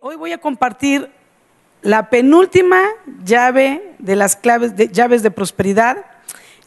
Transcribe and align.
Hoy 0.00 0.16
voy 0.16 0.32
a 0.32 0.38
compartir 0.38 1.10
la 1.82 2.08
penúltima 2.08 2.80
llave 3.24 3.94
de 3.98 4.14
las 4.14 4.36
claves 4.36 4.76
de, 4.76 4.88
llaves 4.88 5.22
de 5.22 5.30
prosperidad. 5.30 6.06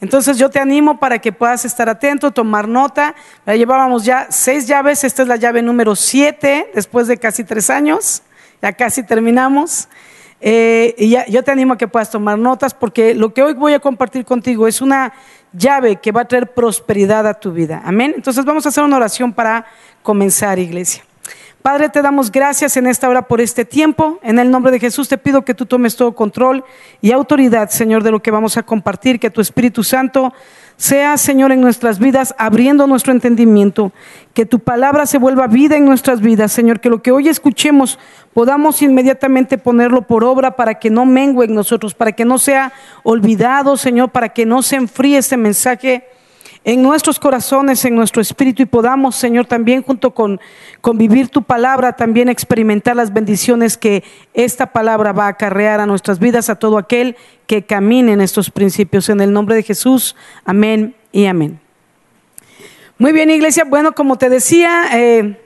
Entonces 0.00 0.36
yo 0.38 0.50
te 0.50 0.58
animo 0.58 1.00
para 1.00 1.18
que 1.18 1.32
puedas 1.32 1.64
estar 1.64 1.88
atento, 1.88 2.30
tomar 2.30 2.68
nota. 2.68 3.14
Llevábamos 3.46 4.04
ya 4.04 4.26
seis 4.30 4.66
llaves, 4.66 5.02
esta 5.02 5.22
es 5.22 5.28
la 5.28 5.36
llave 5.36 5.62
número 5.62 5.96
siete, 5.96 6.70
después 6.74 7.06
de 7.06 7.16
casi 7.16 7.42
tres 7.42 7.70
años, 7.70 8.22
ya 8.60 8.74
casi 8.74 9.02
terminamos. 9.02 9.88
Eh, 10.42 10.94
y 10.98 11.16
yo 11.32 11.42
te 11.42 11.50
animo 11.50 11.74
a 11.74 11.78
que 11.78 11.88
puedas 11.88 12.10
tomar 12.10 12.38
notas 12.38 12.74
porque 12.74 13.14
lo 13.14 13.32
que 13.32 13.42
hoy 13.42 13.54
voy 13.54 13.72
a 13.72 13.80
compartir 13.80 14.26
contigo 14.26 14.68
es 14.68 14.82
una 14.82 15.14
llave 15.54 15.96
que 15.96 16.12
va 16.12 16.22
a 16.22 16.28
traer 16.28 16.52
prosperidad 16.52 17.26
a 17.26 17.34
tu 17.34 17.52
vida. 17.52 17.80
Amén. 17.82 18.12
Entonces 18.14 18.44
vamos 18.44 18.66
a 18.66 18.68
hacer 18.68 18.84
una 18.84 18.96
oración 18.96 19.32
para 19.32 19.64
comenzar, 20.02 20.58
iglesia. 20.58 21.02
Padre, 21.66 21.88
te 21.88 22.00
damos 22.00 22.30
gracias 22.30 22.76
en 22.76 22.86
esta 22.86 23.08
hora 23.08 23.22
por 23.22 23.40
este 23.40 23.64
tiempo. 23.64 24.20
En 24.22 24.38
el 24.38 24.52
nombre 24.52 24.70
de 24.70 24.78
Jesús 24.78 25.08
te 25.08 25.18
pido 25.18 25.44
que 25.44 25.52
tú 25.52 25.66
tomes 25.66 25.96
todo 25.96 26.14
control 26.14 26.64
y 27.00 27.10
autoridad, 27.10 27.70
Señor, 27.70 28.04
de 28.04 28.12
lo 28.12 28.22
que 28.22 28.30
vamos 28.30 28.56
a 28.56 28.62
compartir, 28.62 29.18
que 29.18 29.30
tu 29.30 29.40
Espíritu 29.40 29.82
Santo 29.82 30.32
sea, 30.76 31.16
Señor, 31.16 31.50
en 31.50 31.60
nuestras 31.60 31.98
vidas, 31.98 32.36
abriendo 32.38 32.86
nuestro 32.86 33.12
entendimiento, 33.12 33.90
que 34.32 34.46
tu 34.46 34.60
palabra 34.60 35.06
se 35.06 35.18
vuelva 35.18 35.48
vida 35.48 35.76
en 35.76 35.86
nuestras 35.86 36.20
vidas, 36.20 36.52
Señor, 36.52 36.78
que 36.78 36.88
lo 36.88 37.02
que 37.02 37.10
hoy 37.10 37.28
escuchemos 37.28 37.98
podamos 38.32 38.80
inmediatamente 38.80 39.58
ponerlo 39.58 40.02
por 40.02 40.22
obra 40.22 40.54
para 40.54 40.74
que 40.74 40.90
no 40.90 41.04
mengue 41.04 41.46
en 41.46 41.54
nosotros, 41.56 41.94
para 41.94 42.12
que 42.12 42.24
no 42.24 42.38
sea 42.38 42.72
olvidado, 43.02 43.76
Señor, 43.76 44.10
para 44.10 44.28
que 44.28 44.46
no 44.46 44.62
se 44.62 44.76
enfríe 44.76 45.18
este 45.18 45.36
mensaje 45.36 46.04
en 46.66 46.82
nuestros 46.82 47.20
corazones, 47.20 47.84
en 47.84 47.94
nuestro 47.94 48.20
espíritu 48.20 48.60
y 48.60 48.66
podamos, 48.66 49.14
Señor, 49.14 49.46
también 49.46 49.84
junto 49.84 50.12
con, 50.12 50.40
vivir 50.94 51.28
tu 51.28 51.44
palabra, 51.44 51.92
también 51.92 52.28
experimentar 52.28 52.96
las 52.96 53.12
bendiciones 53.12 53.76
que 53.76 54.02
esta 54.34 54.72
palabra 54.72 55.12
va 55.12 55.26
a 55.26 55.28
acarrear 55.28 55.78
a 55.78 55.86
nuestras 55.86 56.18
vidas, 56.18 56.50
a 56.50 56.56
todo 56.56 56.76
aquel 56.76 57.16
que 57.46 57.64
camine 57.64 58.14
en 58.14 58.20
estos 58.20 58.50
principios. 58.50 59.08
En 59.08 59.20
el 59.20 59.32
nombre 59.32 59.54
de 59.54 59.62
Jesús, 59.62 60.16
amén 60.44 60.96
y 61.12 61.26
amén. 61.26 61.60
Muy 62.98 63.12
bien, 63.12 63.30
iglesia. 63.30 63.62
Bueno, 63.64 63.94
como 63.94 64.18
te 64.18 64.28
decía, 64.28 64.86
eh, 64.92 65.40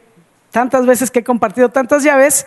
tantas 0.50 0.86
veces 0.86 1.10
que 1.10 1.18
he 1.18 1.24
compartido 1.24 1.68
tantas 1.68 2.02
llaves, 2.02 2.46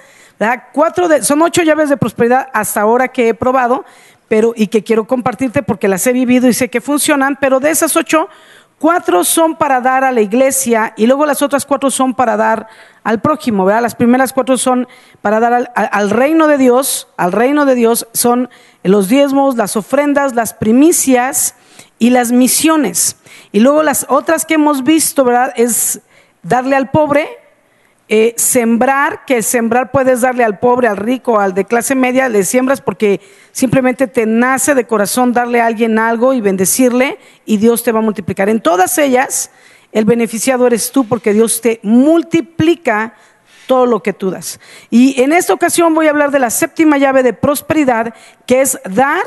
son 1.21 1.43
ocho 1.43 1.61
llaves 1.61 1.89
de 1.89 1.97
prosperidad 1.97 2.49
hasta 2.53 2.81
ahora 2.81 3.09
que 3.09 3.29
he 3.29 3.33
probado, 3.35 3.85
pero 4.27 4.53
y 4.55 4.65
que 4.65 4.83
quiero 4.83 5.05
compartirte 5.05 5.61
porque 5.61 5.87
las 5.87 6.07
he 6.07 6.11
vivido 6.11 6.47
y 6.47 6.53
sé 6.53 6.67
que 6.69 6.81
funcionan, 6.81 7.37
pero 7.39 7.59
de 7.59 7.69
esas 7.69 7.95
ocho, 7.95 8.29
Cuatro 8.79 9.23
son 9.23 9.55
para 9.55 9.79
dar 9.79 10.03
a 10.03 10.11
la 10.11 10.21
iglesia 10.21 10.93
y 10.97 11.07
luego 11.07 11.25
las 11.25 11.41
otras 11.41 11.65
cuatro 11.65 11.89
son 11.89 12.13
para 12.13 12.35
dar 12.35 12.67
al 13.03 13.21
prójimo, 13.21 13.65
¿verdad? 13.65 13.81
Las 13.81 13.95
primeras 13.95 14.33
cuatro 14.33 14.57
son 14.57 14.87
para 15.21 15.39
dar 15.39 15.71
al, 15.73 16.09
reino 16.09 16.47
de 16.47 16.57
Dios, 16.57 17.07
al 17.15 17.31
reino 17.31 17.65
de 17.65 17.75
Dios 17.75 18.07
son 18.13 18.49
los 18.83 19.07
diezmos, 19.07 19.55
las 19.55 19.77
ofrendas, 19.77 20.35
las 20.35 20.53
primicias 20.53 21.55
y 21.97 22.09
las 22.09 22.31
misiones. 22.31 23.17
Y 23.51 23.61
luego 23.61 23.83
las 23.83 24.05
otras 24.09 24.45
que 24.45 24.55
hemos 24.55 24.83
visto, 24.83 25.23
¿verdad? 25.23 25.53
Es 25.55 26.01
darle 26.41 26.75
al 26.75 26.91
pobre, 26.91 27.29
eh, 28.09 28.33
sembrar, 28.37 29.23
que 29.25 29.41
sembrar 29.41 29.91
puedes 29.91 30.21
darle 30.21 30.43
al 30.43 30.59
pobre, 30.59 30.87
al 30.87 30.97
rico, 30.97 31.39
al 31.39 31.53
de 31.53 31.65
clase 31.65 31.95
media, 31.95 32.27
le 32.29 32.43
siembras 32.43 32.81
porque 32.81 33.21
simplemente 33.51 34.07
te 34.07 34.25
nace 34.25 34.75
de 34.75 34.85
corazón 34.85 35.31
darle 35.31 35.61
a 35.61 35.67
alguien 35.67 35.97
algo 35.97 36.33
y 36.33 36.41
bendecirle 36.41 37.17
y 37.45 37.57
Dios 37.57 37.81
te 37.83 37.91
va 37.91 37.99
a 37.99 38.03
multiplicar. 38.03 38.49
En 38.49 38.61
todas 38.61 38.97
ellas, 38.97 39.51
el 39.93 40.05
beneficiado 40.05 40.67
eres 40.67 40.91
tú 40.91 41.05
porque 41.07 41.33
Dios 41.33 41.61
te 41.61 41.79
multiplica 41.81 43.13
todo 43.67 43.85
lo 43.85 44.03
que 44.03 44.13
tú 44.13 44.31
das. 44.31 44.59
Y 44.89 45.21
en 45.21 45.31
esta 45.31 45.53
ocasión 45.53 45.93
voy 45.93 46.07
a 46.07 46.09
hablar 46.09 46.31
de 46.31 46.39
la 46.39 46.49
séptima 46.49 46.97
llave 46.97 47.23
de 47.23 47.33
prosperidad, 47.33 48.13
que 48.45 48.61
es 48.61 48.77
dar 48.83 49.23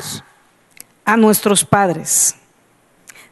a 1.03 1.17
nuestros 1.17 1.65
padres. 1.65 2.35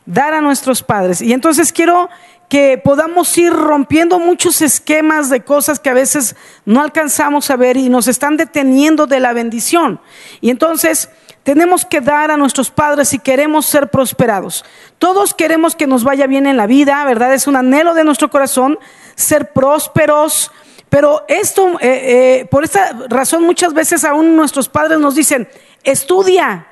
Dar 0.06 0.34
a 0.34 0.42
nuestros 0.42 0.82
padres. 0.82 1.22
Y 1.22 1.34
entonces 1.34 1.72
quiero 1.72 2.10
que 2.56 2.78
podamos 2.78 3.38
ir 3.38 3.52
rompiendo 3.52 4.18
muchos 4.18 4.62
esquemas 4.62 5.30
de 5.30 5.42
cosas 5.42 5.78
que 5.78 5.90
a 5.90 5.94
veces 5.94 6.38
no 6.64 6.82
alcanzamos 6.82 7.52
a 7.52 7.58
ver 7.58 7.76
y 7.76 7.90
nos 7.90 8.08
están 8.08 8.38
deteniendo 8.38 9.08
de 9.08 9.20
la 9.20 9.34
bendición. 9.34 10.00
Y 10.40 10.52
entonces 10.52 11.10
tenemos 11.44 11.84
que 11.84 12.00
dar 12.00 12.32
a 12.32 12.38
nuestros 12.38 12.72
padres 12.72 13.10
si 13.10 13.20
queremos 13.20 13.66
ser 13.66 13.90
prosperados. 13.90 14.64
Todos 15.00 15.34
queremos 15.34 15.76
que 15.76 15.86
nos 15.86 16.06
vaya 16.06 16.28
bien 16.28 16.48
en 16.48 16.56
la 16.56 16.66
vida, 16.66 17.04
¿verdad? 17.04 17.34
Es 17.34 17.46
un 17.46 17.58
anhelo 17.58 17.94
de 17.94 18.06
nuestro 18.06 18.30
corazón 18.30 18.80
ser 19.16 19.52
prósperos. 19.52 20.50
Pero 20.88 21.26
esto, 21.28 21.78
eh, 21.82 22.40
eh, 22.42 22.46
por 22.46 22.64
esta 22.64 22.98
razón 23.10 23.44
muchas 23.44 23.74
veces 23.74 24.06
aún 24.06 24.38
nuestros 24.38 24.70
padres 24.70 24.98
nos 25.00 25.16
dicen, 25.16 25.50
estudia, 25.84 26.68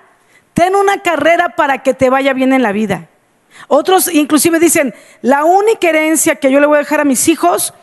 ten 0.53 0.75
una 0.75 1.01
carrera 1.01 1.57
para 1.57 1.83
que 1.83 1.93
te 1.93 2.09
vaya 2.09 2.31
bien 2.31 2.53
en 2.53 2.63
la 2.63 2.71
vida. 2.71 3.09
Otros 3.67 4.13
inclusive 4.13 4.59
dicen, 4.59 4.93
la 5.21 5.45
única 5.45 5.89
herencia 5.89 6.35
que 6.35 6.51
yo 6.51 6.59
le 6.59 6.65
voy 6.65 6.75
a 6.75 6.79
dejar 6.79 7.01
a 7.01 7.05
mis 7.05 7.27
hijos 7.27 7.73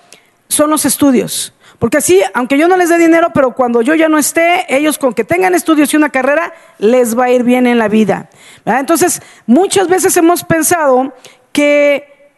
son 0.49 0.71
los 0.71 0.85
estudios. 0.85 1.55
Porque 1.81 1.97
así, 1.97 2.21
aunque 2.35 2.59
yo 2.59 2.69
no 2.69 2.77
les 2.77 2.91
dé 2.91 2.99
dinero, 2.99 3.29
pero 3.33 3.55
cuando 3.55 3.81
yo 3.81 3.95
ya 3.95 4.09
no 4.11 4.19
esté, 4.19 4.67
ellos 4.69 4.99
con 4.99 5.15
que 5.15 5.25
tengan 5.25 5.55
estudios 5.55 5.93
y 5.95 5.97
una 5.97 6.11
carrera, 6.11 6.53
les 6.79 7.19
va 7.19 7.25
a 7.25 7.31
ir 7.31 7.43
bien 7.43 7.67
en 7.67 7.79
la 7.79 7.89
vida. 7.89 8.29
Entonces, 8.67 9.23
muchas 9.47 9.89
veces 9.89 10.15
hemos 10.19 10.45
pensado 10.45 11.15
que, 11.53 12.33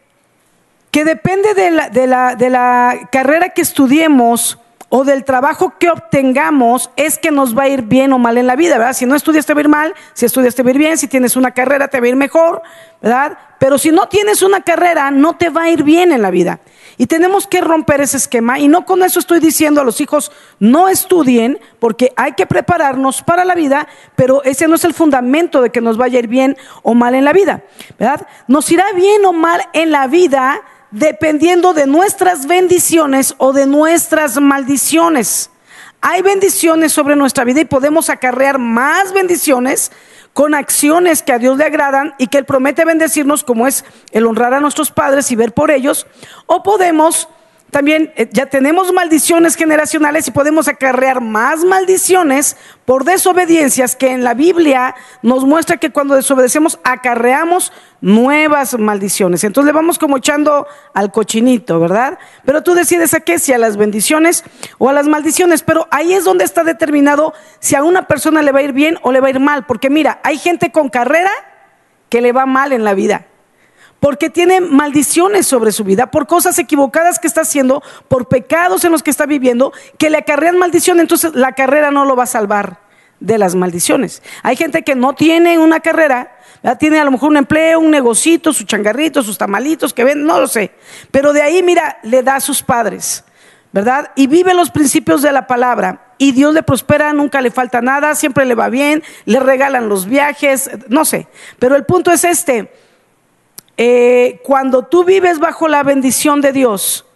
que 0.92 1.04
depende 1.04 1.54
de 1.54 1.72
la, 1.72 1.88
de, 1.88 2.06
la, 2.06 2.36
de 2.36 2.50
la 2.50 3.08
carrera 3.10 3.48
que 3.48 3.62
estudiemos, 3.62 4.60
o 4.94 5.04
del 5.04 5.24
trabajo 5.24 5.72
que 5.78 5.88
obtengamos 5.88 6.90
es 6.96 7.16
que 7.16 7.30
nos 7.30 7.56
va 7.56 7.62
a 7.62 7.68
ir 7.68 7.80
bien 7.80 8.12
o 8.12 8.18
mal 8.18 8.36
en 8.36 8.46
la 8.46 8.56
vida, 8.56 8.76
¿verdad? 8.76 8.92
Si 8.92 9.06
no 9.06 9.14
estudias 9.14 9.46
te 9.46 9.54
va 9.54 9.60
a 9.60 9.62
ir 9.62 9.68
mal, 9.70 9.94
si 10.12 10.26
estudias 10.26 10.54
te 10.54 10.62
va 10.62 10.68
a 10.68 10.72
ir 10.72 10.78
bien, 10.78 10.98
si 10.98 11.08
tienes 11.08 11.34
una 11.34 11.52
carrera 11.52 11.88
te 11.88 11.98
va 11.98 12.04
a 12.04 12.08
ir 12.10 12.16
mejor, 12.16 12.60
¿verdad? 13.00 13.38
Pero 13.58 13.78
si 13.78 13.90
no 13.90 14.06
tienes 14.08 14.42
una 14.42 14.60
carrera 14.60 15.10
no 15.10 15.38
te 15.38 15.48
va 15.48 15.62
a 15.62 15.70
ir 15.70 15.82
bien 15.82 16.12
en 16.12 16.20
la 16.20 16.30
vida. 16.30 16.60
Y 16.98 17.06
tenemos 17.06 17.46
que 17.46 17.62
romper 17.62 18.02
ese 18.02 18.18
esquema 18.18 18.58
y 18.58 18.68
no 18.68 18.84
con 18.84 19.02
eso 19.02 19.18
estoy 19.18 19.40
diciendo 19.40 19.80
a 19.80 19.84
los 19.84 19.98
hijos 20.02 20.30
no 20.58 20.90
estudien 20.90 21.58
porque 21.80 22.12
hay 22.16 22.32
que 22.32 22.44
prepararnos 22.44 23.22
para 23.22 23.46
la 23.46 23.54
vida, 23.54 23.88
pero 24.14 24.42
ese 24.44 24.68
no 24.68 24.74
es 24.74 24.84
el 24.84 24.92
fundamento 24.92 25.62
de 25.62 25.70
que 25.70 25.80
nos 25.80 25.96
vaya 25.96 26.18
a 26.18 26.22
ir 26.22 26.28
bien 26.28 26.54
o 26.82 26.92
mal 26.92 27.14
en 27.14 27.24
la 27.24 27.32
vida, 27.32 27.62
¿verdad? 27.98 28.26
Nos 28.46 28.70
irá 28.70 28.92
bien 28.92 29.24
o 29.24 29.32
mal 29.32 29.62
en 29.72 29.90
la 29.90 30.06
vida 30.06 30.60
dependiendo 30.92 31.72
de 31.72 31.86
nuestras 31.86 32.46
bendiciones 32.46 33.34
o 33.38 33.52
de 33.52 33.66
nuestras 33.66 34.40
maldiciones. 34.40 35.50
Hay 36.00 36.22
bendiciones 36.22 36.92
sobre 36.92 37.16
nuestra 37.16 37.44
vida 37.44 37.60
y 37.60 37.64
podemos 37.64 38.10
acarrear 38.10 38.58
más 38.58 39.12
bendiciones 39.12 39.90
con 40.32 40.54
acciones 40.54 41.22
que 41.22 41.32
a 41.32 41.38
Dios 41.38 41.58
le 41.58 41.64
agradan 41.64 42.14
y 42.18 42.26
que 42.26 42.38
Él 42.38 42.44
promete 42.44 42.84
bendecirnos, 42.84 43.44
como 43.44 43.66
es 43.66 43.84
el 44.12 44.26
honrar 44.26 44.54
a 44.54 44.60
nuestros 44.60 44.90
padres 44.90 45.30
y 45.30 45.36
ver 45.36 45.52
por 45.52 45.70
ellos, 45.70 46.06
o 46.46 46.62
podemos 46.62 47.28
también 47.72 48.12
eh, 48.16 48.28
ya 48.30 48.44
tenemos 48.44 48.92
maldiciones 48.92 49.56
generacionales 49.56 50.28
y 50.28 50.30
podemos 50.30 50.68
acarrear 50.68 51.22
más 51.22 51.64
maldiciones 51.64 52.58
por 52.84 53.04
desobediencias 53.04 53.96
que 53.96 54.10
en 54.10 54.22
la 54.22 54.34
Biblia 54.34 54.94
nos 55.22 55.46
muestra 55.46 55.78
que 55.78 55.88
cuando 55.88 56.14
desobedecemos 56.14 56.78
acarreamos 56.84 57.72
nuevas 58.02 58.78
maldiciones. 58.78 59.42
Entonces 59.44 59.68
le 59.68 59.72
vamos 59.72 59.98
como 59.98 60.18
echando 60.18 60.66
al 60.92 61.10
cochinito, 61.12 61.80
¿verdad? 61.80 62.18
Pero 62.44 62.62
tú 62.62 62.74
decides 62.74 63.14
a 63.14 63.20
qué, 63.20 63.38
si 63.38 63.54
a 63.54 63.58
las 63.58 63.78
bendiciones 63.78 64.44
o 64.76 64.90
a 64.90 64.92
las 64.92 65.08
maldiciones. 65.08 65.62
Pero 65.62 65.88
ahí 65.90 66.12
es 66.12 66.24
donde 66.24 66.44
está 66.44 66.64
determinado 66.64 67.32
si 67.58 67.74
a 67.74 67.82
una 67.82 68.06
persona 68.06 68.42
le 68.42 68.52
va 68.52 68.58
a 68.58 68.64
ir 68.64 68.74
bien 68.74 68.98
o 69.00 69.12
le 69.12 69.20
va 69.20 69.28
a 69.28 69.30
ir 69.30 69.40
mal. 69.40 69.64
Porque 69.64 69.88
mira, 69.88 70.20
hay 70.24 70.36
gente 70.36 70.72
con 70.72 70.90
carrera 70.90 71.30
que 72.10 72.20
le 72.20 72.32
va 72.32 72.44
mal 72.44 72.72
en 72.72 72.84
la 72.84 72.92
vida 72.92 73.28
porque 74.02 74.30
tiene 74.30 74.60
maldiciones 74.60 75.46
sobre 75.46 75.70
su 75.70 75.84
vida, 75.84 76.10
por 76.10 76.26
cosas 76.26 76.58
equivocadas 76.58 77.20
que 77.20 77.28
está 77.28 77.42
haciendo, 77.42 77.84
por 78.08 78.26
pecados 78.26 78.84
en 78.84 78.90
los 78.90 79.00
que 79.00 79.12
está 79.12 79.26
viviendo, 79.26 79.72
que 79.96 80.10
le 80.10 80.18
acarrean 80.18 80.58
maldición, 80.58 80.98
entonces 80.98 81.36
la 81.36 81.52
carrera 81.52 81.92
no 81.92 82.04
lo 82.04 82.16
va 82.16 82.24
a 82.24 82.26
salvar 82.26 82.80
de 83.20 83.38
las 83.38 83.54
maldiciones. 83.54 84.20
Hay 84.42 84.56
gente 84.56 84.82
que 84.82 84.96
no 84.96 85.14
tiene 85.14 85.56
una 85.56 85.78
carrera, 85.78 86.36
tiene 86.80 86.98
a 86.98 87.04
lo 87.04 87.12
mejor 87.12 87.28
un 87.28 87.36
empleo, 87.36 87.78
un 87.78 87.92
negocito, 87.92 88.52
su 88.52 88.64
changarrito, 88.64 89.22
sus 89.22 89.38
tamalitos 89.38 89.94
que 89.94 90.02
ven, 90.02 90.26
no 90.26 90.40
lo 90.40 90.48
sé, 90.48 90.72
pero 91.12 91.32
de 91.32 91.42
ahí, 91.42 91.62
mira, 91.62 92.00
le 92.02 92.24
da 92.24 92.34
a 92.34 92.40
sus 92.40 92.60
padres. 92.60 93.22
¿verdad? 93.74 94.10
Y 94.16 94.26
vive 94.26 94.52
los 94.52 94.70
principios 94.70 95.22
de 95.22 95.32
la 95.32 95.46
palabra. 95.46 96.12
Y 96.18 96.32
Dios 96.32 96.52
le 96.52 96.62
prospera, 96.62 97.14
nunca 97.14 97.40
le 97.40 97.50
falta 97.50 97.80
nada, 97.80 98.14
siempre 98.14 98.44
le 98.44 98.54
va 98.54 98.68
bien, 98.68 99.02
le 99.24 99.40
regalan 99.40 99.88
los 99.88 100.04
viajes, 100.04 100.70
no 100.88 101.06
sé. 101.06 101.26
Pero 101.58 101.74
el 101.74 101.86
punto 101.86 102.12
es 102.12 102.24
este, 102.24 102.70
eh, 103.76 104.40
cuando 104.44 104.84
tú 104.84 105.04
vives 105.04 105.38
bajo 105.38 105.68
la 105.68 105.82
bendición 105.82 106.40
de 106.40 106.52
Dios, 106.52 107.06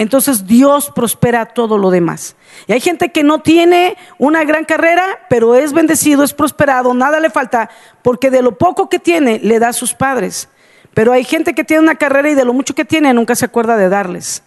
entonces 0.00 0.46
Dios 0.46 0.90
prospera 0.94 1.44
todo 1.46 1.76
lo 1.76 1.90
demás. 1.90 2.34
Y 2.66 2.72
hay 2.72 2.80
gente 2.80 3.10
que 3.12 3.22
no 3.22 3.40
tiene 3.40 3.98
una 4.16 4.44
gran 4.44 4.64
carrera, 4.64 5.04
pero 5.28 5.54
es 5.54 5.74
bendecido, 5.74 6.24
es 6.24 6.32
prosperado, 6.32 6.94
nada 6.94 7.20
le 7.20 7.28
falta, 7.28 7.68
porque 8.00 8.30
de 8.30 8.40
lo 8.40 8.56
poco 8.56 8.88
que 8.88 8.98
tiene 8.98 9.38
le 9.40 9.58
da 9.58 9.68
a 9.68 9.72
sus 9.74 9.92
padres. 9.92 10.48
Pero 10.94 11.12
hay 11.12 11.22
gente 11.24 11.54
que 11.54 11.64
tiene 11.64 11.82
una 11.82 11.96
carrera 11.96 12.30
y 12.30 12.34
de 12.34 12.46
lo 12.46 12.54
mucho 12.54 12.74
que 12.74 12.86
tiene 12.86 13.12
nunca 13.12 13.34
se 13.34 13.44
acuerda 13.44 13.76
de 13.76 13.90
darles. 13.90 14.42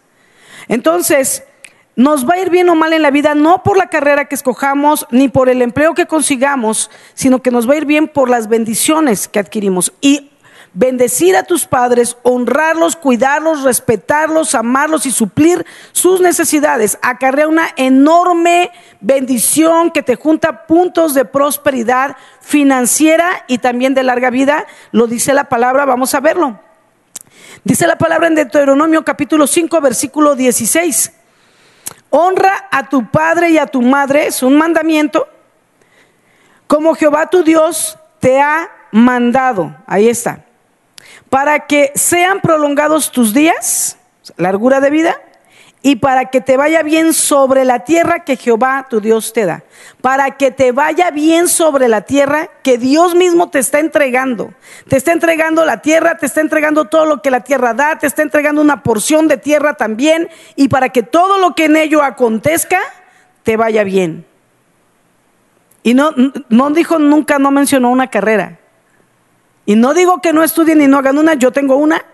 Entonces, 0.68 1.44
nos 1.96 2.28
va 2.28 2.34
a 2.34 2.40
ir 2.40 2.50
bien 2.50 2.68
o 2.70 2.76
mal 2.76 2.92
en 2.94 3.04
la 3.04 3.12
vida, 3.12 3.36
no 3.36 3.62
por 3.62 3.78
la 3.78 3.88
carrera 3.88 4.26
que 4.26 4.34
escojamos, 4.36 5.06
ni 5.12 5.30
por 5.30 5.50
el 5.50 5.62
empleo 5.62 5.94
que 5.94 6.08
consigamos, 6.08 6.90
sino 7.14 7.44
que 7.44 7.52
nos 7.52 7.70
va 7.70 7.74
a 7.74 7.78
ir 7.78 7.86
bien 7.86 8.08
por 8.08 8.30
las 8.30 8.50
bendiciones 8.50 9.28
que 9.28 9.38
adquirimos. 9.38 9.94
Y 10.02 10.32
bendecir 10.74 11.36
a 11.36 11.44
tus 11.44 11.66
padres, 11.66 12.18
honrarlos, 12.24 12.96
cuidarlos, 12.96 13.64
respetarlos, 13.64 14.56
amarlos 14.56 15.06
y 15.06 15.12
suplir 15.12 15.66
sus 15.92 16.20
necesidades, 16.20 16.98
acarrea 17.02 17.48
una 17.48 17.70
enorme 17.76 18.72
bendición 19.00 19.92
que 19.92 20.02
te 20.02 20.16
junta 20.16 20.66
puntos 20.66 21.14
de 21.14 21.26
prosperidad 21.26 22.18
financiera 22.42 23.46
y 23.48 23.60
también 23.60 23.94
de 23.94 24.04
larga 24.04 24.30
vida. 24.30 24.66
Lo 24.92 25.08
dice 25.08 25.34
la 25.34 25.46
palabra, 25.46 25.86
vamos 25.86 26.16
a 26.16 26.20
verlo. 26.20 26.60
Dice 27.64 27.88
la 27.88 27.98
palabra 27.98 28.28
en 28.28 28.36
Deuteronomio 28.36 29.06
capítulo 29.06 29.48
5, 29.48 29.80
versículo 29.80 30.36
16. 30.36 31.14
Honra 32.10 32.68
a 32.72 32.90
tu 32.90 33.10
padre 33.10 33.52
y 33.52 33.58
a 33.58 33.68
tu 33.68 33.82
madre, 33.82 34.28
es 34.28 34.44
un 34.44 34.58
mandamiento, 34.58 35.28
como 36.68 36.96
Jehová 36.96 37.30
tu 37.30 37.44
Dios 37.44 37.98
te 38.20 38.42
ha 38.42 38.70
mandado. 38.92 39.76
Ahí 39.88 40.10
está. 40.10 40.43
Para 41.34 41.62
que 41.62 41.92
sean 41.96 42.42
prolongados 42.42 43.12
tus 43.12 43.34
días, 43.34 43.98
largura 44.38 44.80
de 44.82 44.92
vida, 44.92 45.20
y 45.82 45.96
para 45.96 46.26
que 46.26 46.42
te 46.42 46.58
vaya 46.58 46.84
bien 46.84 47.12
sobre 47.12 47.66
la 47.66 47.80
tierra 47.86 48.24
que 48.24 48.38
Jehová 48.38 48.86
tu 48.88 49.02
Dios 49.02 49.34
te 49.34 49.48
da. 49.48 49.64
Para 50.00 50.38
que 50.38 50.52
te 50.52 50.72
vaya 50.72 51.10
bien 51.10 51.48
sobre 51.48 51.88
la 51.88 52.02
tierra 52.02 52.52
que 52.62 52.78
Dios 52.78 53.16
mismo 53.16 53.50
te 53.50 53.58
está 53.58 53.80
entregando. 53.80 54.54
Te 54.88 54.98
está 54.98 55.12
entregando 55.12 55.66
la 55.66 55.82
tierra, 55.82 56.20
te 56.20 56.28
está 56.28 56.40
entregando 56.40 56.86
todo 56.86 57.08
lo 57.08 57.24
que 57.24 57.32
la 57.32 57.40
tierra 57.40 57.74
da, 57.74 57.98
te 57.98 58.06
está 58.06 58.22
entregando 58.22 58.62
una 58.62 58.84
porción 58.84 59.28
de 59.28 59.38
tierra 59.38 59.74
también. 59.74 60.30
Y 60.56 60.68
para 60.68 60.90
que 60.90 61.02
todo 61.02 61.40
lo 61.40 61.56
que 61.56 61.66
en 61.66 61.78
ello 61.78 62.04
acontezca, 62.04 62.78
te 63.42 63.58
vaya 63.58 63.84
bien. 63.84 64.24
Y 65.82 65.96
no, 65.96 66.14
no 66.50 66.70
dijo 66.70 67.00
nunca, 67.00 67.40
no 67.40 67.50
mencionó 67.50 67.90
una 67.90 68.12
carrera. 68.12 68.60
Y 69.66 69.76
no 69.76 69.94
digo 69.94 70.22
que 70.22 70.34
no 70.34 70.44
estudien 70.44 70.82
y 70.82 70.88
no 70.88 70.98
hagan 70.98 71.18
una, 71.18 71.36
yo 71.36 71.52
tengo 71.52 71.76
una 71.76 72.06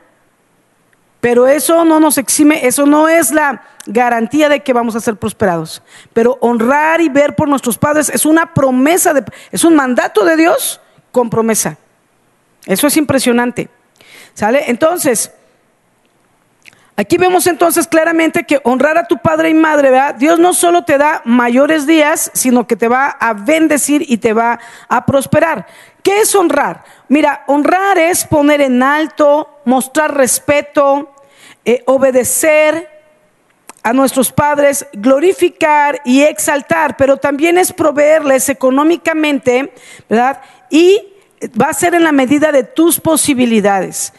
pero 1.19 1.47
eso 1.47 1.83
no 1.83 1.99
nos 1.99 2.17
exime, 2.17 2.65
eso 2.65 2.85
no 2.85 3.09
es 3.09 3.31
la 3.31 3.63
garantía 3.85 4.47
de 4.47 4.61
que 4.61 4.71
vamos 4.71 4.95
a 4.95 5.01
ser 5.01 5.17
prosperados. 5.17 5.81
Pero 6.13 6.37
honrar 6.39 7.01
y 7.01 7.09
ver 7.09 7.35
por 7.35 7.49
nuestros 7.49 7.77
padres 7.77 8.09
es 8.09 8.25
una 8.25 8.53
promesa, 8.53 9.13
de, 9.13 9.23
es 9.51 9.63
un 9.63 9.75
mandato 9.75 10.23
de 10.23 10.37
Dios 10.37 10.79
con 11.11 11.29
promesa. 11.29 11.77
Eso 12.65 12.87
es 12.87 12.95
impresionante. 12.95 13.69
¿Sale? 14.33 14.69
Entonces, 14.69 15.33
aquí 16.95 17.17
vemos 17.17 17.47
entonces 17.47 17.85
claramente 17.85 18.45
que 18.45 18.61
honrar 18.63 18.97
a 18.97 19.07
tu 19.07 19.17
padre 19.17 19.49
y 19.49 19.53
madre, 19.53 19.89
¿verdad? 19.89 20.15
Dios 20.15 20.39
no 20.39 20.53
solo 20.53 20.85
te 20.85 20.97
da 20.97 21.21
mayores 21.25 21.85
días, 21.85 22.31
sino 22.33 22.65
que 22.65 22.77
te 22.77 22.87
va 22.87 23.09
a 23.09 23.33
bendecir 23.33 24.05
y 24.07 24.19
te 24.19 24.31
va 24.31 24.59
a 24.87 25.05
prosperar. 25.05 25.67
¿Qué 26.09 26.21
es 26.21 26.33
honrar? 26.33 26.83
Mira, 27.07 27.43
honrar 27.45 27.99
es 27.99 28.25
poner 28.25 28.61
en 28.61 28.81
alto, 28.81 29.47
mostrar 29.63 30.17
respeto, 30.17 31.13
eh, 31.63 31.83
obedecer 31.85 32.89
a 33.83 33.93
nuestros 33.93 34.31
padres, 34.31 34.87
glorificar 34.93 36.01
y 36.05 36.23
exaltar, 36.23 36.97
pero 36.97 37.17
también 37.17 37.59
es 37.59 37.71
proveerles 37.71 38.49
económicamente, 38.49 39.71
¿verdad? 40.09 40.41
Y 40.71 41.13
va 41.61 41.67
a 41.67 41.73
ser 41.75 41.93
en 41.93 42.03
la 42.03 42.11
medida 42.11 42.51
de 42.51 42.63
tus 42.63 42.99
posibilidades. 42.99 44.11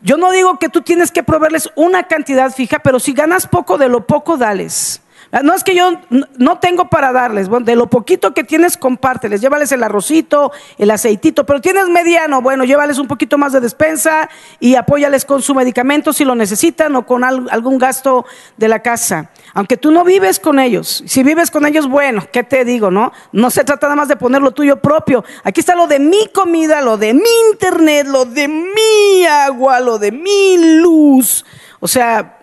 Yo 0.00 0.16
no 0.16 0.30
digo 0.30 0.58
que 0.58 0.70
tú 0.70 0.80
tienes 0.80 1.12
que 1.12 1.22
proveerles 1.22 1.70
una 1.74 2.04
cantidad 2.04 2.50
fija, 2.50 2.78
pero 2.78 2.98
si 2.98 3.12
ganas 3.12 3.46
poco, 3.46 3.76
de 3.76 3.90
lo 3.90 4.06
poco 4.06 4.38
dales. 4.38 5.02
Ah, 5.36 5.42
no 5.42 5.52
es 5.52 5.64
que 5.64 5.74
yo 5.74 6.00
no 6.38 6.58
tengo 6.60 6.88
para 6.88 7.12
darles, 7.12 7.50
bueno, 7.50 7.66
de 7.66 7.76
lo 7.76 7.90
poquito 7.90 8.32
que 8.32 8.42
tienes, 8.42 8.78
compárteles, 8.78 9.42
llévales 9.42 9.70
el 9.70 9.82
arrocito, 9.82 10.50
el 10.78 10.90
aceitito, 10.90 11.44
pero 11.44 11.60
tienes 11.60 11.90
mediano, 11.90 12.40
bueno, 12.40 12.64
llévales 12.64 12.98
un 12.98 13.06
poquito 13.06 13.36
más 13.36 13.52
de 13.52 13.60
despensa 13.60 14.30
y 14.60 14.76
apóyales 14.76 15.26
con 15.26 15.42
su 15.42 15.54
medicamento 15.54 16.14
si 16.14 16.24
lo 16.24 16.34
necesitan 16.34 16.96
o 16.96 17.04
con 17.04 17.22
algún 17.22 17.76
gasto 17.76 18.24
de 18.56 18.68
la 18.68 18.80
casa. 18.80 19.28
Aunque 19.52 19.76
tú 19.76 19.90
no 19.90 20.04
vives 20.04 20.40
con 20.40 20.58
ellos, 20.58 21.04
si 21.06 21.22
vives 21.22 21.50
con 21.50 21.66
ellos, 21.66 21.86
bueno, 21.86 22.26
¿qué 22.32 22.42
te 22.42 22.64
digo, 22.64 22.90
no? 22.90 23.12
No 23.32 23.50
se 23.50 23.62
trata 23.62 23.88
nada 23.88 23.96
más 23.96 24.08
de 24.08 24.16
poner 24.16 24.40
lo 24.40 24.52
tuyo 24.52 24.80
propio. 24.80 25.22
Aquí 25.44 25.60
está 25.60 25.74
lo 25.74 25.86
de 25.86 25.98
mi 25.98 26.28
comida, 26.28 26.80
lo 26.80 26.96
de 26.96 27.12
mi 27.12 27.28
internet, 27.52 28.06
lo 28.06 28.24
de 28.24 28.48
mi 28.48 29.26
agua, 29.26 29.80
lo 29.80 29.98
de 29.98 30.12
mi 30.12 30.80
luz. 30.80 31.44
O 31.80 31.88
sea, 31.88 32.35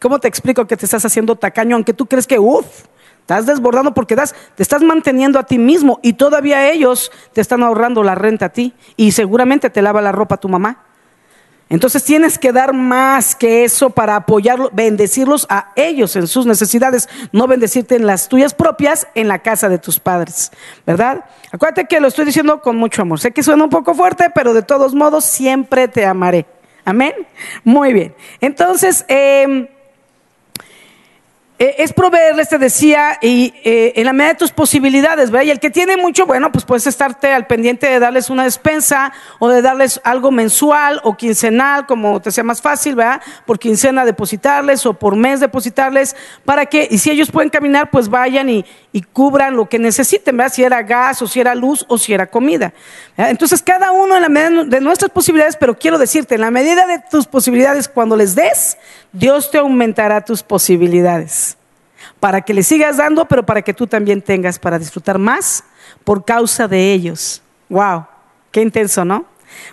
¿Cómo 0.00 0.18
te 0.18 0.28
explico 0.28 0.66
que 0.66 0.76
te 0.76 0.84
estás 0.84 1.04
haciendo 1.04 1.36
tacaño 1.36 1.76
aunque 1.76 1.92
tú 1.92 2.06
crees 2.06 2.26
que, 2.26 2.38
uff, 2.38 2.66
estás 3.20 3.46
desbordando 3.46 3.92
porque 3.92 4.16
das, 4.16 4.34
te 4.54 4.62
estás 4.62 4.82
manteniendo 4.82 5.38
a 5.38 5.42
ti 5.42 5.58
mismo 5.58 6.00
y 6.02 6.14
todavía 6.14 6.70
ellos 6.70 7.12
te 7.32 7.40
están 7.40 7.62
ahorrando 7.62 8.02
la 8.02 8.14
renta 8.14 8.46
a 8.46 8.48
ti 8.48 8.74
y 8.96 9.12
seguramente 9.12 9.70
te 9.70 9.82
lava 9.82 10.00
la 10.00 10.12
ropa 10.12 10.38
tu 10.38 10.48
mamá? 10.48 10.84
Entonces 11.70 12.02
tienes 12.02 12.38
que 12.38 12.52
dar 12.52 12.72
más 12.72 13.34
que 13.34 13.64
eso 13.64 13.90
para 13.90 14.16
apoyarlos, 14.16 14.70
bendecirlos 14.72 15.46
a 15.50 15.72
ellos 15.76 16.16
en 16.16 16.26
sus 16.26 16.46
necesidades, 16.46 17.08
no 17.30 17.46
bendecirte 17.46 17.96
en 17.96 18.06
las 18.06 18.28
tuyas 18.28 18.54
propias 18.54 19.06
en 19.14 19.28
la 19.28 19.40
casa 19.40 19.68
de 19.68 19.78
tus 19.78 20.00
padres, 20.00 20.50
¿verdad? 20.86 21.26
Acuérdate 21.52 21.84
que 21.84 22.00
lo 22.00 22.08
estoy 22.08 22.24
diciendo 22.24 22.62
con 22.62 22.76
mucho 22.76 23.02
amor. 23.02 23.20
Sé 23.20 23.32
que 23.32 23.42
suena 23.42 23.64
un 23.64 23.70
poco 23.70 23.94
fuerte, 23.94 24.30
pero 24.34 24.54
de 24.54 24.62
todos 24.62 24.94
modos 24.94 25.26
siempre 25.26 25.88
te 25.88 26.06
amaré. 26.06 26.46
Amén. 26.86 27.12
Muy 27.64 27.92
bien. 27.92 28.14
Entonces, 28.40 29.04
eh, 29.08 29.68
eh, 31.60 31.74
es 31.78 31.92
proveerles, 31.92 32.48
te 32.48 32.58
decía, 32.58 33.18
y 33.20 33.52
eh, 33.64 33.92
en 33.96 34.06
la 34.06 34.12
medida 34.12 34.34
de 34.34 34.38
tus 34.38 34.52
posibilidades, 34.52 35.32
¿verdad? 35.32 35.46
Y 35.46 35.50
el 35.50 35.58
que 35.58 35.70
tiene 35.70 35.96
mucho, 35.96 36.24
bueno, 36.24 36.52
pues 36.52 36.64
puedes 36.64 36.86
estarte 36.86 37.32
al 37.32 37.48
pendiente 37.48 37.88
de 37.88 37.98
darles 37.98 38.30
una 38.30 38.44
despensa 38.44 39.12
o 39.40 39.48
de 39.48 39.60
darles 39.60 40.00
algo 40.04 40.30
mensual 40.30 41.00
o 41.02 41.16
quincenal, 41.16 41.86
como 41.86 42.20
te 42.20 42.30
sea 42.30 42.44
más 42.44 42.62
fácil, 42.62 42.94
¿verdad? 42.94 43.20
Por 43.44 43.58
quincena 43.58 44.04
depositarles 44.04 44.86
o 44.86 44.94
por 44.94 45.16
mes 45.16 45.40
depositarles, 45.40 46.14
para 46.44 46.66
que, 46.66 46.86
y 46.88 46.98
si 46.98 47.10
ellos 47.10 47.30
pueden 47.30 47.50
caminar, 47.50 47.90
pues 47.90 48.08
vayan 48.08 48.48
y, 48.48 48.64
y 48.92 49.02
cubran 49.02 49.54
lo 49.56 49.68
que 49.68 49.78
necesiten, 49.78 50.36
¿verdad? 50.36 50.52
Si 50.52 50.64
era 50.64 50.82
gas 50.82 51.20
o 51.20 51.26
si 51.26 51.40
era 51.40 51.54
luz 51.54 51.84
o 51.88 51.98
si 51.98 52.12
era 52.14 52.26
comida. 52.26 52.72
Entonces, 53.16 53.62
cada 53.62 53.92
uno 53.92 54.16
en 54.16 54.22
la 54.22 54.28
medida 54.28 54.64
de 54.64 54.80
nuestras 54.80 55.10
posibilidades, 55.10 55.56
pero 55.56 55.78
quiero 55.78 55.98
decirte, 55.98 56.36
en 56.36 56.40
la 56.40 56.50
medida 56.50 56.86
de 56.86 57.00
tus 57.10 57.26
posibilidades, 57.26 57.88
cuando 57.88 58.16
les 58.16 58.34
des, 58.34 58.78
Dios 59.12 59.50
te 59.50 59.58
aumentará 59.58 60.24
tus 60.24 60.42
posibilidades. 60.42 61.56
Para 62.20 62.40
que 62.40 62.54
le 62.54 62.62
sigas 62.62 62.96
dando, 62.96 63.26
pero 63.26 63.44
para 63.44 63.62
que 63.62 63.74
tú 63.74 63.86
también 63.86 64.22
tengas 64.22 64.58
para 64.58 64.78
disfrutar 64.78 65.18
más 65.18 65.62
por 66.04 66.24
causa 66.24 66.66
de 66.66 66.92
ellos. 66.92 67.42
Wow, 67.68 68.06
qué 68.50 68.62
intenso, 68.62 69.04
¿no? 69.04 69.26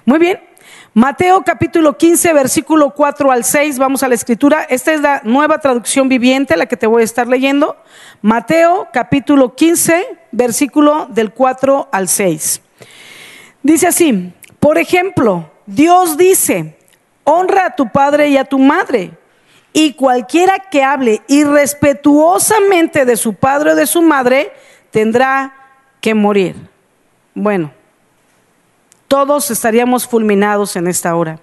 Muy 0.06 0.20
bien. 0.20 0.55
Mateo 0.94 1.44
capítulo 1.44 1.98
15, 1.98 2.34
versículo 2.34 2.92
4 2.92 3.32
al 3.32 3.44
6, 3.44 3.78
vamos 3.80 4.04
a 4.04 4.08
la 4.08 4.16
escritura. 4.16 4.64
Esta 4.64 4.94
es 4.94 5.02
la 5.02 5.22
nueva 5.24 5.60
traducción 5.60 6.08
viviente, 6.10 6.56
la 6.58 6.68
que 6.68 6.78
te 6.78 6.88
voy 6.88 7.02
a 7.02 7.06
estar 7.06 7.28
leyendo. 7.28 7.76
Mateo 8.22 8.88
capítulo 8.94 9.56
15, 9.56 10.06
versículo 10.32 11.08
del 11.10 11.32
4 11.32 11.90
al 11.92 12.08
6. 12.08 12.62
Dice 13.64 13.88
así, 13.88 14.34
por 14.60 14.78
ejemplo, 14.78 15.52
Dios 15.66 16.18
dice, 16.18 16.78
honra 17.24 17.66
a 17.66 17.76
tu 17.76 17.90
padre 17.90 18.30
y 18.30 18.38
a 18.38 18.46
tu 18.46 18.60
madre 18.60 19.12
y 19.78 19.92
cualquiera 19.92 20.58
que 20.72 20.84
hable 20.84 21.22
irrespetuosamente 21.28 23.04
de 23.04 23.18
su 23.18 23.34
padre 23.34 23.72
o 23.72 23.76
de 23.76 23.86
su 23.86 24.02
madre 24.02 24.54
tendrá 24.90 25.54
que 26.00 26.14
morir. 26.14 26.56
Bueno, 27.34 27.74
todos 29.08 29.52
estaríamos 29.52 30.08
fulminados 30.08 30.76
en 30.76 30.88
esta 30.88 31.16
hora, 31.16 31.40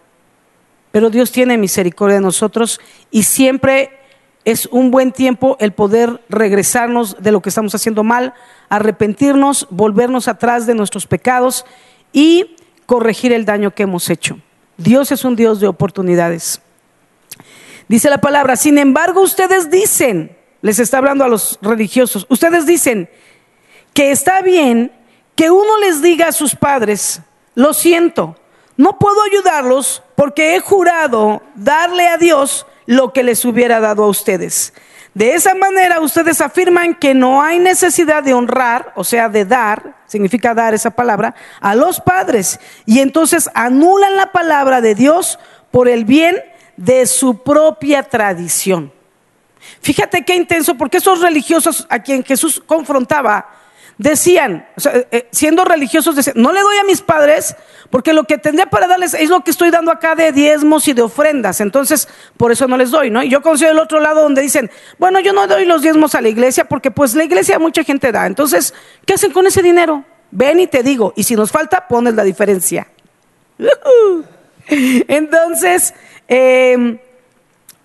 pero 0.91 1.11
Dios 1.11 1.33
tiene 1.33 1.59
misericordia 1.59 2.17
de 2.17 2.23
nosotros 2.23 2.81
y 3.11 3.23
siempre 3.23 3.99
es 4.45 4.67
un 4.67 4.91
buen 4.91 5.13
tiempo 5.13 5.57
el 5.61 5.73
poder 5.73 6.21
regresarnos 6.29 7.17
de 7.21 7.33
lo 7.33 7.41
que 7.41 7.49
estamos 7.49 7.75
haciendo 7.75 8.03
mal, 8.03 8.35
arrepentirnos, 8.69 9.69
volvernos 9.71 10.29
atrás 10.29 10.67
de 10.67 10.75
nuestros 10.75 11.07
pecados 11.07 11.65
y 12.13 12.57
corregir 12.87 13.33
el 13.33 13.45
daño 13.45 13.73
que 13.73 13.85
hemos 13.85 14.11
hecho. 14.11 14.39
Dios 14.77 15.13
es 15.13 15.25
un 15.25 15.37
Dios 15.37 15.61
de 15.61 15.69
oportunidades. 15.69 16.61
Dice 17.89 18.11
la 18.11 18.19
palabra, 18.19 18.57
sin 18.57 18.79
embargo 18.79 19.21
ustedes 19.21 19.71
dicen, 19.71 20.37
les 20.61 20.79
está 20.79 20.99
hablando 20.99 21.25
a 21.25 21.29
los 21.29 21.59
religiosos, 21.63 22.27
ustedes 22.29 22.67
dicen 22.67 23.09
que 23.95 24.11
está 24.11 24.41
bien 24.43 24.93
que 25.35 25.51
uno 25.51 25.79
les 25.81 26.03
diga 26.03 26.29
a 26.29 26.33
sus 26.33 26.55
padres, 26.55 27.21
lo 27.55 27.75
siento, 27.75 28.37
no 28.77 28.99
puedo 28.99 29.23
ayudarlos 29.23 30.03
porque 30.17 30.55
he 30.57 30.61
jurado 30.61 31.43
darle 31.55 32.09
a 32.09 32.17
Dios 32.17 32.67
lo 32.87 33.13
que 33.13 33.23
les 33.23 33.45
hubiera 33.45 33.81
dado 33.81 34.05
a 34.05 34.09
ustedes. 34.09 34.73
De 35.15 35.35
esa 35.35 35.55
manera 35.55 36.01
ustedes 36.01 36.41
afirman 36.41 36.95
que 36.95 37.13
no 37.13 37.43
hay 37.43 37.59
necesidad 37.59 38.23
de 38.23 38.33
honrar, 38.33 38.93
o 38.97 39.05
sea, 39.05 39.29
de 39.29 39.45
dar, 39.45 39.97
significa 40.07 40.55
dar 40.55 40.73
esa 40.73 40.91
palabra, 40.91 41.35
a 41.61 41.75
los 41.75 42.01
padres. 42.01 42.59
Y 42.87 43.01
entonces 43.01 43.51
anulan 43.53 44.17
la 44.17 44.33
palabra 44.33 44.81
de 44.81 44.95
Dios 44.95 45.39
por 45.71 45.89
el 45.89 46.07
bien 46.07 46.37
de 46.79 47.05
su 47.07 47.43
propia 47.43 48.03
tradición. 48.05 48.91
Fíjate 49.83 50.25
qué 50.25 50.35
intenso, 50.35 50.77
porque 50.77 50.97
esos 50.97 51.21
religiosos 51.21 51.87
a 51.91 51.99
quien 51.99 52.25
Jesús 52.25 52.63
confrontaba 52.65 53.49
decían, 54.03 54.67
eh, 54.85 55.07
eh, 55.11 55.29
siendo 55.31 55.65
religiosos, 55.65 56.17
decían, 56.17 56.35
no 56.39 56.53
le 56.53 56.61
doy 56.61 56.77
a 56.79 56.85
mis 56.85 57.01
padres 57.01 57.57
porque 57.91 58.13
lo 58.13 58.25
que 58.25 58.39
tendría 58.39 58.67
para 58.67 58.87
darles 58.87 59.15
es 59.15 59.31
lo 59.31 59.43
que 59.43 59.51
estoy 59.51 59.71
dando 59.71 59.91
acá 59.91 60.15
de 60.15 60.33
diezmos 60.33 60.89
y 60.89 60.93
de 60.93 61.03
ofrendas, 61.03 61.61
entonces 61.61 62.09
por 62.37 62.53
eso 62.53 62.67
no 62.67 62.77
les 62.77 62.91
doy, 62.91 63.11
¿no? 63.11 63.23
Y 63.23 63.29
yo 63.29 63.43
consigo 63.43 63.71
el 63.71 63.79
otro 63.79 64.01
lado 64.01 64.23
donde 64.23 64.43
dicen, 64.43 64.71
bueno, 64.99 65.21
yo 65.21 65.33
no 65.33 65.47
doy 65.47 65.65
los 65.65 65.83
diezmos 65.83 66.15
a 66.15 66.21
la 66.21 66.29
iglesia 66.29 66.65
porque 66.65 66.91
pues 66.91 67.15
la 67.15 67.25
iglesia 67.25 67.59
mucha 67.59 67.85
gente 67.85 68.13
da, 68.13 68.27
entonces, 68.27 68.75
¿qué 69.07 69.15
hacen 69.15 69.33
con 69.33 69.47
ese 69.47 69.63
dinero? 69.63 70.05
Ven 70.31 70.61
y 70.61 70.67
te 70.67 70.83
digo, 70.83 71.13
y 71.17 71.25
si 71.25 71.37
nos 71.37 71.53
falta, 71.53 71.87
pones 71.89 72.15
la 72.15 72.25
diferencia. 72.25 72.89
Entonces, 74.69 75.93
eh, 76.27 76.99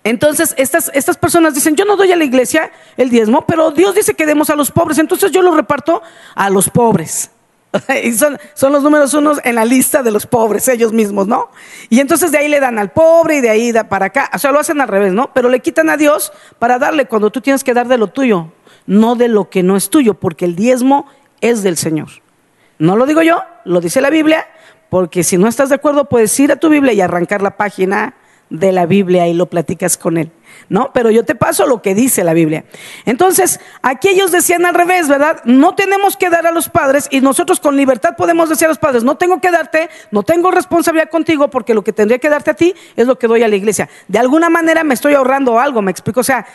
entonces, 0.08 0.54
estas, 0.56 0.90
estas 0.94 1.18
personas 1.18 1.54
dicen, 1.54 1.76
yo 1.76 1.84
no 1.84 1.96
doy 1.96 2.12
a 2.12 2.16
la 2.16 2.24
iglesia 2.24 2.70
el 2.96 3.10
diezmo, 3.10 3.44
pero 3.46 3.72
Dios 3.72 3.94
dice 3.94 4.14
que 4.14 4.24
demos 4.24 4.48
a 4.48 4.56
los 4.56 4.70
pobres, 4.70 4.98
entonces 4.98 5.30
yo 5.32 5.42
lo 5.42 5.54
reparto 5.54 6.02
a 6.34 6.48
los 6.48 6.70
pobres. 6.70 7.30
y 8.02 8.12
son, 8.12 8.38
son, 8.54 8.72
los 8.72 8.82
números 8.82 9.12
unos 9.12 9.38
en 9.44 9.56
la 9.56 9.66
lista 9.66 10.02
de 10.02 10.10
los 10.10 10.26
pobres, 10.26 10.66
ellos 10.68 10.94
mismos, 10.94 11.26
¿no? 11.26 11.50
Y 11.90 12.00
entonces 12.00 12.32
de 12.32 12.38
ahí 12.38 12.48
le 12.48 12.58
dan 12.58 12.78
al 12.78 12.90
pobre 12.90 13.36
y 13.36 13.40
de 13.42 13.50
ahí 13.50 13.70
da 13.70 13.90
para 13.90 14.06
acá. 14.06 14.30
O 14.32 14.38
sea, 14.38 14.50
lo 14.50 14.58
hacen 14.58 14.80
al 14.80 14.88
revés, 14.88 15.12
¿no? 15.12 15.32
Pero 15.34 15.50
le 15.50 15.60
quitan 15.60 15.90
a 15.90 15.98
Dios 15.98 16.32
para 16.58 16.78
darle 16.78 17.04
cuando 17.04 17.30
tú 17.30 17.42
tienes 17.42 17.62
que 17.62 17.74
dar 17.74 17.86
de 17.86 17.98
lo 17.98 18.06
tuyo, 18.06 18.50
no 18.86 19.14
de 19.14 19.28
lo 19.28 19.50
que 19.50 19.62
no 19.62 19.76
es 19.76 19.90
tuyo, 19.90 20.14
porque 20.14 20.46
el 20.46 20.56
diezmo 20.56 21.06
es 21.42 21.62
del 21.62 21.76
Señor. 21.76 22.08
No 22.78 22.96
lo 22.96 23.04
digo 23.04 23.20
yo, 23.20 23.42
lo 23.64 23.82
dice 23.82 24.00
la 24.00 24.08
Biblia, 24.08 24.46
porque 24.88 25.22
si 25.22 25.36
no 25.36 25.48
estás 25.48 25.68
de 25.68 25.74
acuerdo 25.74 26.06
puedes 26.06 26.38
ir 26.40 26.50
a 26.50 26.56
tu 26.56 26.70
Biblia 26.70 26.94
y 26.94 27.02
arrancar 27.02 27.42
la 27.42 27.58
página 27.58 28.14
de 28.50 28.72
la 28.72 28.86
Biblia 28.86 29.28
y 29.28 29.34
lo 29.34 29.46
platicas 29.46 29.96
con 29.96 30.16
él. 30.16 30.30
¿No? 30.70 30.90
Pero 30.92 31.10
yo 31.10 31.24
te 31.24 31.34
paso 31.34 31.66
lo 31.66 31.82
que 31.82 31.94
dice 31.94 32.24
la 32.24 32.34
Biblia. 32.34 32.64
Entonces, 33.06 33.60
aquí 33.80 34.08
ellos 34.08 34.32
decían 34.32 34.66
al 34.66 34.74
revés, 34.74 35.08
¿verdad? 35.08 35.40
No 35.44 35.74
tenemos 35.74 36.16
que 36.16 36.30
dar 36.30 36.46
a 36.46 36.52
los 36.52 36.68
padres 36.68 37.08
y 37.10 37.20
nosotros 37.20 37.60
con 37.60 37.76
libertad 37.76 38.16
podemos 38.16 38.48
decir 38.48 38.66
a 38.66 38.68
los 38.68 38.78
padres, 38.78 39.04
no 39.04 39.16
tengo 39.16 39.40
que 39.40 39.50
darte, 39.50 39.88
no 40.10 40.22
tengo 40.22 40.50
responsabilidad 40.50 41.10
contigo 41.10 41.48
porque 41.48 41.74
lo 41.74 41.84
que 41.84 41.92
tendría 41.92 42.18
que 42.18 42.28
darte 42.28 42.50
a 42.50 42.54
ti 42.54 42.74
es 42.96 43.06
lo 43.06 43.18
que 43.18 43.28
doy 43.28 43.42
a 43.42 43.48
la 43.48 43.56
iglesia. 43.56 43.88
De 44.08 44.18
alguna 44.18 44.50
manera 44.50 44.84
me 44.84 44.94
estoy 44.94 45.14
ahorrando 45.14 45.58
algo, 45.58 45.80
me 45.80 45.90
explico. 45.90 46.20
O 46.20 46.24
sea, 46.24 46.46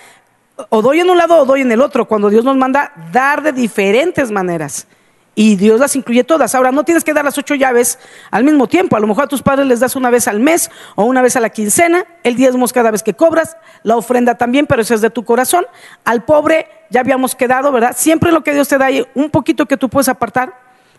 o 0.69 0.81
doy 0.81 0.99
en 0.99 1.09
un 1.09 1.17
lado 1.17 1.37
o 1.37 1.45
doy 1.45 1.61
en 1.61 1.71
el 1.71 1.81
otro, 1.81 2.07
cuando 2.07 2.29
Dios 2.29 2.43
nos 2.43 2.57
manda 2.57 2.93
dar 3.11 3.41
de 3.41 3.51
diferentes 3.51 4.31
maneras. 4.31 4.87
Y 5.35 5.55
Dios 5.55 5.79
las 5.79 5.95
incluye 5.95 6.23
todas. 6.23 6.53
Ahora, 6.53 6.71
no 6.71 6.83
tienes 6.83 7.03
que 7.03 7.13
dar 7.13 7.25
las 7.25 7.37
ocho 7.37 7.55
llaves 7.55 7.97
al 8.29 8.43
mismo 8.43 8.67
tiempo. 8.67 8.95
A 8.95 8.99
lo 8.99 9.07
mejor 9.07 9.23
a 9.23 9.27
tus 9.27 9.41
padres 9.41 9.65
les 9.65 9.79
das 9.79 9.95
una 9.95 10.11
vez 10.11 10.27
al 10.27 10.39
mes 10.39 10.69
o 10.95 11.05
una 11.05 11.23
vez 11.23 11.35
a 11.35 11.39
la 11.39 11.49
quincena. 11.49 12.05
El 12.23 12.35
diezmo 12.35 12.67
cada 12.67 12.91
vez 12.91 13.01
que 13.01 13.15
cobras. 13.15 13.57
La 13.81 13.97
ofrenda 13.97 14.35
también, 14.35 14.67
pero 14.67 14.83
eso 14.83 14.93
es 14.93 15.01
de 15.01 15.09
tu 15.09 15.25
corazón. 15.25 15.65
Al 16.05 16.23
pobre 16.23 16.67
ya 16.91 16.99
habíamos 16.99 17.33
quedado, 17.33 17.71
¿verdad? 17.71 17.95
Siempre 17.97 18.31
lo 18.31 18.43
que 18.43 18.53
Dios 18.53 18.67
te 18.67 18.77
da 18.77 18.85
hay 18.85 19.07
un 19.15 19.31
poquito 19.31 19.65
que 19.65 19.75
tú 19.75 19.89
puedes 19.89 20.07
apartar. 20.07 20.53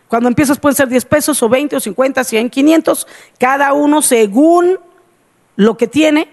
Cuando 0.09 0.27
empiezas 0.27 0.59
pueden 0.59 0.75
ser 0.75 0.89
10 0.89 1.05
pesos 1.05 1.41
o 1.41 1.47
20 1.47 1.77
o 1.77 1.79
50, 1.79 2.23
100, 2.23 2.49
500. 2.49 3.07
Cada 3.39 3.71
uno 3.73 4.01
según 4.01 4.77
lo 5.55 5.77
que 5.77 5.87
tiene, 5.87 6.29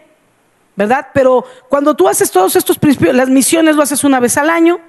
¿verdad? 0.75 1.09
Pero 1.15 1.45
cuando 1.69 1.95
tú 1.95 2.09
haces 2.09 2.33
todos 2.33 2.57
estos 2.57 2.79
principios, 2.79 3.15
las 3.15 3.29
misiones 3.29 3.77
lo 3.77 3.83
haces 3.85 4.03
una 4.03 4.19
vez 4.19 4.37
al 4.37 4.51
año 4.51 4.81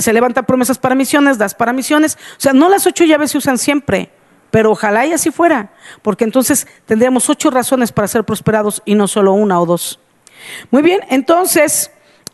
se 0.00 0.12
levanta 0.12 0.44
promesas 0.44 0.78
para 0.78 0.94
misiones, 0.94 1.38
das 1.38 1.54
para 1.54 1.72
misiones. 1.72 2.16
O 2.36 2.40
sea, 2.40 2.52
no 2.52 2.68
las 2.68 2.86
ocho 2.86 3.04
llaves 3.04 3.32
se 3.32 3.38
usan 3.38 3.58
siempre, 3.58 4.10
pero 4.50 4.70
ojalá 4.70 5.06
y 5.06 5.12
así 5.12 5.30
fuera, 5.30 5.72
porque 6.02 6.24
entonces 6.24 6.66
tendríamos 6.86 7.28
ocho 7.28 7.50
razones 7.50 7.92
para 7.92 8.08
ser 8.08 8.24
prosperados 8.24 8.82
y 8.84 8.94
no 8.94 9.08
solo 9.08 9.32
una 9.32 9.60
o 9.60 9.66
dos. 9.66 10.00
Muy 10.70 10.82
bien, 10.82 11.00
entonces, 11.08 11.90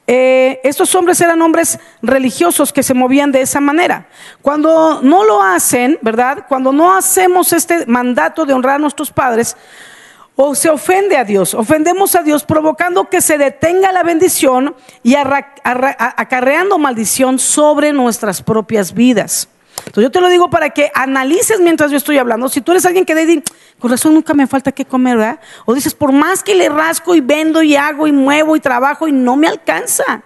eh, 0.06 0.60
estos 0.64 0.94
hombres 0.94 1.20
eran 1.20 1.42
hombres 1.42 1.78
religiosos 2.00 2.72
que 2.72 2.82
se 2.82 2.94
movían 2.94 3.30
de 3.30 3.42
esa 3.42 3.60
manera. 3.60 4.08
Cuando 4.40 5.00
no 5.02 5.24
lo 5.24 5.42
hacen, 5.42 5.98
¿verdad? 6.00 6.46
Cuando 6.48 6.72
no 6.72 6.96
hacemos 6.96 7.52
este 7.52 7.84
mandato 7.86 8.46
de 8.46 8.54
honrar 8.54 8.76
a 8.76 8.78
nuestros 8.78 9.10
padres, 9.10 9.56
o 10.40 10.54
se 10.54 10.70
ofende 10.70 11.16
a 11.16 11.24
Dios. 11.24 11.52
Ofendemos 11.52 12.14
a 12.14 12.22
Dios 12.22 12.44
provocando 12.44 13.10
que 13.10 13.20
se 13.20 13.38
detenga 13.38 13.90
la 13.90 14.04
bendición 14.04 14.76
y 15.02 15.16
acarreando 15.16 16.78
maldición 16.78 17.40
sobre 17.40 17.92
nuestras 17.92 18.40
propias 18.40 18.94
vidas. 18.94 19.48
Entonces 19.78 20.04
yo 20.04 20.10
te 20.12 20.20
lo 20.20 20.28
digo 20.28 20.48
para 20.48 20.70
que 20.70 20.92
analices 20.94 21.58
mientras 21.58 21.90
yo 21.90 21.96
estoy 21.96 22.18
hablando. 22.18 22.48
Si 22.48 22.60
tú 22.60 22.70
eres 22.70 22.86
alguien 22.86 23.04
que 23.04 23.16
dice, 23.16 23.42
con 23.80 23.90
razón 23.90 24.14
nunca 24.14 24.32
me 24.32 24.46
falta 24.46 24.70
qué 24.70 24.84
comer, 24.84 25.16
¿verdad? 25.16 25.40
O 25.64 25.74
dices, 25.74 25.92
por 25.92 26.12
más 26.12 26.44
que 26.44 26.54
le 26.54 26.68
rasco 26.68 27.16
y 27.16 27.20
vendo 27.20 27.60
y 27.64 27.74
hago 27.74 28.06
y 28.06 28.12
muevo 28.12 28.54
y 28.54 28.60
trabajo 28.60 29.08
y 29.08 29.12
no 29.12 29.34
me 29.34 29.48
alcanza. 29.48 30.22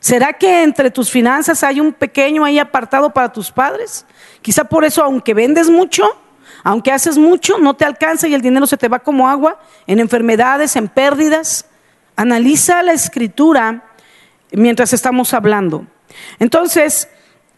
¿Será 0.00 0.32
que 0.32 0.64
entre 0.64 0.90
tus 0.90 1.08
finanzas 1.08 1.62
hay 1.62 1.78
un 1.78 1.92
pequeño 1.92 2.44
ahí 2.44 2.58
apartado 2.58 3.10
para 3.10 3.32
tus 3.32 3.52
padres? 3.52 4.06
Quizá 4.40 4.64
por 4.64 4.84
eso, 4.84 5.04
aunque 5.04 5.34
vendes 5.34 5.70
mucho, 5.70 6.16
aunque 6.62 6.92
haces 6.92 7.18
mucho, 7.18 7.58
no 7.58 7.74
te 7.74 7.84
alcanza 7.84 8.28
y 8.28 8.34
el 8.34 8.42
dinero 8.42 8.66
se 8.66 8.76
te 8.76 8.88
va 8.88 9.00
como 9.00 9.28
agua 9.28 9.58
en 9.86 10.00
enfermedades, 10.00 10.76
en 10.76 10.88
pérdidas. 10.88 11.66
Analiza 12.16 12.82
la 12.82 12.92
escritura 12.92 13.84
mientras 14.52 14.92
estamos 14.92 15.34
hablando. 15.34 15.86
Entonces, 16.38 17.08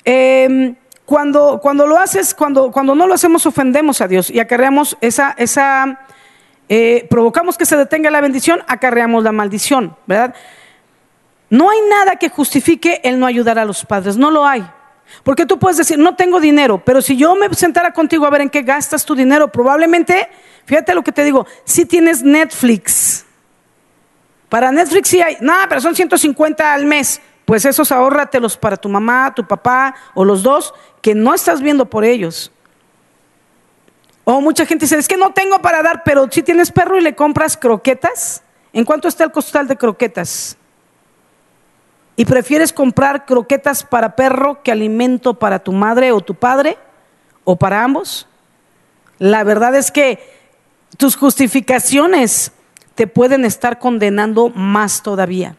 em, 0.04 0.76
cuando, 1.04 1.60
cuando, 1.62 1.86
lo 1.86 1.98
haces, 1.98 2.34
cuando, 2.34 2.70
cuando 2.70 2.94
no 2.94 3.06
lo 3.06 3.14
hacemos, 3.14 3.44
ofendemos 3.46 4.00
a 4.00 4.08
Dios 4.08 4.30
y 4.30 4.40
acarreamos 4.40 4.96
esa, 5.00 5.34
esa 5.36 6.06
eh, 6.68 7.06
provocamos 7.10 7.58
que 7.58 7.66
se 7.66 7.76
detenga 7.76 8.10
la 8.10 8.22
bendición, 8.22 8.62
acarreamos 8.66 9.22
la 9.22 9.32
maldición, 9.32 9.96
¿verdad? 10.06 10.34
No 11.50 11.68
hay 11.70 11.78
nada 11.90 12.16
que 12.16 12.30
justifique 12.30 13.00
el 13.04 13.20
no 13.20 13.26
ayudar 13.26 13.58
a 13.58 13.66
los 13.66 13.84
padres, 13.84 14.16
no 14.16 14.30
lo 14.30 14.46
hay. 14.46 14.64
Porque 15.22 15.46
tú 15.46 15.58
puedes 15.58 15.76
decir, 15.76 15.98
no 15.98 16.16
tengo 16.16 16.40
dinero, 16.40 16.82
pero 16.84 17.00
si 17.00 17.16
yo 17.16 17.34
me 17.34 17.52
sentara 17.54 17.92
contigo 17.92 18.26
a 18.26 18.30
ver 18.30 18.42
en 18.42 18.50
qué 18.50 18.62
gastas 18.62 19.04
tu 19.04 19.14
dinero, 19.14 19.48
probablemente, 19.48 20.28
fíjate 20.66 20.94
lo 20.94 21.02
que 21.02 21.12
te 21.12 21.24
digo, 21.24 21.46
si 21.64 21.84
tienes 21.86 22.22
Netflix. 22.22 23.24
Para 24.48 24.70
Netflix 24.70 25.08
sí 25.08 25.20
hay, 25.20 25.36
nada, 25.40 25.68
pero 25.68 25.80
son 25.80 25.94
150 25.94 26.72
al 26.72 26.86
mes. 26.86 27.20
Pues 27.44 27.64
esos 27.64 27.92
ahórratelos 27.92 28.56
para 28.56 28.76
tu 28.76 28.88
mamá, 28.88 29.32
tu 29.34 29.46
papá 29.46 29.94
o 30.14 30.24
los 30.24 30.42
dos, 30.42 30.72
que 31.02 31.14
no 31.14 31.34
estás 31.34 31.60
viendo 31.60 31.86
por 31.86 32.04
ellos. 32.04 32.50
O 34.24 34.40
mucha 34.40 34.64
gente 34.64 34.86
dice, 34.86 34.98
es 34.98 35.08
que 35.08 35.18
no 35.18 35.32
tengo 35.32 35.60
para 35.60 35.82
dar, 35.82 36.02
pero 36.04 36.26
si 36.30 36.42
tienes 36.42 36.72
perro 36.72 36.98
y 36.98 37.02
le 37.02 37.14
compras 37.14 37.56
croquetas, 37.56 38.42
¿en 38.72 38.84
cuánto 38.84 39.08
está 39.08 39.24
el 39.24 39.32
costal 39.32 39.68
de 39.68 39.76
croquetas? 39.76 40.56
Y 42.16 42.24
prefieres 42.24 42.72
comprar 42.72 43.26
croquetas 43.26 43.82
para 43.82 44.16
perro 44.16 44.62
que 44.62 44.72
alimento 44.72 45.34
para 45.34 45.58
tu 45.58 45.72
madre 45.72 46.12
o 46.12 46.20
tu 46.20 46.34
padre 46.34 46.78
o 47.44 47.56
para 47.56 47.82
ambos? 47.82 48.28
La 49.18 49.44
verdad 49.44 49.74
es 49.74 49.90
que 49.90 50.18
tus 50.96 51.16
justificaciones 51.16 52.52
te 52.94 53.06
pueden 53.06 53.44
estar 53.44 53.78
condenando 53.78 54.50
más 54.50 55.02
todavía, 55.02 55.56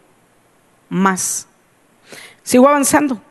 más. 0.90 1.48
Sigo 2.44 2.68
avanzando. 2.70 3.22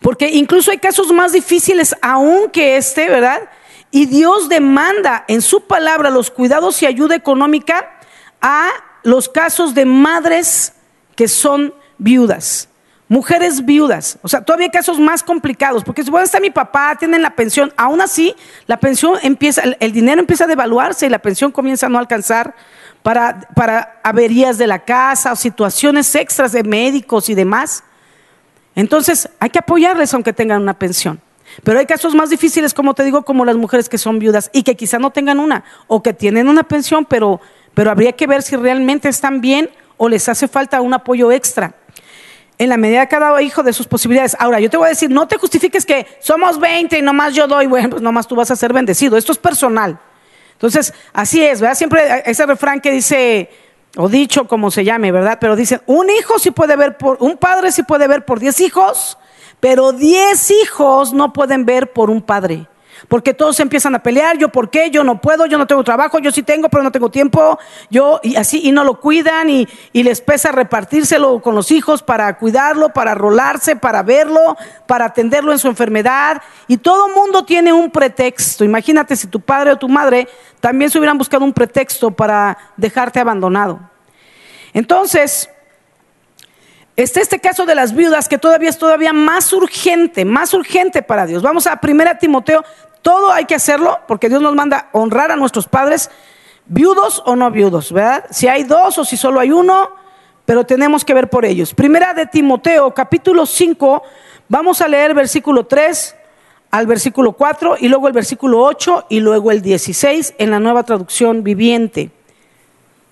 Porque 0.00 0.28
incluso 0.28 0.70
hay 0.70 0.78
casos 0.78 1.10
más 1.12 1.32
difíciles 1.32 1.96
aún 2.02 2.50
que 2.50 2.76
este, 2.76 3.08
¿verdad? 3.08 3.48
Y 3.90 4.06
Dios 4.06 4.48
demanda 4.50 5.24
en 5.28 5.40
su 5.40 5.62
palabra 5.62 6.10
los 6.10 6.30
cuidados 6.30 6.82
y 6.82 6.86
ayuda 6.86 7.14
económica 7.14 7.98
a 8.42 8.68
los 9.02 9.28
casos 9.28 9.74
de 9.74 9.86
madres 9.86 10.74
que 11.16 11.28
son 11.28 11.72
viudas, 11.98 12.68
mujeres 13.08 13.64
viudas. 13.64 14.18
O 14.22 14.28
sea, 14.28 14.42
todavía 14.42 14.70
casos 14.70 14.98
más 14.98 15.22
complicados, 15.22 15.84
porque 15.84 16.02
si 16.02 16.10
bueno, 16.10 16.24
está 16.24 16.40
mi 16.40 16.50
papá, 16.50 16.96
tienen 16.98 17.22
la 17.22 17.36
pensión, 17.36 17.72
aún 17.76 18.00
así 18.00 18.34
la 18.66 18.78
pensión 18.78 19.18
empieza, 19.22 19.62
el, 19.78 19.92
dinero 19.92 20.20
empieza 20.20 20.44
a 20.44 20.48
devaluarse 20.48 21.06
y 21.06 21.10
la 21.10 21.20
pensión 21.20 21.52
comienza 21.52 21.86
a 21.86 21.88
no 21.88 21.98
alcanzar 21.98 22.54
para, 23.02 23.40
para 23.54 24.00
averías 24.02 24.58
de 24.58 24.66
la 24.66 24.80
casa 24.80 25.32
o 25.32 25.36
situaciones 25.36 26.14
extras 26.14 26.52
de 26.52 26.62
médicos 26.62 27.28
y 27.28 27.34
demás. 27.34 27.84
Entonces, 28.74 29.28
hay 29.38 29.50
que 29.50 29.58
apoyarles 29.58 30.12
aunque 30.14 30.32
tengan 30.32 30.62
una 30.62 30.78
pensión. 30.78 31.20
Pero 31.62 31.78
hay 31.78 31.86
casos 31.86 32.14
más 32.14 32.30
difíciles, 32.30 32.74
como 32.74 32.94
te 32.94 33.04
digo, 33.04 33.22
como 33.22 33.44
las 33.44 33.56
mujeres 33.56 33.88
que 33.88 33.98
son 33.98 34.18
viudas 34.18 34.50
y 34.52 34.62
que 34.62 34.76
quizá 34.76 34.98
no 34.98 35.10
tengan 35.10 35.38
una, 35.38 35.64
o 35.86 36.02
que 36.02 36.12
tienen 36.12 36.48
una 36.48 36.64
pensión, 36.64 37.04
pero, 37.04 37.40
pero 37.74 37.90
habría 37.90 38.12
que 38.12 38.26
ver 38.26 38.42
si 38.42 38.56
realmente 38.56 39.08
están 39.08 39.40
bien 39.40 39.70
o 39.96 40.08
les 40.08 40.28
hace 40.28 40.48
falta 40.48 40.80
un 40.80 40.94
apoyo 40.94 41.30
extra 41.32 41.74
en 42.58 42.68
la 42.68 42.76
medida 42.76 43.00
de 43.00 43.08
cada 43.08 43.40
hijo 43.42 43.62
de 43.62 43.72
sus 43.72 43.86
posibilidades. 43.86 44.36
Ahora, 44.38 44.60
yo 44.60 44.70
te 44.70 44.76
voy 44.76 44.86
a 44.86 44.90
decir, 44.90 45.10
no 45.10 45.26
te 45.26 45.36
justifiques 45.36 45.84
que 45.84 46.06
somos 46.20 46.58
20 46.58 46.98
y 46.98 47.02
nomás 47.02 47.34
yo 47.34 47.46
doy, 47.46 47.66
bueno, 47.66 47.90
pues 47.90 48.02
nomás 48.02 48.26
tú 48.26 48.36
vas 48.36 48.50
a 48.50 48.56
ser 48.56 48.72
bendecido. 48.72 49.16
Esto 49.16 49.32
es 49.32 49.38
personal. 49.38 49.98
Entonces, 50.52 50.94
así 51.12 51.42
es, 51.42 51.60
¿verdad? 51.60 51.76
Siempre 51.76 52.22
ese 52.24 52.46
refrán 52.46 52.80
que 52.80 52.92
dice, 52.92 53.50
o 53.96 54.08
dicho 54.08 54.46
como 54.46 54.70
se 54.70 54.84
llame, 54.84 55.10
¿verdad? 55.12 55.38
Pero 55.40 55.56
dicen, 55.56 55.82
un 55.86 56.08
hijo 56.10 56.38
sí 56.38 56.52
puede 56.52 56.76
ver 56.76 56.96
por, 56.96 57.18
un 57.20 57.36
padre 57.36 57.72
sí 57.72 57.82
puede 57.82 58.06
ver 58.06 58.24
por 58.24 58.38
10 58.38 58.60
hijos, 58.60 59.18
pero 59.60 59.92
10 59.92 60.50
hijos 60.62 61.12
no 61.12 61.32
pueden 61.32 61.66
ver 61.66 61.92
por 61.92 62.10
un 62.10 62.22
padre. 62.22 62.68
Porque 63.08 63.34
todos 63.34 63.60
empiezan 63.60 63.94
a 63.94 64.02
pelear, 64.02 64.38
yo 64.38 64.48
por 64.48 64.70
qué, 64.70 64.90
yo 64.90 65.04
no 65.04 65.20
puedo, 65.20 65.46
yo 65.46 65.58
no 65.58 65.66
tengo 65.66 65.84
trabajo, 65.84 66.18
yo 66.18 66.30
sí 66.30 66.42
tengo, 66.42 66.68
pero 66.68 66.82
no 66.82 66.92
tengo 66.92 67.10
tiempo, 67.10 67.58
yo 67.90 68.20
y 68.22 68.36
así, 68.36 68.60
y 68.64 68.72
no 68.72 68.84
lo 68.84 69.00
cuidan 69.00 69.50
y, 69.50 69.68
y 69.92 70.02
les 70.02 70.20
pesa 70.20 70.52
repartírselo 70.52 71.40
con 71.40 71.54
los 71.54 71.70
hijos 71.70 72.02
para 72.02 72.36
cuidarlo, 72.38 72.90
para 72.90 73.14
rolarse, 73.14 73.76
para 73.76 74.02
verlo, 74.02 74.56
para 74.86 75.06
atenderlo 75.06 75.52
en 75.52 75.58
su 75.58 75.68
enfermedad. 75.68 76.42
Y 76.66 76.78
todo 76.78 77.08
mundo 77.08 77.44
tiene 77.44 77.72
un 77.72 77.90
pretexto. 77.90 78.64
Imagínate 78.64 79.16
si 79.16 79.26
tu 79.26 79.40
padre 79.40 79.72
o 79.72 79.76
tu 79.76 79.88
madre 79.88 80.28
también 80.60 80.90
se 80.90 80.98
hubieran 80.98 81.18
buscado 81.18 81.44
un 81.44 81.52
pretexto 81.52 82.10
para 82.10 82.56
dejarte 82.76 83.20
abandonado. 83.20 83.80
Entonces, 84.72 85.48
Está 86.96 87.20
este 87.20 87.40
caso 87.40 87.66
de 87.66 87.74
las 87.74 87.92
viudas 87.92 88.28
que 88.28 88.38
todavía 88.38 88.70
es 88.70 88.78
todavía 88.78 89.12
más 89.12 89.52
urgente, 89.52 90.24
más 90.24 90.54
urgente 90.54 91.02
para 91.02 91.26
Dios. 91.26 91.42
Vamos 91.42 91.66
a 91.66 91.80
1 91.82 92.18
Timoteo, 92.20 92.64
todo 93.02 93.32
hay 93.32 93.46
que 93.46 93.56
hacerlo 93.56 93.98
porque 94.06 94.28
Dios 94.28 94.40
nos 94.40 94.54
manda 94.54 94.90
honrar 94.92 95.32
a 95.32 95.36
nuestros 95.36 95.66
padres, 95.66 96.08
viudos 96.66 97.20
o 97.26 97.34
no 97.34 97.50
viudos, 97.50 97.92
¿verdad? 97.92 98.26
Si 98.30 98.46
hay 98.46 98.62
dos 98.62 98.96
o 98.98 99.04
si 99.04 99.16
solo 99.16 99.40
hay 99.40 99.50
uno, 99.50 99.90
pero 100.44 100.64
tenemos 100.64 101.04
que 101.04 101.14
ver 101.14 101.28
por 101.28 101.44
ellos. 101.44 101.74
Primera 101.74 102.14
de 102.14 102.26
Timoteo, 102.26 102.94
capítulo 102.94 103.44
5, 103.44 104.02
vamos 104.48 104.80
a 104.80 104.86
leer 104.86 105.14
versículo 105.14 105.66
3 105.66 106.14
al 106.70 106.86
versículo 106.86 107.32
4 107.32 107.78
y 107.80 107.88
luego 107.88 108.06
el 108.06 108.12
versículo 108.12 108.62
8 108.62 109.06
y 109.08 109.18
luego 109.18 109.50
el 109.50 109.62
16 109.62 110.34
en 110.38 110.52
la 110.52 110.60
nueva 110.60 110.84
traducción 110.84 111.42
viviente. 111.42 112.12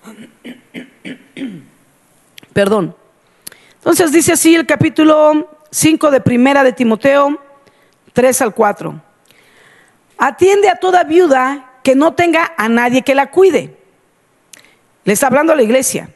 Perdón. 2.52 3.01
Entonces 3.82 4.12
dice 4.12 4.34
así 4.34 4.54
el 4.54 4.64
capítulo 4.64 5.50
5 5.72 6.12
de 6.12 6.20
Primera 6.20 6.62
de 6.62 6.72
Timoteo 6.72 7.36
3 8.12 8.42
al 8.42 8.54
4. 8.54 9.02
Atiende 10.18 10.68
a 10.68 10.76
toda 10.76 11.02
viuda 11.02 11.80
que 11.82 11.96
no 11.96 12.14
tenga 12.14 12.52
a 12.56 12.68
nadie 12.68 13.02
que 13.02 13.16
la 13.16 13.32
cuide. 13.32 13.76
Le 15.02 15.12
está 15.12 15.26
hablando 15.26 15.52
a 15.52 15.56
la 15.56 15.64
iglesia. 15.64 16.10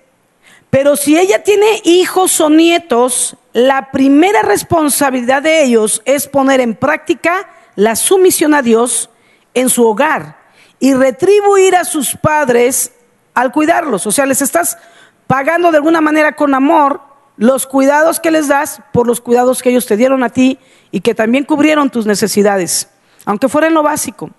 Pero 0.71 0.95
si 0.95 1.19
ella 1.19 1.43
tiene 1.43 1.81
hijos 1.83 2.41
o 2.41 2.51
nietos, 2.51 3.37
la 3.53 3.91
primera 3.91 4.43
responsabilidad 4.43 5.43
de 5.43 5.65
ellos 5.65 6.03
es 6.05 6.29
poner 6.29 6.61
en 6.61 6.77
práctica 6.77 7.51
la 7.75 7.97
sumisión 7.97 8.55
a 8.55 8.63
Dios 8.63 9.11
en 9.55 9.71
su 9.71 9.85
hogar 9.85 10.37
y 10.79 10.95
retribuir 10.95 11.75
a 11.75 11.85
sus 11.85 12.15
padres 12.15 12.93
al 13.35 13.51
cuidarlos. 13.51 14.07
O 14.07 14.13
sea, 14.13 14.25
les 14.25 14.41
estás 14.41 14.79
pagando 15.27 15.73
de 15.73 15.79
alguna 15.79 16.01
manera 16.01 16.37
con 16.37 16.55
amor 16.55 17.16
los 17.37 17.67
cuidados 17.67 18.21
que 18.21 18.31
les 18.31 18.49
das 18.49 18.81
por 18.93 19.07
los 19.07 19.21
cuidados 19.21 19.63
que 19.63 19.71
ellos 19.71 19.87
te 19.87 19.97
dieron 19.97 20.23
a 20.23 20.31
ti 20.31 20.59
y 20.91 21.01
que 21.01 21.15
también 21.15 21.45
cubrieron 21.45 21.91
tus 21.91 22.07
necesidades, 22.07 22.89
aunque 23.25 23.49
fuera 23.49 23.67
en 23.67 23.75
lo 23.75 23.83
básico. 23.83 24.31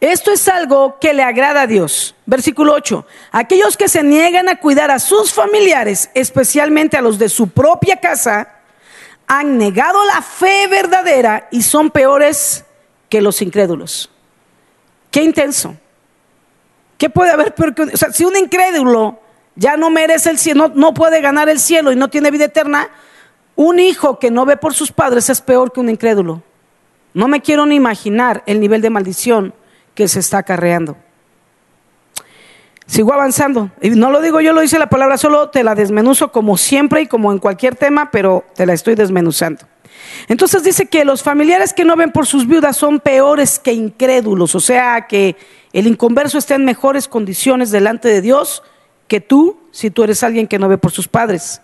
Esto 0.00 0.32
es 0.32 0.48
algo 0.48 0.98
que 0.98 1.12
le 1.12 1.22
agrada 1.22 1.62
a 1.62 1.66
Dios. 1.66 2.14
Versículo 2.24 2.72
8. 2.72 3.06
Aquellos 3.32 3.76
que 3.76 3.88
se 3.88 4.02
niegan 4.02 4.48
a 4.48 4.56
cuidar 4.56 4.90
a 4.90 4.98
sus 4.98 5.32
familiares, 5.32 6.10
especialmente 6.14 6.96
a 6.96 7.02
los 7.02 7.18
de 7.18 7.28
su 7.28 7.48
propia 7.48 7.96
casa, 8.00 8.48
han 9.26 9.58
negado 9.58 10.02
la 10.06 10.22
fe 10.22 10.66
verdadera 10.68 11.48
y 11.50 11.62
son 11.62 11.90
peores 11.90 12.64
que 13.10 13.20
los 13.20 13.42
incrédulos. 13.42 14.10
Qué 15.10 15.22
intenso. 15.22 15.76
¿Qué 16.96 17.10
puede 17.10 17.30
haber 17.30 17.54
peor 17.54 17.74
que 17.74 17.82
O 17.82 17.96
sea, 17.96 18.10
si 18.12 18.24
un 18.24 18.36
incrédulo 18.36 19.20
ya 19.56 19.76
no 19.76 19.90
merece 19.90 20.30
el 20.30 20.38
cielo, 20.38 20.72
no, 20.74 20.94
puede 20.94 21.20
ganar 21.20 21.48
el 21.48 21.58
cielo 21.58 21.92
y 21.92 21.96
no 21.96 22.08
tiene 22.08 22.30
vida 22.30 22.46
eterna, 22.46 22.88
un 23.56 23.78
hijo 23.78 24.18
que 24.18 24.30
no 24.30 24.46
ve 24.46 24.56
por 24.56 24.74
sus 24.74 24.92
padres 24.92 25.28
es 25.28 25.40
peor 25.40 25.72
que 25.72 25.80
un 25.80 25.90
incrédulo. 25.90 26.42
No 27.12 27.28
me 27.28 27.42
quiero 27.42 27.66
ni 27.66 27.74
imaginar 27.74 28.42
el 28.46 28.60
nivel 28.60 28.80
de 28.80 28.90
maldición 28.90 29.54
que 29.94 30.08
se 30.08 30.20
está 30.20 30.38
acarreando. 30.38 30.96
Sigo 32.86 33.12
avanzando. 33.12 33.70
Y 33.80 33.90
no 33.90 34.10
lo 34.10 34.20
digo 34.20 34.40
yo, 34.40 34.52
lo 34.52 34.62
dice 34.62 34.78
la 34.78 34.88
palabra, 34.88 35.18
solo 35.18 35.50
te 35.50 35.62
la 35.62 35.74
desmenuzo 35.74 36.32
como 36.32 36.56
siempre 36.56 37.02
y 37.02 37.06
como 37.06 37.32
en 37.32 37.38
cualquier 37.38 37.76
tema, 37.76 38.10
pero 38.10 38.44
te 38.54 38.66
la 38.66 38.72
estoy 38.72 38.94
desmenuzando. 38.94 39.66
Entonces 40.28 40.62
dice 40.62 40.86
que 40.86 41.04
los 41.04 41.22
familiares 41.22 41.72
que 41.72 41.84
no 41.84 41.96
ven 41.96 42.12
por 42.12 42.26
sus 42.26 42.46
viudas 42.46 42.76
son 42.76 43.00
peores 43.00 43.58
que 43.58 43.72
incrédulos, 43.72 44.54
o 44.54 44.60
sea 44.60 45.06
que 45.06 45.36
el 45.72 45.86
inconverso 45.86 46.38
está 46.38 46.54
en 46.54 46.64
mejores 46.64 47.08
condiciones 47.08 47.70
delante 47.70 48.08
de 48.08 48.20
Dios 48.20 48.62
que 49.10 49.20
tú 49.20 49.58
si 49.72 49.90
tú 49.90 50.04
eres 50.04 50.22
alguien 50.22 50.46
que 50.46 50.60
no 50.60 50.68
ve 50.68 50.78
por 50.78 50.92
sus 50.92 51.08
padres. 51.08 51.60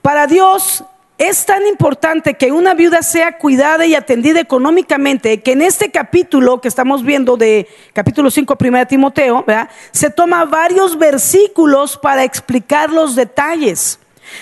Para 0.00 0.28
Dios 0.28 0.84
es 1.18 1.44
tan 1.44 1.66
importante 1.66 2.34
que 2.34 2.52
una 2.52 2.74
viuda 2.74 3.02
sea 3.02 3.36
cuidada 3.36 3.84
y 3.84 3.96
atendida 3.96 4.38
económicamente 4.38 5.42
que 5.42 5.52
en 5.52 5.62
este 5.62 5.90
capítulo 5.90 6.60
que 6.60 6.68
estamos 6.68 7.02
viendo 7.02 7.36
de 7.36 7.66
capítulo 7.92 8.30
5, 8.30 8.56
1 8.60 8.86
Timoteo, 8.86 9.44
se 9.90 10.10
toma 10.10 10.44
varios 10.44 10.96
versículos 10.96 11.98
para 11.98 12.22
explicar 12.22 12.90
los 12.90 13.16
detalles. 13.16 13.98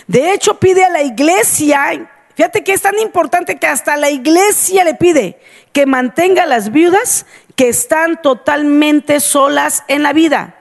De 0.06 0.34
hecho, 0.34 0.60
pide 0.60 0.84
a 0.84 0.90
la 0.90 1.02
iglesia, 1.02 2.06
fíjate 2.34 2.62
que 2.62 2.74
es 2.74 2.82
tan 2.82 2.98
importante 2.98 3.56
que 3.56 3.66
hasta 3.66 3.96
la 3.96 4.10
iglesia 4.10 4.84
le 4.84 4.92
pide 4.92 5.40
que 5.72 5.86
mantenga 5.86 6.42
a 6.42 6.46
las 6.46 6.70
viudas 6.70 7.24
que 7.56 7.70
están 7.70 8.20
totalmente 8.20 9.20
solas 9.20 9.84
en 9.88 10.02
la 10.02 10.12
vida 10.12 10.59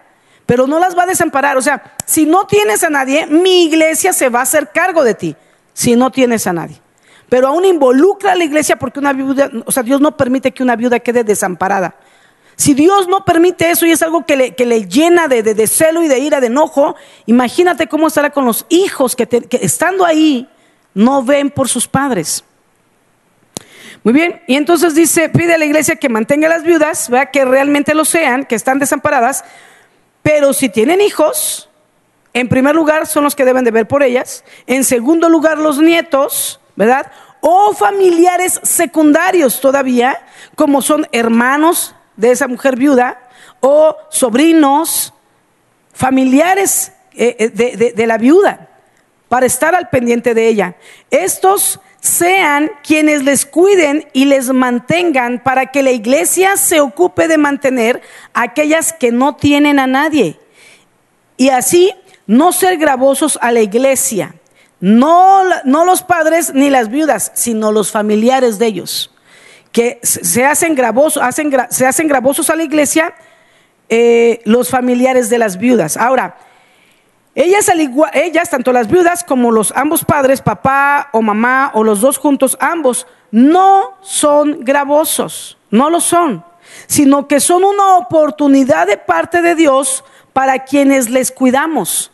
pero 0.50 0.66
no 0.66 0.80
las 0.80 0.98
va 0.98 1.04
a 1.04 1.06
desamparar. 1.06 1.58
O 1.58 1.62
sea, 1.62 1.94
si 2.08 2.26
no 2.26 2.48
tienes 2.48 2.84
a 2.84 2.90
nadie, 2.90 3.28
mi 3.28 3.66
iglesia 3.66 4.14
se 4.14 4.30
va 4.30 4.40
a 4.40 4.42
hacer 4.42 4.72
cargo 4.74 5.04
de 5.04 5.14
ti, 5.14 5.36
si 5.74 5.96
no 5.96 6.10
tienes 6.10 6.48
a 6.48 6.54
nadie. 6.54 6.82
Pero 7.30 7.50
aún 7.50 7.66
involucra 7.66 8.32
a 8.32 8.36
la 8.36 8.46
iglesia 8.46 8.76
porque 8.76 8.98
una 8.98 9.14
viuda, 9.14 9.52
o 9.68 9.72
sea, 9.72 9.84
Dios 9.84 10.02
no 10.02 10.18
permite 10.18 10.52
que 10.52 10.64
una 10.64 10.76
viuda 10.76 11.02
quede 11.02 11.24
desamparada. 11.24 11.98
Si 12.56 12.74
Dios 12.74 13.08
no 13.08 13.26
permite 13.26 13.70
eso 13.70 13.86
y 13.86 13.92
es 13.92 14.02
algo 14.02 14.26
que 14.26 14.36
le, 14.36 14.88
llena 14.88 15.28
de, 15.28 15.68
celo 15.68 16.02
y 16.02 16.08
de 16.08 16.18
ira, 16.18 16.42
de 16.42 16.48
enojo, 16.48 16.96
imagínate 17.28 17.86
cómo 17.86 18.08
estará 18.08 18.32
con 18.32 18.46
los 18.46 18.66
hijos 18.70 19.16
que, 19.16 19.28
que 19.28 19.60
estando 19.62 20.04
ahí 20.04 20.50
no 20.96 21.22
ven 21.22 21.52
por 21.52 21.70
sus 21.70 21.88
padres. 21.88 22.44
Muy 24.04 24.14
bien, 24.16 24.42
y 24.48 24.56
entonces 24.56 24.96
dice, 24.96 25.30
pide 25.30 25.54
a 25.54 25.58
la 25.60 25.66
iglesia 25.66 25.98
que 25.98 26.10
mantenga 26.10 26.48
a 26.48 26.50
las 26.50 26.64
viudas, 26.64 27.12
que 27.32 27.46
realmente 27.46 27.94
lo 27.94 28.04
sean, 28.04 28.46
que 28.46 28.56
están 28.56 28.80
desamparadas, 28.80 29.44
pero 30.22 30.54
si 30.54 30.70
tienen 30.70 31.02
hijos, 31.02 31.70
en 32.34 32.48
primer 32.48 32.76
lugar 32.76 33.08
son 33.08 33.24
los 33.24 33.36
que 33.36 33.46
deben 33.46 33.64
de 33.64 33.72
ver 33.72 33.88
por 33.88 34.04
ellas, 34.04 34.44
en 34.68 34.84
segundo 34.84 35.30
lugar 35.30 35.58
los 35.58 35.80
nietos, 35.80 36.60
¿verdad? 36.76 37.12
O 37.42 37.74
familiares 37.74 38.60
secundarios 38.64 39.60
todavía, 39.62 40.22
como 40.56 40.82
son 40.82 41.08
hermanos 41.12 41.96
de 42.18 42.32
esa 42.32 42.48
mujer 42.48 42.76
viuda, 42.76 43.20
o 43.62 43.96
sobrinos, 44.10 45.14
familiares 45.94 46.92
eh, 47.14 47.36
eh, 47.40 47.50
de, 47.50 47.94
de 47.94 48.08
la 48.08 48.18
viuda, 48.18 48.70
para 49.28 49.46
estar 49.46 49.76
al 49.76 49.90
pendiente 49.90 50.34
de 50.34 50.48
ella. 50.48 50.76
Estos 51.12 51.80
sean 52.00 52.72
quienes 52.84 53.24
les 53.24 53.46
cuiden 53.46 54.08
y 54.14 54.26
les 54.26 54.50
mantengan 54.50 55.42
para 55.44 55.68
que 55.68 55.84
la 55.84 55.92
iglesia 55.92 56.58
se 56.58 56.80
ocupe 56.80 57.28
de 57.28 57.38
mantener 57.38 58.02
a 58.34 58.44
aquellas 58.44 58.94
que 58.94 59.12
no 59.12 59.36
tienen 59.36 59.80
a 59.80 59.88
nadie. 59.88 60.40
Y 61.38 61.50
así 61.50 61.94
no 62.26 62.52
ser 62.52 62.78
gravosos 62.78 63.38
a 63.42 63.52
la 63.52 63.62
iglesia. 63.62 64.36
No, 64.80 65.44
no 65.66 65.84
los 65.84 66.04
padres 66.04 66.54
ni 66.54 66.70
las 66.70 66.90
viudas, 66.90 67.32
sino 67.36 67.72
los 67.72 67.92
familiares 67.92 68.60
de 68.60 68.68
ellos. 68.68 69.12
Que 69.72 70.00
se 70.04 70.46
hacen 70.46 70.76
gravosos, 70.76 71.22
hacen, 71.22 71.52
se 71.70 71.86
hacen 71.86 72.08
gravosos 72.08 72.50
a 72.50 72.56
la 72.56 72.64
iglesia 72.64 73.14
eh, 73.90 74.42
los 74.46 74.70
familiares 74.70 75.30
de 75.30 75.38
las 75.38 75.58
viudas. 75.58 75.98
Ahora, 75.98 76.38
ellas, 77.36 78.50
tanto 78.50 78.72
las 78.74 78.90
viudas 78.90 79.24
como 79.24 79.52
los 79.52 79.72
ambos 79.76 80.04
padres, 80.04 80.42
papá 80.42 81.10
o 81.14 81.22
mamá 81.22 81.72
o 81.74 81.84
los 81.84 82.02
dos 82.02 82.18
juntos, 82.18 82.58
ambos, 82.60 83.08
no 83.32 83.98
son 84.02 84.64
gravosos, 84.64 85.58
no 85.70 85.90
lo 85.90 86.02
son, 86.02 86.44
sino 86.88 87.28
que 87.28 87.40
son 87.40 87.64
una 87.64 87.98
oportunidad 87.98 88.88
de 88.88 88.98
parte 88.98 89.42
de 89.42 89.56
Dios 89.56 90.04
para 90.34 90.66
quienes 90.66 91.10
les 91.10 91.32
cuidamos. 91.32 92.12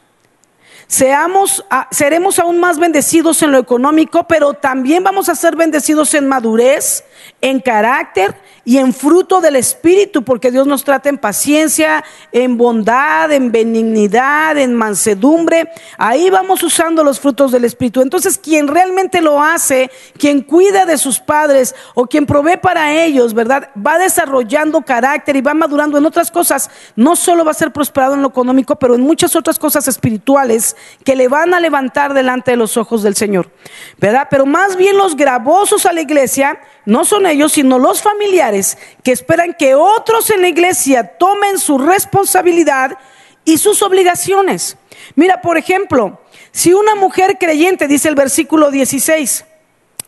Seamos, 0.87 1.65
seremos 1.89 2.37
aún 2.37 2.59
más 2.59 2.77
bendecidos 2.77 3.41
en 3.41 3.51
lo 3.51 3.57
económico, 3.57 4.27
pero 4.27 4.53
también 4.53 5.03
vamos 5.03 5.29
a 5.29 5.35
ser 5.35 5.55
bendecidos 5.55 6.13
en 6.13 6.27
madurez, 6.27 7.03
en 7.41 7.59
carácter 7.59 8.35
y 8.63 8.77
en 8.77 8.93
fruto 8.93 9.41
del 9.41 9.55
Espíritu, 9.55 10.23
porque 10.23 10.51
Dios 10.51 10.65
nos 10.65 10.83
trata 10.83 11.09
en 11.09 11.17
paciencia, 11.17 12.03
en 12.31 12.57
bondad, 12.57 13.31
en 13.31 13.51
benignidad, 13.51 14.57
en 14.57 14.73
mansedumbre. 14.73 15.69
Ahí 15.97 16.29
vamos 16.29 16.63
usando 16.63 17.03
los 17.03 17.19
frutos 17.19 17.51
del 17.51 17.65
Espíritu. 17.65 18.01
Entonces, 18.01 18.37
quien 18.37 18.67
realmente 18.67 19.21
lo 19.21 19.41
hace, 19.41 19.91
quien 20.17 20.41
cuida 20.41 20.85
de 20.85 20.97
sus 20.97 21.19
padres 21.19 21.75
o 21.93 22.07
quien 22.07 22.25
provee 22.25 22.57
para 22.57 22.93
ellos, 22.93 23.33
¿verdad? 23.33 23.69
Va 23.75 23.97
desarrollando 23.97 24.81
carácter 24.81 25.35
y 25.35 25.41
va 25.41 25.53
madurando 25.53 25.97
en 25.97 26.05
otras 26.05 26.31
cosas. 26.31 26.69
No 26.95 27.15
solo 27.15 27.45
va 27.45 27.51
a 27.51 27.55
ser 27.55 27.71
prosperado 27.71 28.15
en 28.15 28.21
lo 28.21 28.29
económico, 28.29 28.75
pero 28.77 28.95
en 28.95 29.01
muchas 29.01 29.35
otras 29.35 29.59
cosas 29.59 29.87
espirituales 29.87 30.75
que 31.03 31.15
le 31.15 31.27
van 31.27 31.53
a 31.53 31.59
levantar 31.59 32.13
delante 32.13 32.51
de 32.51 32.57
los 32.57 32.77
ojos 32.77 33.03
del 33.03 33.15
Señor, 33.15 33.49
¿verdad? 33.97 34.27
Pero 34.29 34.45
más 34.45 34.75
bien 34.75 34.97
los 34.97 35.15
gravosos 35.15 35.85
a 35.85 35.93
la 35.93 36.01
iglesia 36.01 36.59
no 36.85 37.03
son 37.03 37.25
ellos, 37.25 37.53
sino 37.53 37.79
los 37.79 38.01
familiares 38.01 38.77
que 39.03 39.11
esperan 39.11 39.55
que 39.57 39.75
otros 39.75 40.29
en 40.29 40.41
la 40.41 40.47
iglesia 40.47 41.03
tomen 41.17 41.57
su 41.57 41.77
responsabilidad 41.77 42.97
y 43.43 43.57
sus 43.57 43.81
obligaciones. 43.81 44.77
Mira, 45.15 45.41
por 45.41 45.57
ejemplo, 45.57 46.19
si 46.51 46.73
una 46.73 46.95
mujer 46.95 47.37
creyente, 47.39 47.87
dice 47.87 48.07
el 48.07 48.15
versículo 48.15 48.71
16 48.71 49.45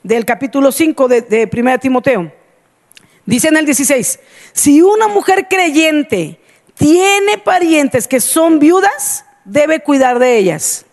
del 0.03 0.25
capítulo 0.25 0.71
5 0.71 1.07
de, 1.07 1.49
1 1.51 1.79
Timoteo, 1.79 2.31
dice 3.25 3.49
en 3.49 3.57
el 3.57 3.65
16, 3.65 4.19
si 4.53 4.81
una 4.81 5.07
mujer 5.07 5.47
creyente 5.49 6.39
tiene 6.75 7.37
parientes 7.39 8.07
que 8.07 8.19
son 8.19 8.59
viudas, 8.59 9.25
debe 9.45 9.81
cuidar 9.81 10.19
de 10.19 10.37
ellas 10.37 10.85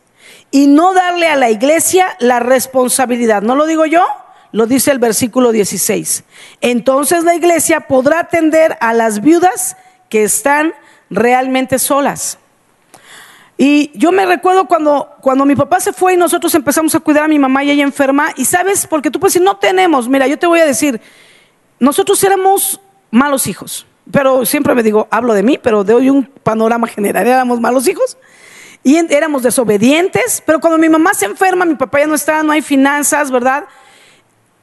y 0.50 0.66
no 0.66 0.94
darle 0.94 1.28
a 1.28 1.36
la 1.36 1.50
iglesia 1.50 2.16
la 2.20 2.40
responsabilidad. 2.40 3.42
¿No 3.42 3.54
lo 3.54 3.66
digo 3.66 3.86
yo? 3.86 4.04
Lo 4.54 4.66
dice 4.66 4.92
el 4.92 5.00
versículo 5.00 5.50
16. 5.50 6.22
Entonces 6.60 7.24
la 7.24 7.34
iglesia 7.34 7.88
podrá 7.88 8.20
atender 8.20 8.78
a 8.80 8.92
las 8.92 9.20
viudas 9.20 9.76
que 10.08 10.22
están 10.22 10.72
realmente 11.10 11.80
solas. 11.80 12.38
Y 13.58 13.90
yo 13.98 14.12
me 14.12 14.24
recuerdo 14.24 14.66
cuando, 14.66 15.10
cuando 15.20 15.44
mi 15.44 15.56
papá 15.56 15.80
se 15.80 15.92
fue 15.92 16.14
y 16.14 16.16
nosotros 16.16 16.54
empezamos 16.54 16.94
a 16.94 17.00
cuidar 17.00 17.24
a 17.24 17.28
mi 17.28 17.36
mamá 17.36 17.64
y 17.64 17.72
ella 17.72 17.82
enferma. 17.82 18.28
Y 18.36 18.44
sabes, 18.44 18.86
porque 18.86 19.10
tú 19.10 19.18
puedes 19.18 19.34
decir, 19.34 19.44
no 19.44 19.56
tenemos, 19.56 20.08
mira, 20.08 20.28
yo 20.28 20.38
te 20.38 20.46
voy 20.46 20.60
a 20.60 20.66
decir, 20.66 21.00
nosotros 21.80 22.22
éramos 22.22 22.80
malos 23.10 23.48
hijos. 23.48 23.88
Pero 24.08 24.46
siempre 24.46 24.72
me 24.76 24.84
digo, 24.84 25.08
hablo 25.10 25.34
de 25.34 25.42
mí, 25.42 25.58
pero 25.60 25.82
de 25.82 25.94
hoy 25.94 26.10
un 26.10 26.26
panorama 26.26 26.86
general, 26.86 27.26
éramos 27.26 27.60
malos 27.60 27.88
hijos 27.88 28.16
y 28.84 28.98
éramos 29.12 29.42
desobedientes, 29.42 30.44
pero 30.46 30.60
cuando 30.60 30.78
mi 30.78 30.88
mamá 30.88 31.12
se 31.12 31.24
enferma, 31.24 31.64
mi 31.64 31.74
papá 31.74 31.98
ya 31.98 32.06
no 32.06 32.14
está, 32.14 32.44
no 32.44 32.52
hay 32.52 32.62
finanzas, 32.62 33.32
¿verdad? 33.32 33.64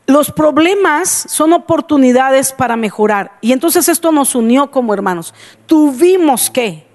Los 0.07 0.31
problemas 0.31 1.09
son 1.09 1.53
oportunidades 1.53 2.53
para 2.53 2.75
mejorar. 2.75 3.37
Y 3.41 3.51
entonces 3.53 3.87
esto 3.87 4.11
nos 4.11 4.35
unió 4.35 4.71
como 4.71 4.93
hermanos. 4.93 5.33
Tuvimos 5.65 6.49
que 6.49 6.85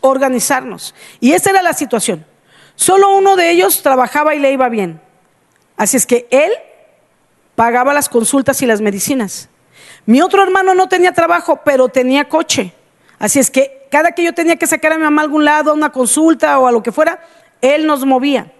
organizarnos. 0.00 0.94
Y 1.20 1.32
esa 1.32 1.50
era 1.50 1.62
la 1.62 1.72
situación. 1.72 2.24
Solo 2.74 3.16
uno 3.16 3.36
de 3.36 3.50
ellos 3.50 3.82
trabajaba 3.82 4.34
y 4.34 4.38
le 4.38 4.52
iba 4.52 4.68
bien. 4.68 5.00
Así 5.76 5.96
es 5.96 6.06
que 6.06 6.26
él 6.30 6.50
pagaba 7.54 7.92
las 7.92 8.08
consultas 8.08 8.62
y 8.62 8.66
las 8.66 8.80
medicinas. 8.80 9.48
Mi 10.06 10.22
otro 10.22 10.42
hermano 10.42 10.74
no 10.74 10.88
tenía 10.88 11.12
trabajo, 11.12 11.60
pero 11.64 11.88
tenía 11.88 12.28
coche. 12.28 12.72
Así 13.18 13.38
es 13.38 13.50
que 13.50 13.86
cada 13.90 14.12
que 14.12 14.24
yo 14.24 14.32
tenía 14.32 14.56
que 14.56 14.66
sacar 14.66 14.92
a 14.92 14.96
mi 14.96 15.02
mamá 15.02 15.22
a 15.22 15.24
algún 15.24 15.44
lado, 15.44 15.70
a 15.70 15.74
una 15.74 15.90
consulta 15.90 16.58
o 16.58 16.66
a 16.66 16.72
lo 16.72 16.82
que 16.82 16.92
fuera, 16.92 17.20
él 17.60 17.86
nos 17.86 18.04
movía. 18.04 18.52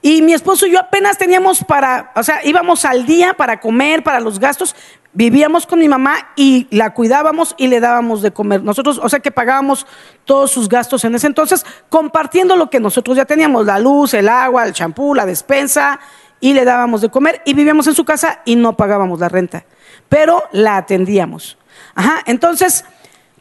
Y 0.00 0.22
mi 0.22 0.32
esposo 0.32 0.66
y 0.66 0.72
yo 0.72 0.80
apenas 0.80 1.18
teníamos 1.18 1.64
para, 1.64 2.12
o 2.14 2.22
sea, 2.22 2.40
íbamos 2.44 2.84
al 2.84 3.06
día 3.06 3.34
para 3.34 3.60
comer, 3.60 4.02
para 4.02 4.20
los 4.20 4.38
gastos, 4.38 4.74
vivíamos 5.12 5.66
con 5.66 5.78
mi 5.78 5.88
mamá 5.88 6.32
y 6.36 6.66
la 6.70 6.94
cuidábamos 6.94 7.54
y 7.58 7.68
le 7.68 7.80
dábamos 7.80 8.22
de 8.22 8.32
comer. 8.32 8.62
Nosotros, 8.62 9.00
o 9.02 9.08
sea 9.08 9.20
que 9.20 9.30
pagábamos 9.30 9.86
todos 10.24 10.50
sus 10.50 10.68
gastos 10.68 11.04
en 11.04 11.14
ese 11.14 11.26
entonces, 11.26 11.64
compartiendo 11.88 12.56
lo 12.56 12.70
que 12.70 12.80
nosotros 12.80 13.16
ya 13.16 13.24
teníamos, 13.24 13.66
la 13.66 13.78
luz, 13.78 14.14
el 14.14 14.28
agua, 14.28 14.66
el 14.66 14.72
champú, 14.72 15.14
la 15.14 15.26
despensa, 15.26 16.00
y 16.42 16.54
le 16.54 16.64
dábamos 16.64 17.00
de 17.00 17.08
comer 17.08 17.40
y 17.44 17.54
vivíamos 17.54 17.86
en 17.86 17.94
su 17.94 18.04
casa 18.04 18.40
y 18.44 18.56
no 18.56 18.76
pagábamos 18.76 19.20
la 19.20 19.28
renta, 19.28 19.64
pero 20.08 20.42
la 20.50 20.76
atendíamos. 20.76 21.56
Ajá, 21.94 22.20
entonces 22.26 22.84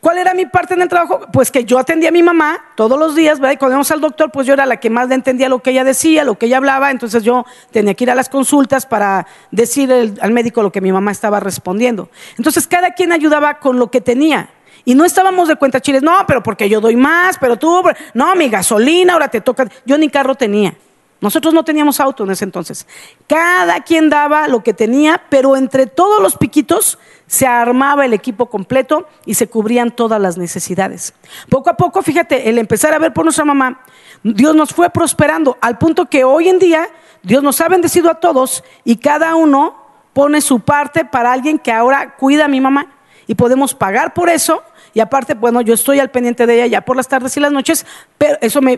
¿Cuál 0.01 0.17
era 0.17 0.33
mi 0.33 0.47
parte 0.47 0.73
en 0.73 0.81
el 0.81 0.89
trabajo? 0.89 1.27
Pues 1.31 1.51
que 1.51 1.63
yo 1.63 1.77
atendía 1.77 2.09
a 2.09 2.11
mi 2.11 2.23
mamá 2.23 2.65
todos 2.75 2.97
los 2.97 3.13
días, 3.13 3.39
¿verdad? 3.39 3.53
Y 3.53 3.57
cuando 3.57 3.73
íbamos 3.73 3.91
al 3.91 4.01
doctor, 4.01 4.31
pues 4.31 4.47
yo 4.47 4.53
era 4.53 4.65
la 4.65 4.77
que 4.77 4.89
más 4.89 5.07
le 5.07 5.13
entendía 5.13 5.47
lo 5.47 5.59
que 5.59 5.69
ella 5.69 5.83
decía, 5.83 6.23
lo 6.23 6.39
que 6.39 6.47
ella 6.47 6.57
hablaba, 6.57 6.89
entonces 6.89 7.21
yo 7.21 7.45
tenía 7.69 7.93
que 7.93 8.05
ir 8.05 8.09
a 8.09 8.15
las 8.15 8.27
consultas 8.27 8.87
para 8.87 9.27
decir 9.51 9.91
al 10.19 10.31
médico 10.31 10.63
lo 10.63 10.71
que 10.71 10.81
mi 10.81 10.91
mamá 10.91 11.11
estaba 11.11 11.39
respondiendo. 11.39 12.09
Entonces 12.39 12.65
cada 12.65 12.95
quien 12.95 13.11
ayudaba 13.11 13.59
con 13.59 13.77
lo 13.77 13.91
que 13.91 14.01
tenía. 14.01 14.49
Y 14.85 14.95
no 14.95 15.05
estábamos 15.05 15.47
de 15.47 15.55
cuenta 15.55 15.79
chiles, 15.79 16.01
no, 16.01 16.25
pero 16.27 16.41
porque 16.41 16.67
yo 16.67 16.81
doy 16.81 16.95
más, 16.95 17.37
pero 17.37 17.57
tú, 17.57 17.83
no, 18.15 18.33
mi 18.33 18.49
gasolina, 18.49 19.13
ahora 19.13 19.27
te 19.27 19.39
toca. 19.39 19.67
Yo 19.85 19.99
ni 19.99 20.09
carro 20.09 20.33
tenía. 20.33 20.73
Nosotros 21.21 21.53
no 21.53 21.63
teníamos 21.63 21.99
auto 21.99 22.23
en 22.23 22.31
ese 22.31 22.45
entonces. 22.45 22.87
Cada 23.27 23.81
quien 23.81 24.09
daba 24.09 24.47
lo 24.47 24.63
que 24.63 24.73
tenía, 24.73 25.21
pero 25.29 25.55
entre 25.55 25.85
todos 25.85 26.19
los 26.19 26.35
piquitos 26.35 26.97
se 27.27 27.45
armaba 27.45 28.05
el 28.05 28.13
equipo 28.13 28.47
completo 28.47 29.07
y 29.25 29.35
se 29.35 29.47
cubrían 29.47 29.91
todas 29.91 30.19
las 30.19 30.37
necesidades. 30.37 31.13
Poco 31.47 31.69
a 31.69 31.77
poco, 31.77 32.01
fíjate, 32.01 32.49
el 32.49 32.57
empezar 32.57 32.93
a 32.93 32.99
ver 32.99 33.13
por 33.13 33.23
nuestra 33.23 33.45
mamá, 33.45 33.81
Dios 34.23 34.55
nos 34.55 34.73
fue 34.73 34.89
prosperando 34.89 35.57
al 35.61 35.77
punto 35.77 36.07
que 36.07 36.23
hoy 36.23 36.49
en 36.49 36.57
día 36.57 36.89
Dios 37.21 37.43
nos 37.43 37.61
ha 37.61 37.69
bendecido 37.69 38.09
a 38.09 38.15
todos 38.15 38.63
y 38.83 38.97
cada 38.97 39.35
uno 39.35 39.75
pone 40.13 40.41
su 40.41 40.59
parte 40.59 41.05
para 41.05 41.31
alguien 41.31 41.59
que 41.59 41.71
ahora 41.71 42.15
cuida 42.17 42.45
a 42.45 42.47
mi 42.47 42.59
mamá 42.59 42.87
y 43.27 43.35
podemos 43.35 43.75
pagar 43.75 44.13
por 44.13 44.29
eso 44.29 44.63
y 44.93 44.99
aparte, 44.99 45.33
bueno, 45.33 45.61
yo 45.61 45.73
estoy 45.73 45.99
al 45.99 46.11
pendiente 46.11 46.45
de 46.45 46.55
ella 46.55 46.67
ya 46.67 46.81
por 46.81 46.95
las 46.95 47.07
tardes 47.07 47.35
y 47.37 47.39
las 47.39 47.51
noches, 47.51 47.85
pero 48.17 48.37
eso 48.41 48.61
me, 48.61 48.77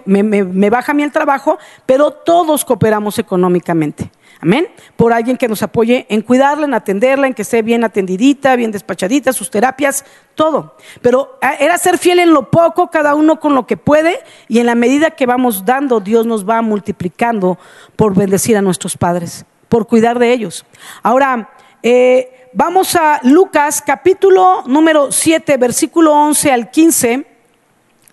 baja 0.70 0.92
a 0.92 0.96
mí 0.96 1.04
el 1.04 1.12
trabajo, 1.12 1.58
pero 1.86 2.12
todos 2.12 2.66
cooperamos 2.66 3.20
económicamente. 3.20 4.12
Amén. 4.40 4.68
Por 4.98 5.14
alguien 5.14 5.38
que 5.38 5.48
nos 5.48 5.64
apoye 5.64 6.06
en 6.10 6.22
cuidarla, 6.22 6.66
en 6.66 6.74
atenderla, 6.74 7.28
en 7.28 7.34
que 7.34 7.44
esté 7.44 7.62
bien 7.62 7.84
atendidita, 7.86 8.56
bien 8.58 8.72
despachadita, 8.72 9.32
sus 9.32 9.50
terapias, 9.50 10.04
todo. 10.36 10.76
Pero 11.02 11.38
ah, 11.42 11.54
era 11.60 11.78
ser 11.78 11.98
fiel 11.98 12.20
en 12.20 12.34
lo 12.34 12.52
poco, 12.52 12.90
cada 12.90 13.16
uno 13.16 13.40
con 13.40 13.56
lo 13.56 13.66
que 13.66 13.78
puede, 13.78 14.20
y 14.50 14.60
en 14.60 14.66
la 14.66 14.76
medida 14.76 15.12
que 15.12 15.26
vamos 15.26 15.64
dando, 15.64 16.02
Dios 16.02 16.26
nos 16.26 16.48
va 16.48 16.62
multiplicando 16.62 17.58
por 17.96 18.16
bendecir 18.16 18.58
a 18.58 18.62
nuestros 18.62 18.98
padres, 18.98 19.46
por 19.70 19.88
cuidar 19.88 20.20
de 20.20 20.34
ellos. 20.34 20.66
Ahora, 21.04 21.50
eh, 21.82 22.43
Vamos 22.56 22.96
a 22.96 23.20
Lucas 23.24 23.82
capítulo 23.84 24.62
número 24.68 25.12
7, 25.12 25.58
versículo 25.58 26.14
11 26.14 26.52
al 26.52 26.70
15. 26.70 27.26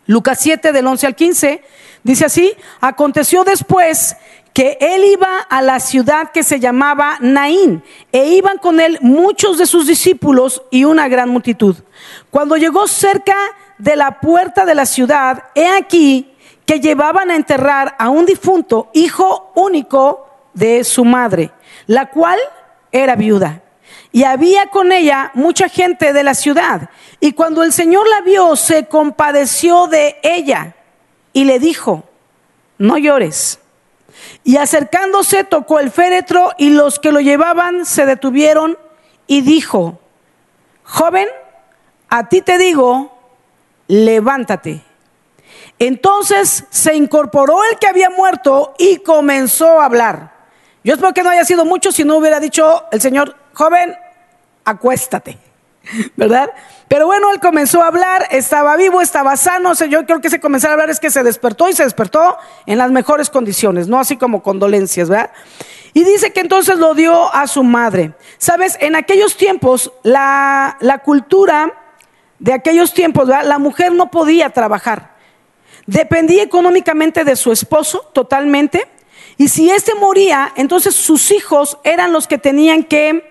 Lucas 0.06 0.38
7 0.40 0.72
del 0.72 0.86
11 0.86 1.06
al 1.08 1.14
15. 1.14 1.62
Dice 2.02 2.24
así, 2.24 2.56
aconteció 2.80 3.44
después 3.44 4.16
que 4.54 4.78
él 4.80 5.04
iba 5.04 5.40
a 5.40 5.60
la 5.60 5.78
ciudad 5.78 6.32
que 6.32 6.42
se 6.42 6.58
llamaba 6.58 7.18
Naín, 7.20 7.82
e 8.12 8.28
iban 8.28 8.56
con 8.56 8.80
él 8.80 8.96
muchos 9.02 9.58
de 9.58 9.66
sus 9.66 9.86
discípulos 9.86 10.62
y 10.70 10.84
una 10.84 11.06
gran 11.08 11.28
multitud. 11.28 11.76
Cuando 12.30 12.56
llegó 12.56 12.88
cerca 12.88 13.36
de 13.76 13.94
la 13.94 14.20
puerta 14.20 14.64
de 14.64 14.74
la 14.74 14.86
ciudad, 14.86 15.50
he 15.54 15.68
aquí 15.68 16.32
que 16.64 16.80
llevaban 16.80 17.30
a 17.30 17.36
enterrar 17.36 17.94
a 17.98 18.08
un 18.08 18.24
difunto 18.24 18.88
hijo 18.94 19.52
único 19.54 20.26
de 20.54 20.82
su 20.82 21.04
madre, 21.04 21.50
la 21.86 22.08
cual 22.08 22.38
era 22.90 23.16
viuda 23.16 23.64
y 24.12 24.24
había 24.24 24.66
con 24.66 24.92
ella 24.92 25.30
mucha 25.34 25.68
gente 25.68 26.12
de 26.12 26.22
la 26.22 26.34
ciudad. 26.34 26.90
Y 27.20 27.32
cuando 27.32 27.62
el 27.62 27.72
Señor 27.72 28.08
la 28.08 28.20
vio, 28.22 28.56
se 28.56 28.86
compadeció 28.86 29.86
de 29.86 30.18
ella 30.22 30.74
y 31.32 31.44
le 31.44 31.58
dijo, 31.58 32.04
no 32.78 32.98
llores. 32.98 33.60
Y 34.42 34.56
acercándose 34.56 35.44
tocó 35.44 35.78
el 35.78 35.90
féretro 35.90 36.52
y 36.58 36.70
los 36.70 36.98
que 36.98 37.12
lo 37.12 37.20
llevaban 37.20 37.86
se 37.86 38.06
detuvieron 38.06 38.78
y 39.26 39.42
dijo, 39.42 40.00
joven, 40.82 41.28
a 42.08 42.28
ti 42.28 42.42
te 42.42 42.58
digo, 42.58 43.16
levántate. 43.86 44.82
Entonces 45.78 46.64
se 46.70 46.94
incorporó 46.94 47.62
el 47.70 47.78
que 47.78 47.86
había 47.86 48.10
muerto 48.10 48.74
y 48.78 48.98
comenzó 48.98 49.80
a 49.80 49.84
hablar. 49.84 50.32
Yo 50.82 50.94
espero 50.94 51.12
que 51.12 51.22
no 51.22 51.30
haya 51.30 51.44
sido 51.44 51.64
mucho 51.64 51.92
si 51.92 52.04
no 52.04 52.16
hubiera 52.16 52.40
dicho 52.40 52.84
el 52.90 53.00
Señor, 53.00 53.36
joven, 53.52 53.96
acuéstate, 54.64 55.38
¿verdad? 56.16 56.50
Pero 56.88 57.06
bueno, 57.06 57.30
él 57.32 57.40
comenzó 57.40 57.82
a 57.82 57.86
hablar, 57.86 58.26
estaba 58.30 58.76
vivo, 58.76 59.00
estaba 59.00 59.36
sano, 59.36 59.72
yo 59.74 60.06
creo 60.06 60.20
que 60.20 60.30
se 60.30 60.40
comenzó 60.40 60.68
a 60.68 60.72
hablar 60.72 60.90
es 60.90 61.00
que 61.00 61.10
se 61.10 61.22
despertó 61.22 61.68
y 61.68 61.72
se 61.72 61.84
despertó 61.84 62.36
en 62.66 62.78
las 62.78 62.90
mejores 62.90 63.30
condiciones, 63.30 63.88
no 63.88 63.98
así 63.98 64.16
como 64.16 64.42
condolencias, 64.42 65.08
¿verdad? 65.08 65.30
Y 65.92 66.04
dice 66.04 66.32
que 66.32 66.40
entonces 66.40 66.78
lo 66.78 66.94
dio 66.94 67.34
a 67.34 67.46
su 67.46 67.64
madre. 67.64 68.12
Sabes, 68.38 68.76
en 68.80 68.94
aquellos 68.94 69.36
tiempos, 69.36 69.92
la, 70.02 70.76
la 70.80 70.98
cultura 70.98 71.74
de 72.38 72.52
aquellos 72.52 72.94
tiempos, 72.94 73.28
¿verdad? 73.28 73.46
la 73.46 73.58
mujer 73.58 73.92
no 73.92 74.10
podía 74.10 74.50
trabajar. 74.50 75.16
Dependía 75.86 76.42
económicamente 76.42 77.24
de 77.24 77.36
su 77.36 77.52
esposo 77.52 78.08
totalmente. 78.12 78.86
Y 79.36 79.48
si 79.48 79.70
éste 79.70 79.94
moría, 79.94 80.52
entonces 80.56 80.94
sus 80.94 81.30
hijos 81.30 81.78
eran 81.82 82.12
los 82.12 82.26
que 82.26 82.38
tenían 82.38 82.84
que 82.84 83.29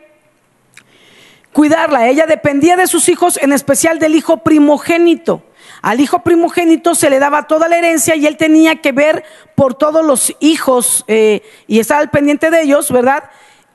cuidarla. 1.53 2.07
Ella 2.07 2.25
dependía 2.25 2.75
de 2.75 2.87
sus 2.87 3.09
hijos, 3.09 3.37
en 3.41 3.53
especial 3.53 3.99
del 3.99 4.15
hijo 4.15 4.37
primogénito. 4.37 5.43
Al 5.81 6.01
hijo 6.01 6.23
primogénito 6.23 6.95
se 6.95 7.09
le 7.09 7.19
daba 7.19 7.47
toda 7.47 7.67
la 7.67 7.77
herencia 7.77 8.15
y 8.15 8.25
él 8.27 8.37
tenía 8.37 8.77
que 8.77 8.91
ver 8.91 9.23
por 9.55 9.75
todos 9.75 10.05
los 10.05 10.35
hijos 10.39 11.05
eh, 11.07 11.41
y 11.67 11.79
estar 11.79 11.99
al 11.99 12.09
pendiente 12.09 12.49
de 12.49 12.63
ellos, 12.63 12.91
¿verdad? 12.91 13.23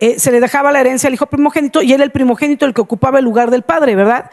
Eh, 0.01 0.19
se 0.19 0.33
le 0.33 0.41
dejaba 0.41 0.73
la 0.73 0.81
herencia 0.81 1.07
al 1.07 1.15
hijo 1.15 1.27
primogénito 1.27 1.81
y 1.81 1.93
él 1.93 2.03
el 2.03 2.11
primogénito 2.11 2.67
el 2.67 2.75
que 2.75 2.83
ocupaba 2.83 3.21
el 3.21 3.25
lugar 3.25 3.51
del 3.51 3.63
padre, 3.63 3.95
¿verdad? 3.95 4.31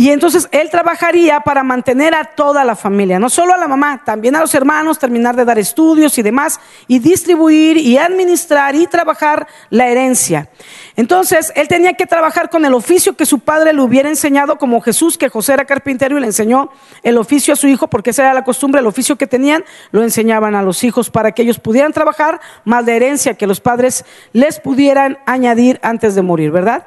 Y 0.00 0.10
entonces 0.10 0.48
él 0.52 0.70
trabajaría 0.70 1.40
para 1.40 1.64
mantener 1.64 2.14
a 2.14 2.22
toda 2.22 2.62
la 2.62 2.76
familia, 2.76 3.18
no 3.18 3.28
solo 3.28 3.52
a 3.52 3.58
la 3.58 3.66
mamá, 3.66 4.04
también 4.04 4.36
a 4.36 4.40
los 4.40 4.54
hermanos, 4.54 4.96
terminar 4.96 5.34
de 5.34 5.44
dar 5.44 5.58
estudios 5.58 6.16
y 6.18 6.22
demás, 6.22 6.60
y 6.86 7.00
distribuir 7.00 7.76
y 7.78 7.98
administrar 7.98 8.76
y 8.76 8.86
trabajar 8.86 9.48
la 9.70 9.88
herencia. 9.88 10.50
Entonces 10.94 11.52
él 11.56 11.66
tenía 11.66 11.94
que 11.94 12.06
trabajar 12.06 12.48
con 12.48 12.64
el 12.64 12.74
oficio 12.74 13.16
que 13.16 13.26
su 13.26 13.40
padre 13.40 13.72
le 13.72 13.82
hubiera 13.82 14.08
enseñado, 14.08 14.56
como 14.56 14.80
Jesús, 14.80 15.18
que 15.18 15.30
José 15.30 15.54
era 15.54 15.64
carpintero 15.64 16.16
y 16.16 16.20
le 16.20 16.26
enseñó 16.26 16.70
el 17.02 17.18
oficio 17.18 17.54
a 17.54 17.56
su 17.56 17.66
hijo, 17.66 17.88
porque 17.88 18.10
esa 18.10 18.22
era 18.22 18.34
la 18.34 18.44
costumbre, 18.44 18.80
el 18.80 18.86
oficio 18.86 19.16
que 19.16 19.26
tenían, 19.26 19.64
lo 19.90 20.04
enseñaban 20.04 20.54
a 20.54 20.62
los 20.62 20.84
hijos 20.84 21.10
para 21.10 21.32
que 21.32 21.42
ellos 21.42 21.58
pudieran 21.58 21.92
trabajar, 21.92 22.40
más 22.64 22.86
de 22.86 22.94
herencia 22.94 23.34
que 23.34 23.48
los 23.48 23.58
padres 23.58 24.04
les 24.32 24.60
pudieran 24.60 25.18
añadir 25.26 25.80
antes 25.82 26.14
de 26.14 26.22
morir, 26.22 26.52
¿verdad? 26.52 26.86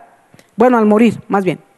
Bueno, 0.56 0.78
al 0.78 0.86
morir, 0.86 1.20
más 1.28 1.44
bien. 1.44 1.71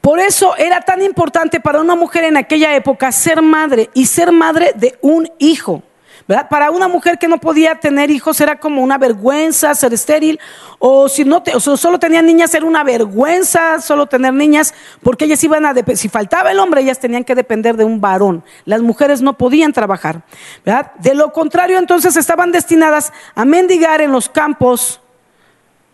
Por 0.00 0.18
eso 0.18 0.56
era 0.56 0.80
tan 0.80 1.02
importante 1.02 1.60
para 1.60 1.80
una 1.80 1.94
mujer 1.94 2.24
en 2.24 2.36
aquella 2.36 2.74
época 2.74 3.12
ser 3.12 3.42
madre 3.42 3.90
y 3.92 4.06
ser 4.06 4.32
madre 4.32 4.72
de 4.74 4.98
un 5.02 5.30
hijo. 5.38 5.82
¿verdad? 6.30 6.48
Para 6.48 6.70
una 6.70 6.86
mujer 6.86 7.18
que 7.18 7.26
no 7.26 7.38
podía 7.38 7.74
tener 7.80 8.08
hijos 8.08 8.40
era 8.40 8.60
como 8.60 8.82
una 8.82 8.98
vergüenza 8.98 9.74
ser 9.74 9.92
estéril, 9.92 10.38
o 10.78 11.08
si 11.08 11.24
no 11.24 11.42
o 11.54 11.60
solo 11.60 11.98
tenían 11.98 12.24
niñas 12.24 12.54
era 12.54 12.64
una 12.64 12.84
vergüenza 12.84 13.80
solo 13.80 14.06
tener 14.06 14.32
niñas, 14.32 14.72
porque 15.02 15.24
ellas 15.24 15.42
iban 15.42 15.66
a 15.66 15.74
si 15.96 16.08
faltaba 16.08 16.52
el 16.52 16.60
hombre 16.60 16.82
ellas 16.82 17.00
tenían 17.00 17.24
que 17.24 17.34
depender 17.34 17.76
de 17.76 17.84
un 17.84 18.00
varón. 18.00 18.44
Las 18.64 18.80
mujeres 18.80 19.22
no 19.22 19.36
podían 19.36 19.72
trabajar, 19.72 20.22
¿verdad? 20.64 20.92
De 21.00 21.14
lo 21.14 21.32
contrario 21.32 21.78
entonces 21.78 22.16
estaban 22.16 22.52
destinadas 22.52 23.12
a 23.34 23.44
mendigar 23.44 24.00
en 24.00 24.12
los 24.12 24.28
campos, 24.28 25.00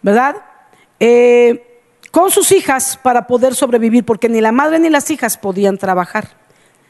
¿verdad? 0.02 0.36
Eh, 1.00 1.75
con 2.16 2.30
sus 2.30 2.50
hijas 2.50 2.98
para 3.02 3.26
poder 3.26 3.54
sobrevivir, 3.54 4.02
porque 4.02 4.30
ni 4.30 4.40
la 4.40 4.50
madre 4.50 4.78
ni 4.78 4.88
las 4.88 5.10
hijas 5.10 5.36
podían 5.36 5.76
trabajar. 5.76 6.30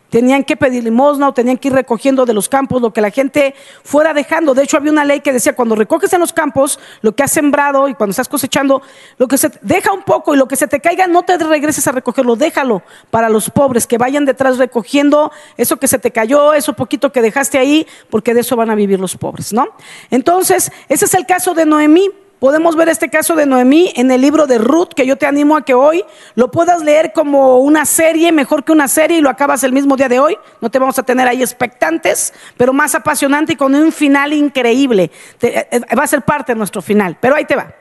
Tenían 0.08 0.44
que 0.44 0.56
pedir 0.56 0.84
limosna 0.84 1.28
o 1.28 1.34
tenían 1.34 1.58
que 1.58 1.66
ir 1.66 1.74
recogiendo 1.74 2.24
de 2.26 2.32
los 2.32 2.48
campos 2.48 2.80
lo 2.80 2.92
que 2.92 3.00
la 3.00 3.10
gente 3.10 3.56
fuera 3.82 4.14
dejando. 4.14 4.54
De 4.54 4.62
hecho, 4.62 4.76
había 4.76 4.92
una 4.92 5.04
ley 5.04 5.22
que 5.22 5.32
decía, 5.32 5.56
cuando 5.56 5.74
recoges 5.74 6.12
en 6.12 6.20
los 6.20 6.32
campos 6.32 6.78
lo 7.00 7.16
que 7.16 7.24
has 7.24 7.32
sembrado 7.32 7.88
y 7.88 7.94
cuando 7.94 8.12
estás 8.12 8.28
cosechando, 8.28 8.82
lo 9.18 9.26
que 9.26 9.36
se 9.36 9.50
deja 9.62 9.90
un 9.90 10.04
poco 10.04 10.32
y 10.32 10.38
lo 10.38 10.46
que 10.46 10.54
se 10.54 10.68
te 10.68 10.78
caiga, 10.78 11.08
no 11.08 11.24
te 11.24 11.36
regreses 11.38 11.84
a 11.88 11.90
recogerlo, 11.90 12.36
déjalo 12.36 12.84
para 13.10 13.28
los 13.28 13.50
pobres 13.50 13.88
que 13.88 13.98
vayan 13.98 14.26
detrás 14.26 14.58
recogiendo 14.58 15.32
eso 15.56 15.76
que 15.78 15.88
se 15.88 15.98
te 15.98 16.12
cayó, 16.12 16.52
eso 16.52 16.74
poquito 16.74 17.10
que 17.10 17.20
dejaste 17.20 17.58
ahí, 17.58 17.84
porque 18.10 18.32
de 18.32 18.42
eso 18.42 18.54
van 18.54 18.70
a 18.70 18.76
vivir 18.76 19.00
los 19.00 19.16
pobres, 19.16 19.52
¿no? 19.52 19.66
Entonces, 20.12 20.70
ese 20.88 21.06
es 21.06 21.14
el 21.14 21.26
caso 21.26 21.52
de 21.52 21.66
Noemí. 21.66 22.12
Podemos 22.38 22.76
ver 22.76 22.90
este 22.90 23.08
caso 23.08 23.34
de 23.34 23.46
Noemí 23.46 23.92
en 23.96 24.10
el 24.10 24.20
libro 24.20 24.46
de 24.46 24.58
Ruth, 24.58 24.90
que 24.94 25.06
yo 25.06 25.16
te 25.16 25.24
animo 25.24 25.56
a 25.56 25.64
que 25.64 25.72
hoy 25.72 26.04
lo 26.34 26.50
puedas 26.50 26.82
leer 26.82 27.14
como 27.14 27.60
una 27.60 27.86
serie, 27.86 28.30
mejor 28.30 28.62
que 28.62 28.72
una 28.72 28.88
serie, 28.88 29.18
y 29.18 29.20
lo 29.22 29.30
acabas 29.30 29.64
el 29.64 29.72
mismo 29.72 29.96
día 29.96 30.10
de 30.10 30.20
hoy. 30.20 30.36
No 30.60 30.70
te 30.70 30.78
vamos 30.78 30.98
a 30.98 31.02
tener 31.02 31.26
ahí 31.26 31.40
expectantes, 31.40 32.34
pero 32.58 32.74
más 32.74 32.94
apasionante 32.94 33.54
y 33.54 33.56
con 33.56 33.74
un 33.74 33.90
final 33.90 34.34
increíble. 34.34 35.10
Eh, 35.40 35.66
eh, 35.70 35.94
va 35.94 36.04
a 36.04 36.06
ser 36.06 36.22
parte 36.22 36.52
de 36.52 36.58
nuestro 36.58 36.82
final, 36.82 37.16
pero 37.18 37.36
ahí 37.36 37.46
te 37.46 37.56
va. 37.56 37.72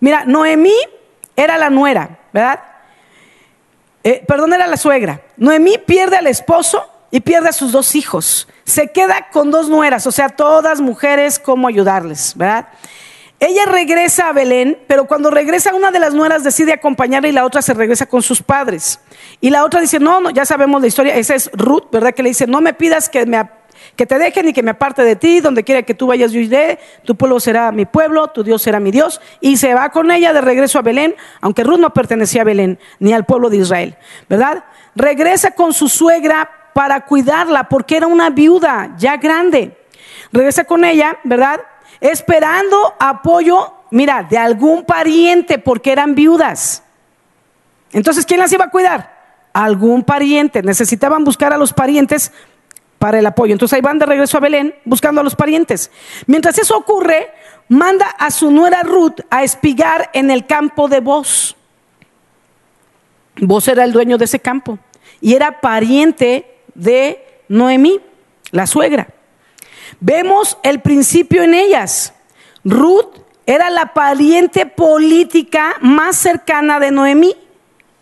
Mira, 0.00 0.24
Noemí 0.24 0.74
era 1.36 1.56
la 1.56 1.70
nuera, 1.70 2.18
¿verdad? 2.32 2.60
Eh, 4.02 4.24
perdón, 4.26 4.54
era 4.54 4.66
la 4.66 4.76
suegra. 4.76 5.20
Noemí 5.36 5.78
pierde 5.78 6.16
al 6.16 6.26
esposo 6.26 6.84
y 7.12 7.20
pierde 7.20 7.50
a 7.50 7.52
sus 7.52 7.70
dos 7.70 7.94
hijos. 7.94 8.48
Se 8.64 8.90
queda 8.90 9.28
con 9.30 9.52
dos 9.52 9.68
nueras, 9.68 10.04
o 10.08 10.10
sea, 10.10 10.30
todas 10.30 10.80
mujeres, 10.80 11.38
¿cómo 11.38 11.68
ayudarles, 11.68 12.32
verdad? 12.36 12.66
Ella 13.40 13.66
regresa 13.66 14.28
a 14.28 14.32
Belén, 14.32 14.78
pero 14.86 15.06
cuando 15.06 15.30
regresa 15.30 15.74
una 15.74 15.90
de 15.90 15.98
las 15.98 16.14
nueras 16.14 16.44
decide 16.44 16.72
acompañarla 16.72 17.28
y 17.28 17.32
la 17.32 17.44
otra 17.44 17.62
se 17.62 17.74
regresa 17.74 18.06
con 18.06 18.22
sus 18.22 18.42
padres. 18.42 19.00
Y 19.40 19.50
la 19.50 19.64
otra 19.64 19.80
dice, 19.80 19.98
no, 19.98 20.20
no, 20.20 20.30
ya 20.30 20.44
sabemos 20.44 20.80
la 20.80 20.86
historia, 20.86 21.14
esa 21.16 21.34
es 21.34 21.50
Ruth, 21.52 21.90
¿verdad? 21.90 22.14
Que 22.14 22.22
le 22.22 22.30
dice, 22.30 22.46
no 22.46 22.60
me 22.60 22.74
pidas 22.74 23.08
que, 23.08 23.26
te 23.26 24.18
dejen 24.18 24.48
y 24.48 24.52
que 24.52 24.62
me 24.62 24.70
aparte 24.70 25.02
de 25.02 25.16
ti, 25.16 25.40
donde 25.40 25.64
quiera 25.64 25.82
que 25.82 25.94
tú 25.94 26.06
vayas 26.06 26.32
yo 26.32 26.40
iré, 26.40 26.78
tu 27.04 27.16
pueblo 27.16 27.40
será 27.40 27.72
mi 27.72 27.84
pueblo, 27.86 28.28
tu 28.28 28.44
Dios 28.44 28.62
será 28.62 28.78
mi 28.78 28.92
Dios. 28.92 29.20
Y 29.40 29.56
se 29.56 29.74
va 29.74 29.90
con 29.90 30.10
ella 30.10 30.32
de 30.32 30.40
regreso 30.40 30.78
a 30.78 30.82
Belén, 30.82 31.14
aunque 31.40 31.64
Ruth 31.64 31.80
no 31.80 31.92
pertenecía 31.92 32.42
a 32.42 32.44
Belén, 32.44 32.78
ni 33.00 33.12
al 33.12 33.24
pueblo 33.24 33.50
de 33.50 33.58
Israel, 33.58 33.96
¿verdad? 34.28 34.64
Regresa 34.94 35.50
con 35.50 35.74
su 35.74 35.88
suegra 35.88 36.48
para 36.72 37.04
cuidarla, 37.04 37.68
porque 37.68 37.96
era 37.96 38.06
una 38.06 38.30
viuda 38.30 38.94
ya 38.96 39.16
grande. 39.16 39.76
Regresa 40.32 40.64
con 40.64 40.84
ella, 40.84 41.18
¿verdad? 41.24 41.60
Esperando 42.04 42.94
apoyo, 42.98 43.72
mira, 43.90 44.22
de 44.22 44.36
algún 44.36 44.84
pariente 44.84 45.58
porque 45.58 45.90
eran 45.90 46.14
viudas. 46.14 46.82
Entonces, 47.92 48.26
¿quién 48.26 48.40
las 48.40 48.52
iba 48.52 48.66
a 48.66 48.70
cuidar? 48.70 49.10
Algún 49.54 50.04
pariente. 50.04 50.62
Necesitaban 50.62 51.24
buscar 51.24 51.54
a 51.54 51.56
los 51.56 51.72
parientes 51.72 52.30
para 52.98 53.18
el 53.18 53.26
apoyo. 53.26 53.54
Entonces 53.54 53.74
ahí 53.74 53.80
van 53.80 53.98
de 53.98 54.04
regreso 54.04 54.36
a 54.36 54.40
Belén 54.40 54.74
buscando 54.84 55.22
a 55.22 55.24
los 55.24 55.34
parientes. 55.34 55.90
Mientras 56.26 56.58
eso 56.58 56.76
ocurre, 56.76 57.30
manda 57.68 58.06
a 58.06 58.30
su 58.30 58.50
nuera 58.50 58.82
Ruth 58.82 59.20
a 59.30 59.42
espigar 59.42 60.10
en 60.12 60.30
el 60.30 60.44
campo 60.44 60.88
de 60.88 61.00
Vos. 61.00 61.56
Vos 63.36 63.66
era 63.66 63.84
el 63.84 63.92
dueño 63.92 64.18
de 64.18 64.26
ese 64.26 64.40
campo 64.40 64.78
y 65.22 65.34
era 65.34 65.62
pariente 65.62 66.58
de 66.74 67.42
Noemí, 67.48 67.98
la 68.50 68.66
suegra. 68.66 69.08
Vemos 70.06 70.58
el 70.62 70.82
principio 70.82 71.42
en 71.42 71.54
ellas. 71.54 72.12
Ruth 72.62 73.16
era 73.46 73.70
la 73.70 73.94
pariente 73.94 74.66
política 74.66 75.76
más 75.80 76.16
cercana 76.16 76.78
de 76.78 76.90
Noemí. 76.90 77.34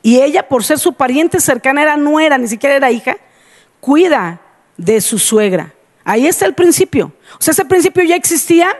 Y 0.02 0.20
ella, 0.20 0.48
por 0.48 0.64
ser 0.64 0.80
su 0.80 0.94
pariente 0.94 1.38
cercana, 1.38 1.80
era 1.80 1.96
nuera, 1.96 2.38
ni 2.38 2.48
siquiera 2.48 2.74
era 2.74 2.90
hija, 2.90 3.18
cuida 3.78 4.40
de 4.76 5.00
su 5.00 5.20
suegra. 5.20 5.74
Ahí 6.02 6.26
está 6.26 6.44
el 6.44 6.54
principio. 6.54 7.12
O 7.38 7.40
sea, 7.40 7.52
ese 7.52 7.64
principio 7.66 8.02
ya 8.02 8.16
existía 8.16 8.76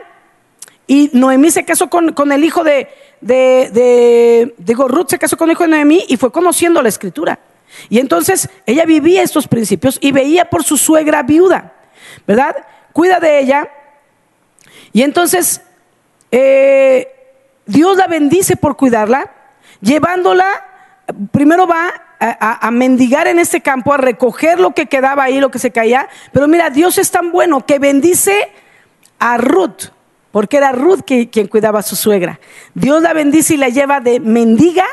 y 0.85 1.09
Noemí 1.13 1.49
se 1.49 1.63
casó 1.63 1.89
con, 1.89 2.29
el 2.33 2.43
hijo 2.43 2.65
de, 2.65 2.89
de, 3.21 4.53
digo, 4.57 4.89
Ruth 4.89 5.11
se 5.11 5.17
casó 5.17 5.37
con 5.37 5.47
el 5.47 5.53
hijo 5.53 5.63
de 5.63 5.69
Noemí 5.69 6.03
y 6.09 6.17
fue 6.17 6.29
conociendo 6.29 6.81
la 6.81 6.89
escritura. 6.89 7.39
Y 7.87 7.99
entonces 7.99 8.49
ella 8.65 8.83
vivía 8.83 9.23
estos 9.23 9.47
principios 9.47 9.97
y 10.01 10.11
veía 10.11 10.49
por 10.49 10.65
su 10.65 10.75
suegra 10.75 11.23
viuda, 11.23 11.71
¿verdad? 12.27 12.53
Cuida 12.93 13.19
de 13.19 13.39
ella. 13.39 13.69
Y 14.93 15.01
entonces 15.01 15.61
eh, 16.31 17.07
Dios 17.65 17.97
la 17.97 18.07
bendice 18.07 18.55
por 18.55 18.77
cuidarla, 18.77 19.31
llevándola, 19.81 20.45
primero 21.31 21.67
va 21.67 21.91
a, 22.19 22.71
mendigar 22.71 23.27
en 23.27 23.37
este 23.37 23.61
campo, 23.61 23.93
a 23.93 23.97
recoger 23.97 24.59
lo 24.59 24.71
que 24.71 24.85
quedaba 24.85 25.25
ahí, 25.25 25.39
lo 25.39 25.51
que 25.51 25.59
se 25.59 25.71
caía. 25.71 26.07
Pero 26.31 26.47
mira, 26.47 26.69
Dios 26.69 26.97
es 26.97 27.11
tan 27.11 27.31
bueno 27.31 27.65
que 27.65 27.79
bendice 27.79 28.49
a 29.19 29.37
Ruth, 29.37 29.91
porque 30.31 30.57
era 30.57 30.71
Ruth 30.71 31.01
quien 31.05 31.47
cuidaba 31.47 31.79
a 31.79 31.83
su 31.83 31.95
suegra. 31.95 32.39
Dios 32.73 33.01
la 33.01 33.13
bendice 33.13 33.55
y 33.55 33.57
la 33.57 33.69
lleva 33.69 33.99
de 33.99 34.19
mendiga 34.19 34.85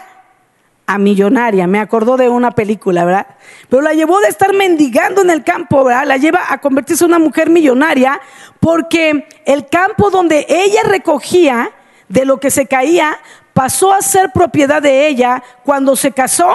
a 0.90 0.98
millonaria. 0.98 1.68
Me 1.68 1.78
acordó 1.78 2.16
de 2.16 2.28
una 2.28 2.50
película, 2.50 3.04
¿verdad? 3.04 3.28
Pero 3.68 3.80
la 3.80 3.94
llevó 3.94 4.18
de 4.18 4.26
estar 4.26 4.52
mendigando 4.52 5.22
en 5.22 5.30
el 5.30 5.44
campo, 5.44 5.84
¿verdad? 5.84 6.04
La 6.04 6.16
lleva 6.16 6.40
a 6.48 6.58
convertirse 6.58 7.04
en 7.04 7.10
una 7.10 7.20
mujer 7.20 7.48
millonaria 7.48 8.20
porque 8.58 9.28
el 9.44 9.68
campo 9.68 10.10
donde 10.10 10.46
ella 10.48 10.82
recogía 10.82 11.70
de 12.08 12.24
lo 12.24 12.40
que 12.40 12.50
se 12.50 12.66
caía 12.66 13.20
pasó 13.54 13.92
a 13.92 14.02
ser 14.02 14.32
propiedad 14.32 14.82
de 14.82 15.06
ella 15.06 15.44
cuando 15.64 15.94
se 15.94 16.10
casó 16.10 16.48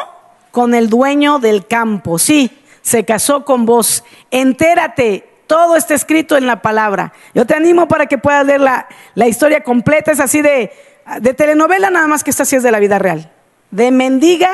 con 0.52 0.74
el 0.74 0.90
dueño 0.90 1.40
del 1.40 1.66
campo. 1.66 2.20
Sí, 2.20 2.62
se 2.82 3.06
casó 3.06 3.46
con 3.46 3.66
vos. 3.66 4.04
Entérate, 4.32 5.30
todo 5.48 5.78
está 5.78 5.94
escrito 5.94 6.36
en 6.36 6.46
la 6.46 6.62
palabra. 6.62 7.14
Yo 7.34 7.46
te 7.46 7.56
animo 7.56 7.88
para 7.88 8.08
que 8.08 8.18
puedas 8.18 8.46
leer 8.46 8.60
la, 8.60 8.86
historia 9.28 9.64
completa. 9.64 10.12
Es 10.12 10.20
así 10.20 10.42
de, 10.42 10.74
de 11.22 11.34
telenovela, 11.34 11.90
nada 11.90 12.08
más 12.08 12.22
que 12.22 12.32
esta 12.32 12.44
sí 12.44 12.58
es 12.58 12.64
de 12.64 12.72
la 12.72 12.80
vida 12.80 13.00
real 13.00 13.32
de 13.72 13.92
mendiga 13.92 14.52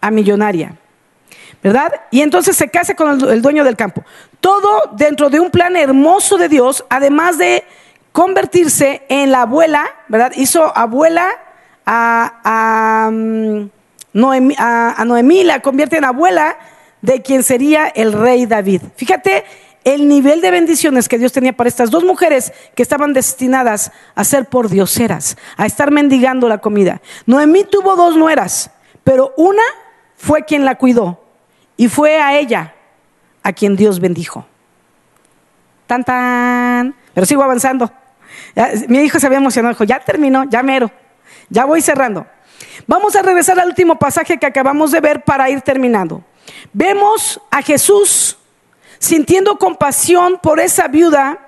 a 0.00 0.10
millonaria. 0.10 0.76
¿Verdad? 1.62 1.92
Y 2.10 2.20
entonces 2.20 2.56
se 2.56 2.68
casa 2.68 2.94
con 2.94 3.20
el, 3.28 3.42
dueño 3.42 3.64
del 3.64 3.76
campo. 3.76 4.04
Todo 4.40 4.92
dentro 4.92 5.30
de 5.30 5.40
un 5.40 5.50
plan 5.50 5.76
hermoso 5.76 6.36
de 6.36 6.48
Dios, 6.48 6.84
además 6.88 7.38
de 7.38 7.64
convertirse 8.12 9.02
en 9.08 9.32
la 9.32 9.42
abuela, 9.42 9.94
¿verdad? 10.08 10.32
Hizo 10.36 10.76
abuela 10.76 11.28
a, 11.84 13.10
mm, 13.12 13.68
Noemí, 14.12 15.44
la 15.44 15.60
convierte 15.60 15.98
en 15.98 16.04
abuela 16.04 16.56
de 17.02 17.22
quien 17.22 17.42
sería 17.42 17.88
el 17.88 18.12
rey 18.12 18.46
David. 18.46 18.82
Fíjate 18.96 19.44
el 19.86 20.08
nivel 20.08 20.40
de 20.40 20.50
bendiciones 20.50 21.08
que 21.08 21.16
Dios 21.16 21.32
tenía 21.32 21.52
para 21.52 21.68
estas 21.68 21.92
dos 21.92 22.02
mujeres 22.02 22.52
que 22.74 22.82
estaban 22.82 23.12
destinadas 23.12 23.92
a 24.16 24.24
ser 24.24 24.46
por 24.46 24.68
dioseras, 24.68 25.36
a 25.56 25.64
estar 25.64 25.92
mendigando 25.92 26.48
la 26.48 26.58
comida. 26.58 27.00
Noemí 27.24 27.62
tuvo 27.62 27.94
dos 27.94 28.16
nueras, 28.16 28.72
pero 29.04 29.32
una 29.36 29.62
fue 30.16 30.44
quien 30.44 30.64
la 30.64 30.74
cuidó 30.74 31.22
y 31.76 31.86
fue 31.86 32.20
a 32.20 32.36
ella 32.36 32.74
a 33.44 33.52
quien 33.52 33.76
Dios 33.76 34.00
bendijo. 34.00 34.44
Tan 35.86 36.02
tan. 36.02 36.96
Pero 37.14 37.24
sigo 37.24 37.44
avanzando. 37.44 37.88
mi 38.88 38.98
hijo 38.98 39.20
se 39.20 39.26
había 39.26 39.38
emocionado, 39.38 39.72
dijo, 39.72 39.84
ya 39.84 40.00
terminó, 40.00 40.50
ya 40.50 40.64
mero, 40.64 40.90
ya 41.48 41.64
voy 41.64 41.80
cerrando. 41.80 42.26
Vamos 42.88 43.14
a 43.14 43.22
regresar 43.22 43.60
al 43.60 43.68
último 43.68 43.96
pasaje 44.00 44.36
que 44.36 44.46
acabamos 44.46 44.90
de 44.90 45.00
ver 45.00 45.22
para 45.22 45.48
ir 45.48 45.60
terminando. 45.60 46.24
Vemos 46.72 47.40
a 47.52 47.62
Jesús 47.62 48.36
sintiendo 48.98 49.58
compasión 49.58 50.38
por 50.42 50.60
esa 50.60 50.88
viuda 50.88 51.40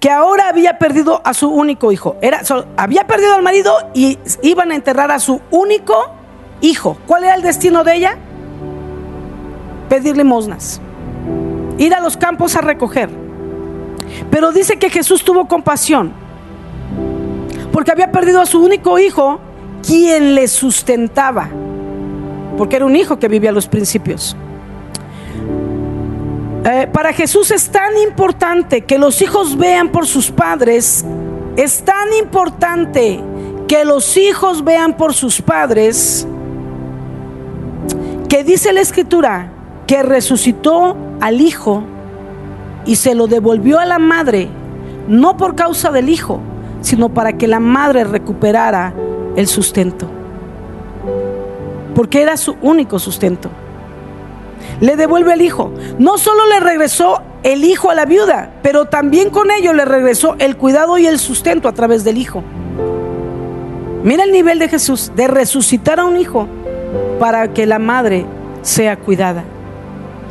que 0.00 0.10
ahora 0.10 0.48
había 0.48 0.78
perdido 0.78 1.20
a 1.24 1.34
su 1.34 1.48
único 1.48 1.90
hijo. 1.90 2.16
Era, 2.20 2.42
había 2.76 3.06
perdido 3.06 3.34
al 3.34 3.42
marido 3.42 3.72
y 3.94 4.18
iban 4.42 4.70
a 4.70 4.74
enterrar 4.74 5.10
a 5.10 5.18
su 5.18 5.40
único 5.50 6.12
hijo. 6.60 6.96
¿Cuál 7.06 7.24
era 7.24 7.34
el 7.34 7.42
destino 7.42 7.84
de 7.84 7.96
ella? 7.96 8.16
Pedir 9.88 10.16
limosnas, 10.16 10.80
ir 11.78 11.94
a 11.94 12.00
los 12.00 12.16
campos 12.16 12.54
a 12.56 12.60
recoger. 12.60 13.10
Pero 14.30 14.52
dice 14.52 14.78
que 14.78 14.90
Jesús 14.90 15.24
tuvo 15.24 15.48
compasión 15.48 16.12
porque 17.78 17.92
había 17.92 18.10
perdido 18.10 18.40
a 18.40 18.46
su 18.46 18.60
único 18.60 18.98
hijo, 18.98 19.38
quien 19.86 20.34
le 20.34 20.48
sustentaba, 20.48 21.48
porque 22.56 22.74
era 22.74 22.84
un 22.84 22.96
hijo 22.96 23.20
que 23.20 23.28
vivía 23.28 23.50
a 23.50 23.52
los 23.52 23.68
principios. 23.68 24.36
Eh, 26.64 26.88
para 26.92 27.12
Jesús 27.12 27.50
es 27.50 27.70
tan 27.70 27.96
importante 27.98 28.82
que 28.82 28.98
los 28.98 29.22
hijos 29.22 29.56
vean 29.56 29.90
por 29.90 30.06
sus 30.06 30.30
padres, 30.30 31.04
es 31.56 31.84
tan 31.84 32.12
importante 32.18 33.20
que 33.68 33.84
los 33.84 34.16
hijos 34.16 34.64
vean 34.64 34.96
por 34.96 35.14
sus 35.14 35.40
padres, 35.40 36.26
que 38.28 38.44
dice 38.44 38.72
la 38.72 38.80
escritura 38.80 39.52
que 39.86 40.02
resucitó 40.02 40.96
al 41.20 41.40
hijo 41.40 41.82
y 42.84 42.96
se 42.96 43.14
lo 43.14 43.26
devolvió 43.26 43.78
a 43.78 43.86
la 43.86 43.98
madre, 43.98 44.48
no 45.06 45.36
por 45.36 45.54
causa 45.54 45.90
del 45.90 46.08
hijo, 46.08 46.40
sino 46.80 47.08
para 47.08 47.34
que 47.34 47.46
la 47.46 47.60
madre 47.60 48.04
recuperara 48.04 48.92
el 49.36 49.46
sustento. 49.46 50.08
Porque 51.94 52.22
era 52.22 52.36
su 52.36 52.56
único 52.62 52.98
sustento. 52.98 53.50
Le 54.80 54.96
devuelve 54.96 55.34
el 55.34 55.42
hijo. 55.42 55.72
No 55.98 56.18
solo 56.18 56.46
le 56.46 56.60
regresó 56.60 57.22
el 57.42 57.64
hijo 57.64 57.90
a 57.90 57.94
la 57.94 58.04
viuda, 58.04 58.50
pero 58.62 58.86
también 58.86 59.30
con 59.30 59.50
ello 59.50 59.72
le 59.72 59.84
regresó 59.84 60.36
el 60.38 60.56
cuidado 60.56 60.98
y 60.98 61.06
el 61.06 61.18
sustento 61.18 61.68
a 61.68 61.72
través 61.72 62.04
del 62.04 62.18
hijo. 62.18 62.42
Mira 64.02 64.24
el 64.24 64.32
nivel 64.32 64.58
de 64.58 64.68
Jesús, 64.68 65.12
de 65.16 65.28
resucitar 65.28 66.00
a 66.00 66.04
un 66.04 66.16
hijo 66.16 66.46
para 67.18 67.52
que 67.52 67.66
la 67.66 67.78
madre 67.78 68.24
sea 68.62 68.96
cuidada. 68.96 69.44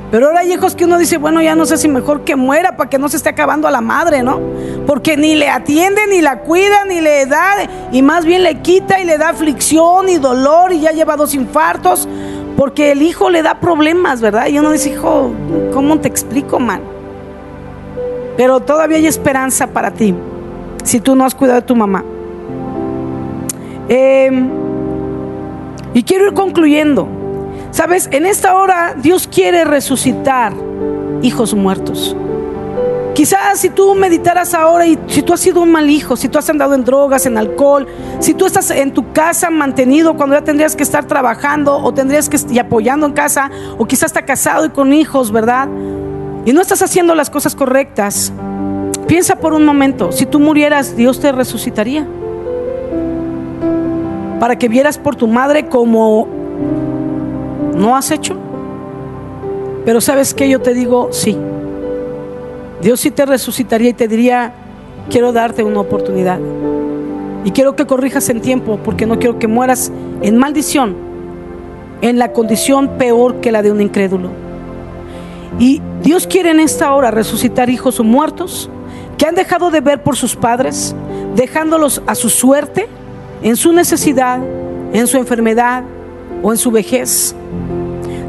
Pero 0.10 0.28
ahora 0.28 0.40
hay 0.40 0.54
hijos 0.54 0.74
que 0.74 0.86
uno 0.86 0.98
dice, 0.98 1.18
bueno, 1.18 1.42
ya 1.42 1.56
no 1.56 1.66
sé 1.66 1.78
si 1.78 1.90
mejor 1.90 2.24
que 2.24 2.38
muera 2.38 2.78
para 2.78 2.90
que 2.90 2.98
no 2.98 3.10
se 3.10 3.18
esté 3.18 3.28
acabando 3.28 3.68
a 3.68 3.72
la 3.72 3.82
madre, 3.82 4.24
¿no? 4.24 4.40
Porque 4.86 5.18
ni 5.18 5.36
le 5.36 5.50
atiende, 5.50 6.08
ni 6.08 6.22
la 6.22 6.40
cuida, 6.40 6.86
ni 6.86 7.02
le 7.02 7.26
da, 7.26 7.56
y 7.92 8.02
más 8.02 8.24
bien 8.24 8.44
le 8.44 8.62
quita 8.62 9.02
y 9.02 9.06
le 9.06 9.18
da 9.18 9.30
aflicción 9.30 10.08
y 10.08 10.16
dolor 10.16 10.72
y 10.72 10.80
ya 10.80 10.92
lleva 10.92 11.18
dos 11.18 11.36
infartos, 11.36 12.08
porque 12.58 12.92
el 12.92 13.04
hijo 13.04 13.30
le 13.30 13.44
da 13.44 13.60
problemas, 13.60 14.20
¿verdad? 14.20 14.48
Y 14.48 14.58
uno 14.58 14.72
dice, 14.72 14.90
hijo, 14.90 15.32
¿cómo 15.72 16.00
te 16.00 16.08
explico, 16.08 16.60
man? 16.60 16.82
Pero 18.36 18.60
todavía 18.62 18.98
hay 18.98 19.06
esperanza 19.06 19.68
para 19.68 19.92
ti, 19.92 20.16
si 20.84 21.00
tú 21.00 21.16
no 21.16 21.24
has 21.24 21.36
cuidado 21.36 21.62
de 21.62 21.68
tu 21.68 21.76
mamá. 21.76 22.04
Em, 23.88 24.50
y 25.94 26.02
quiero 26.02 26.26
ir 26.26 26.34
concluyendo. 26.34 27.08
Sabes, 27.70 28.10
en 28.12 28.26
esta 28.26 28.56
hora 28.56 28.96
Dios 28.98 29.28
quiere 29.28 29.64
resucitar 29.64 30.54
hijos 31.22 31.54
muertos. 31.54 32.16
Quizás 33.18 33.58
si 33.58 33.72
tú 33.72 33.96
meditaras 33.96 34.54
ahora 34.54 34.86
y 34.86 34.96
si 35.08 35.24
tú 35.24 35.34
has 35.34 35.40
sido 35.40 35.62
un 35.62 35.72
mal 35.72 35.90
hijo, 35.90 36.16
si 36.16 36.30
tú 36.30 36.38
has 36.38 36.48
andado 36.52 36.76
en 36.76 36.86
drogas, 36.86 37.26
en 37.26 37.36
alcohol, 37.36 37.88
si 38.20 38.36
tú 38.36 38.46
estás 38.46 38.70
en 38.70 38.94
tu 38.94 39.12
casa 39.12 39.50
mantenido 39.50 40.16
cuando 40.16 40.36
ya 40.36 40.44
tendrías 40.44 40.76
que 40.76 40.84
estar 40.84 41.06
trabajando 41.06 41.78
o 41.78 41.92
tendrías 41.92 42.30
que 42.30 42.36
estar 42.36 42.60
apoyando 42.60 43.08
en 43.08 43.14
casa 43.14 43.50
o 43.80 43.88
quizás 43.88 44.12
está 44.12 44.24
casado 44.24 44.66
y 44.66 44.70
con 44.70 44.94
hijos, 44.94 45.32
¿verdad? 45.32 45.68
Y 46.46 46.54
no 46.54 46.62
estás 46.62 46.84
haciendo 46.84 47.16
las 47.16 47.32
cosas 47.32 47.56
correctas. 47.56 48.32
Piensa 49.08 49.38
por 49.38 49.54
un 49.54 49.66
momento, 49.66 50.12
si 50.12 50.28
tú 50.28 50.40
murieras, 50.40 50.96
Dios 50.96 51.20
te 51.20 51.32
resucitaría. 51.32 52.06
Para 54.40 54.60
que 54.60 54.70
vieras 54.70 55.00
por 55.00 55.16
tu 55.16 55.28
madre 55.28 55.70
como 55.70 56.28
no 57.76 57.96
has 57.96 58.12
hecho. 58.12 58.38
Pero 59.86 60.02
sabes 60.02 60.36
que 60.36 60.48
yo 60.48 60.62
te 60.62 60.76
digo, 60.76 61.10
sí. 61.12 61.36
Dios 62.82 63.00
sí 63.00 63.12
te 63.12 63.26
resucitaría 63.26 63.90
y 63.90 63.94
te 63.94 64.08
diría, 64.08 64.54
quiero 65.10 65.32
darte 65.34 65.64
una 65.64 65.80
oportunidad. 65.80 66.40
Y 67.44 67.52
quiero 67.52 67.76
que 67.76 67.86
corrijas 67.86 68.30
en 68.30 68.42
tiempo 68.42 68.80
porque 68.84 69.06
no 69.06 69.20
quiero 69.20 69.40
que 69.40 69.48
mueras 69.48 69.92
en 70.22 70.38
maldición, 70.38 70.96
en 72.02 72.20
la 72.20 72.34
condición 72.34 72.98
peor 72.98 73.40
que 73.40 73.52
la 73.52 73.62
de 73.62 73.72
un 73.72 73.82
incrédulo. 73.82 74.30
Y 75.60 75.82
Dios 76.04 76.28
quiere 76.28 76.52
en 76.52 76.60
esta 76.60 76.94
hora 76.94 77.10
resucitar 77.10 77.70
hijos 77.70 78.00
muertos 78.00 78.70
que 79.18 79.26
han 79.26 79.36
dejado 79.36 79.72
de 79.72 79.82
ver 79.82 80.04
por 80.04 80.16
sus 80.16 80.36
padres, 80.36 80.96
dejándolos 81.36 82.02
a 82.06 82.16
su 82.16 82.30
suerte, 82.30 82.88
en 83.42 83.56
su 83.56 83.74
necesidad, 83.74 84.40
en 84.94 85.08
su 85.08 85.18
enfermedad 85.18 85.84
o 86.44 86.52
en 86.52 86.58
su 86.58 86.70
vejez. 86.70 87.36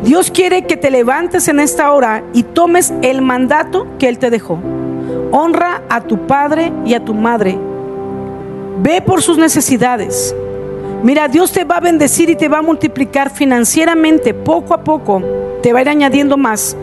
Dios 0.08 0.30
quiere 0.30 0.62
que 0.62 0.78
te 0.78 0.90
levantes 0.90 1.48
en 1.48 1.60
esta 1.60 1.92
hora 1.92 2.24
y 2.32 2.42
tomes 2.42 2.94
el 3.02 3.20
mandato 3.20 3.86
que 3.98 4.08
Él 4.08 4.18
te 4.18 4.30
dejó. 4.30 4.58
Honra 5.32 5.82
a 5.90 6.00
tu 6.00 6.26
padre 6.26 6.72
y 6.86 6.94
a 6.94 7.04
tu 7.04 7.12
madre. 7.12 7.58
Ve 8.78 9.02
por 9.02 9.20
sus 9.20 9.36
necesidades. 9.36 10.34
Mira, 11.02 11.28
Dios 11.28 11.52
te 11.52 11.64
va 11.64 11.76
a 11.76 11.80
bendecir 11.80 12.30
y 12.30 12.36
te 12.36 12.48
va 12.48 12.60
a 12.60 12.62
multiplicar 12.62 13.28
financieramente 13.28 14.32
poco 14.32 14.72
a 14.72 14.82
poco. 14.82 15.22
Te 15.62 15.74
va 15.74 15.80
a 15.80 15.82
ir 15.82 15.90
añadiendo 15.90 16.38
más 16.38 16.74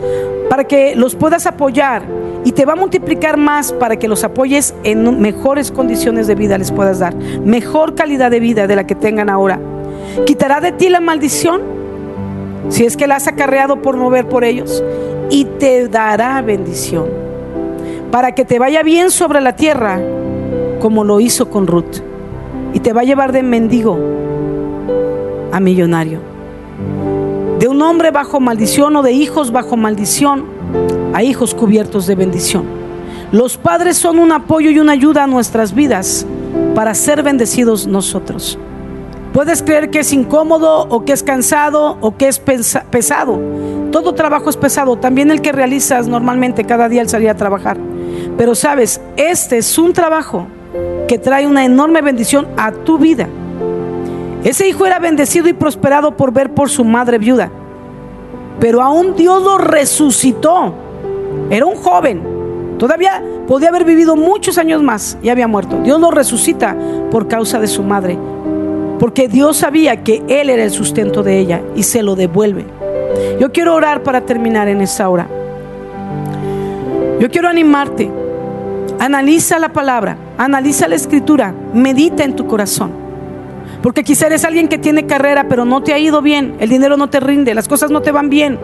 para 0.48 0.62
que 0.62 0.94
los 0.94 1.16
puedas 1.16 1.46
apoyar 1.46 2.04
y 2.44 2.52
te 2.52 2.64
va 2.64 2.74
a 2.74 2.76
multiplicar 2.76 3.38
más 3.38 3.72
para 3.72 3.96
que 3.96 4.06
los 4.06 4.22
apoyes 4.22 4.72
en 4.84 5.20
mejores 5.20 5.72
condiciones 5.72 6.28
de 6.28 6.36
vida 6.36 6.58
les 6.58 6.70
puedas 6.70 7.00
dar, 7.00 7.16
mejor 7.16 7.96
calidad 7.96 8.30
de 8.30 8.38
vida 8.38 8.68
de 8.68 8.76
la 8.76 8.86
que 8.86 8.94
tengan 8.94 9.28
ahora. 9.30 9.58
Quitará 10.26 10.60
de 10.60 10.70
ti 10.70 10.88
la 10.90 11.00
maldición 11.00 11.75
si 12.68 12.84
es 12.84 12.96
que 12.96 13.06
la 13.06 13.16
has 13.16 13.26
acarreado 13.26 13.82
por 13.82 13.96
mover 13.96 14.28
por 14.28 14.44
ellos, 14.44 14.82
y 15.30 15.44
te 15.44 15.88
dará 15.88 16.40
bendición, 16.42 17.06
para 18.10 18.32
que 18.32 18.44
te 18.44 18.58
vaya 18.58 18.82
bien 18.82 19.10
sobre 19.10 19.40
la 19.40 19.56
tierra, 19.56 20.00
como 20.80 21.04
lo 21.04 21.20
hizo 21.20 21.50
con 21.50 21.66
Ruth, 21.66 22.02
y 22.72 22.80
te 22.80 22.92
va 22.92 23.00
a 23.00 23.04
llevar 23.04 23.32
de 23.32 23.42
mendigo 23.42 23.98
a 25.52 25.60
millonario, 25.60 26.20
de 27.58 27.68
un 27.68 27.80
hombre 27.82 28.10
bajo 28.10 28.40
maldición 28.40 28.96
o 28.96 29.02
de 29.02 29.12
hijos 29.12 29.50
bajo 29.50 29.76
maldición 29.76 30.44
a 31.14 31.22
hijos 31.22 31.54
cubiertos 31.54 32.06
de 32.06 32.14
bendición. 32.14 32.64
Los 33.32 33.56
padres 33.56 33.96
son 33.96 34.18
un 34.18 34.30
apoyo 34.32 34.70
y 34.70 34.78
una 34.78 34.92
ayuda 34.92 35.24
a 35.24 35.26
nuestras 35.26 35.74
vidas 35.74 36.26
para 36.74 36.94
ser 36.94 37.22
bendecidos 37.22 37.86
nosotros. 37.86 38.58
Puedes 39.36 39.62
creer 39.62 39.90
que 39.90 39.98
es 39.98 40.14
incómodo 40.14 40.86
o 40.88 41.04
que 41.04 41.12
es 41.12 41.22
cansado 41.22 41.98
o 42.00 42.16
que 42.16 42.26
es 42.26 42.38
pesado. 42.38 43.38
Todo 43.92 44.14
trabajo 44.14 44.48
es 44.48 44.56
pesado, 44.56 44.96
también 44.96 45.30
el 45.30 45.42
que 45.42 45.52
realizas 45.52 46.08
normalmente 46.08 46.64
cada 46.64 46.88
día 46.88 47.02
al 47.02 47.10
salir 47.10 47.28
a 47.28 47.36
trabajar. 47.36 47.76
Pero 48.38 48.54
sabes, 48.54 48.98
este 49.18 49.58
es 49.58 49.76
un 49.76 49.92
trabajo 49.92 50.46
que 51.06 51.18
trae 51.18 51.46
una 51.46 51.66
enorme 51.66 52.00
bendición 52.00 52.48
a 52.56 52.72
tu 52.72 52.96
vida. 52.96 53.28
Ese 54.42 54.68
hijo 54.68 54.86
era 54.86 55.00
bendecido 55.00 55.48
y 55.48 55.52
prosperado 55.52 56.16
por 56.16 56.32
ver 56.32 56.54
por 56.54 56.70
su 56.70 56.82
madre 56.82 57.18
viuda. 57.18 57.50
Pero 58.58 58.80
aún 58.80 59.16
Dios 59.16 59.42
lo 59.42 59.58
resucitó. 59.58 60.72
Era 61.50 61.66
un 61.66 61.76
joven. 61.76 62.22
Todavía 62.78 63.22
podía 63.46 63.68
haber 63.68 63.84
vivido 63.84 64.16
muchos 64.16 64.56
años 64.56 64.82
más 64.82 65.18
y 65.22 65.28
había 65.28 65.46
muerto. 65.46 65.78
Dios 65.82 66.00
lo 66.00 66.10
resucita 66.10 66.74
por 67.10 67.28
causa 67.28 67.60
de 67.60 67.66
su 67.66 67.82
madre 67.82 68.18
porque 69.06 69.28
Dios 69.28 69.58
sabía 69.58 70.02
que 70.02 70.24
Él 70.26 70.50
era 70.50 70.64
el 70.64 70.72
sustento 70.72 71.22
de 71.22 71.38
ella 71.38 71.62
y 71.76 71.84
se 71.84 72.02
lo 72.02 72.16
devuelve. 72.16 72.64
Yo 73.38 73.52
quiero 73.52 73.76
orar 73.76 74.02
para 74.02 74.22
terminar 74.22 74.66
en 74.66 74.80
esta 74.80 75.08
hora. 75.08 75.28
Yo 77.20 77.30
quiero 77.30 77.46
animarte. 77.46 78.10
Analiza 78.98 79.60
la 79.60 79.72
palabra, 79.72 80.16
analiza 80.36 80.88
la 80.88 80.96
escritura, 80.96 81.54
medita 81.72 82.24
en 82.24 82.34
tu 82.34 82.48
corazón. 82.48 82.90
Porque 83.80 84.02
quizá 84.02 84.26
eres 84.26 84.44
alguien 84.44 84.66
que 84.66 84.76
tiene 84.76 85.06
carrera, 85.06 85.46
pero 85.48 85.64
no 85.64 85.84
te 85.84 85.94
ha 85.94 86.00
ido 86.00 86.20
bien, 86.20 86.56
el 86.58 86.68
dinero 86.68 86.96
no 86.96 87.08
te 87.08 87.20
rinde, 87.20 87.54
las 87.54 87.68
cosas 87.68 87.92
no 87.92 88.02
te 88.02 88.10
van 88.10 88.28
bien. 88.28 88.58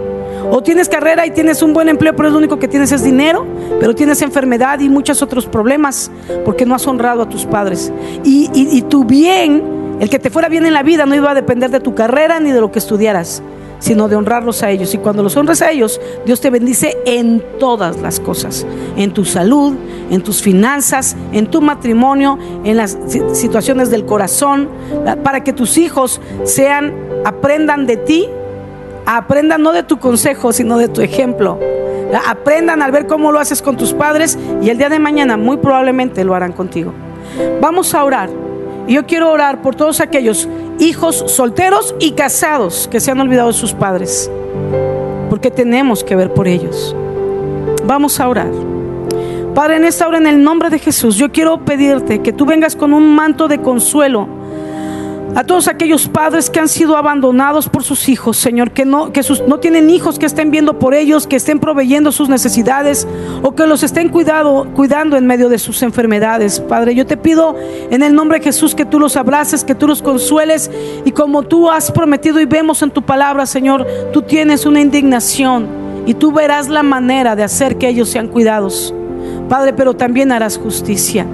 O 0.50 0.60
tienes 0.60 0.88
carrera 0.88 1.24
y 1.24 1.30
tienes 1.30 1.62
un 1.62 1.72
buen 1.72 1.88
empleo, 1.88 2.16
pero 2.16 2.30
lo 2.30 2.38
único 2.38 2.58
que 2.58 2.66
tienes 2.66 2.90
es 2.90 3.04
dinero, 3.04 3.46
pero 3.78 3.94
tienes 3.94 4.20
enfermedad 4.22 4.80
y 4.80 4.88
muchos 4.88 5.22
otros 5.22 5.46
problemas 5.46 6.10
porque 6.44 6.66
no 6.66 6.74
has 6.74 6.84
honrado 6.88 7.22
a 7.22 7.28
tus 7.28 7.46
padres. 7.46 7.92
Y, 8.24 8.50
y 8.52 8.82
tu 8.82 9.04
bien 9.04 9.81
el 10.02 10.10
que 10.10 10.18
te 10.18 10.30
fuera 10.30 10.48
bien 10.48 10.66
en 10.66 10.72
la 10.72 10.82
vida 10.82 11.06
no 11.06 11.14
iba 11.14 11.30
a 11.30 11.34
depender 11.34 11.70
de 11.70 11.78
tu 11.78 11.94
carrera 11.94 12.40
ni 12.40 12.50
de 12.50 12.60
lo 12.60 12.72
que 12.72 12.80
estudiaras, 12.80 13.40
sino 13.78 14.08
de 14.08 14.16
honrarlos 14.16 14.64
a 14.64 14.70
ellos. 14.70 14.92
Y 14.94 14.98
cuando 14.98 15.22
los 15.22 15.36
honras 15.36 15.62
a 15.62 15.70
ellos, 15.70 16.00
Dios 16.26 16.40
te 16.40 16.50
bendice 16.50 16.98
en 17.06 17.40
todas 17.60 18.00
las 18.00 18.18
cosas, 18.18 18.66
en 18.96 19.12
tu 19.12 19.24
salud, 19.24 19.76
en 20.10 20.20
tus 20.20 20.42
finanzas, 20.42 21.14
en 21.30 21.46
tu 21.46 21.60
matrimonio, 21.62 22.36
en 22.64 22.78
las 22.78 22.98
situaciones 23.32 23.92
del 23.92 24.04
corazón, 24.04 24.68
para 25.22 25.44
que 25.44 25.52
tus 25.52 25.78
hijos 25.78 26.20
sean, 26.42 26.92
aprendan 27.24 27.86
de 27.86 27.96
ti, 27.96 28.26
aprendan 29.06 29.62
no 29.62 29.70
de 29.70 29.84
tu 29.84 30.00
consejo, 30.00 30.52
sino 30.52 30.78
de 30.78 30.88
tu 30.88 31.00
ejemplo. 31.00 31.60
Aprendan 32.26 32.82
al 32.82 32.90
ver 32.90 33.06
cómo 33.06 33.30
lo 33.30 33.38
haces 33.38 33.62
con 33.62 33.76
tus 33.76 33.92
padres 33.92 34.36
y 34.60 34.68
el 34.68 34.78
día 34.78 34.88
de 34.88 34.98
mañana 34.98 35.36
muy 35.36 35.58
probablemente 35.58 36.24
lo 36.24 36.34
harán 36.34 36.50
contigo. 36.50 36.92
Vamos 37.60 37.94
a 37.94 38.02
orar. 38.02 38.42
Y 38.86 38.94
yo 38.94 39.06
quiero 39.06 39.30
orar 39.30 39.62
por 39.62 39.74
todos 39.74 40.00
aquellos 40.00 40.48
hijos 40.78 41.24
solteros 41.28 41.94
y 42.00 42.12
casados 42.12 42.88
que 42.90 43.00
se 43.00 43.10
han 43.10 43.20
olvidado 43.20 43.48
de 43.48 43.54
sus 43.54 43.72
padres. 43.72 44.30
Porque 45.30 45.50
tenemos 45.50 46.02
que 46.04 46.16
ver 46.16 46.32
por 46.32 46.48
ellos. 46.48 46.94
Vamos 47.84 48.20
a 48.20 48.28
orar. 48.28 48.50
Padre, 49.54 49.76
en 49.76 49.84
esta 49.84 50.08
hora, 50.08 50.18
en 50.18 50.26
el 50.26 50.42
nombre 50.42 50.70
de 50.70 50.78
Jesús, 50.78 51.16
yo 51.16 51.30
quiero 51.30 51.64
pedirte 51.64 52.20
que 52.20 52.32
tú 52.32 52.46
vengas 52.46 52.74
con 52.74 52.92
un 52.92 53.14
manto 53.14 53.48
de 53.48 53.58
consuelo 53.58 54.41
a 55.34 55.44
todos 55.44 55.68
aquellos 55.68 56.08
padres 56.08 56.50
que 56.50 56.60
han 56.60 56.68
sido 56.68 56.96
abandonados 56.96 57.68
por 57.68 57.82
sus 57.82 58.08
hijos, 58.08 58.36
Señor, 58.36 58.72
que 58.72 58.84
no, 58.84 59.12
que 59.12 59.22
sus, 59.22 59.40
no 59.42 59.58
tienen 59.58 59.88
hijos 59.88 60.18
que 60.18 60.26
estén 60.26 60.50
viendo 60.50 60.78
por 60.78 60.94
ellos, 60.94 61.26
que 61.26 61.36
estén 61.36 61.58
proveyendo 61.58 62.12
sus 62.12 62.28
necesidades 62.28 63.06
o 63.42 63.54
que 63.54 63.66
los 63.66 63.82
estén 63.82 64.10
cuidado, 64.10 64.66
cuidando 64.74 65.16
en 65.16 65.26
medio 65.26 65.48
de 65.48 65.58
sus 65.58 65.82
enfermedades. 65.82 66.60
Padre, 66.60 66.94
yo 66.94 67.06
te 67.06 67.16
pido 67.16 67.56
en 67.90 68.02
el 68.02 68.14
nombre 68.14 68.38
de 68.38 68.44
Jesús 68.44 68.74
que 68.74 68.84
tú 68.84 68.98
los 68.98 69.16
abraces, 69.16 69.64
que 69.64 69.74
tú 69.74 69.88
los 69.88 70.02
consueles 70.02 70.70
y 71.04 71.12
como 71.12 71.42
tú 71.42 71.70
has 71.70 71.90
prometido 71.90 72.40
y 72.40 72.44
vemos 72.44 72.82
en 72.82 72.90
tu 72.90 73.02
palabra, 73.02 73.46
Señor, 73.46 73.86
tú 74.12 74.22
tienes 74.22 74.66
una 74.66 74.80
indignación 74.80 75.66
y 76.06 76.14
tú 76.14 76.32
verás 76.32 76.68
la 76.68 76.82
manera 76.82 77.36
de 77.36 77.42
hacer 77.42 77.78
que 77.78 77.88
ellos 77.88 78.08
sean 78.08 78.28
cuidados. 78.28 78.94
Padre, 79.48 79.72
pero 79.72 79.94
también 79.94 80.32
harás 80.32 80.58
justicia. 80.58 81.26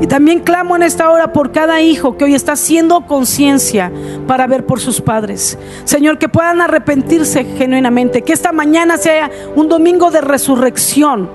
Y 0.00 0.06
también 0.06 0.40
clamo 0.40 0.76
en 0.76 0.82
esta 0.82 1.10
hora 1.10 1.32
por 1.32 1.52
cada 1.52 1.80
hijo 1.82 2.16
que 2.16 2.24
hoy 2.24 2.34
está 2.34 2.52
haciendo 2.52 3.06
conciencia 3.06 3.92
para 4.26 4.46
ver 4.46 4.64
por 4.64 4.80
sus 4.80 5.00
padres. 5.00 5.58
Señor, 5.84 6.18
que 6.18 6.28
puedan 6.28 6.60
arrepentirse 6.60 7.44
genuinamente, 7.44 8.22
que 8.22 8.32
esta 8.32 8.52
mañana 8.52 8.96
sea 8.96 9.30
un 9.54 9.68
domingo 9.68 10.10
de 10.10 10.20
resurrección, 10.20 11.28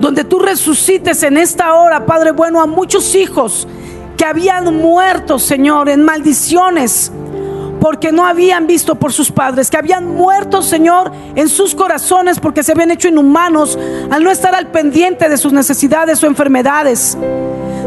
donde 0.00 0.24
tú 0.24 0.38
resucites 0.38 1.22
en 1.22 1.38
esta 1.38 1.74
hora, 1.74 2.04
Padre 2.04 2.32
bueno, 2.32 2.60
a 2.60 2.66
muchos 2.66 3.14
hijos 3.14 3.66
que 4.16 4.24
habían 4.24 4.76
muerto, 4.76 5.38
Señor, 5.38 5.88
en 5.88 6.02
maldiciones 6.02 7.10
porque 7.84 8.12
no 8.12 8.24
habían 8.24 8.66
visto 8.66 8.94
por 8.94 9.12
sus 9.12 9.30
padres, 9.30 9.70
que 9.70 9.76
habían 9.76 10.06
muerto, 10.06 10.62
Señor, 10.62 11.12
en 11.34 11.50
sus 11.50 11.74
corazones 11.74 12.40
porque 12.40 12.62
se 12.62 12.72
habían 12.72 12.90
hecho 12.90 13.08
inhumanos 13.08 13.78
al 14.10 14.24
no 14.24 14.30
estar 14.30 14.54
al 14.54 14.68
pendiente 14.68 15.28
de 15.28 15.36
sus 15.36 15.52
necesidades 15.52 16.24
o 16.24 16.26
enfermedades. 16.26 17.18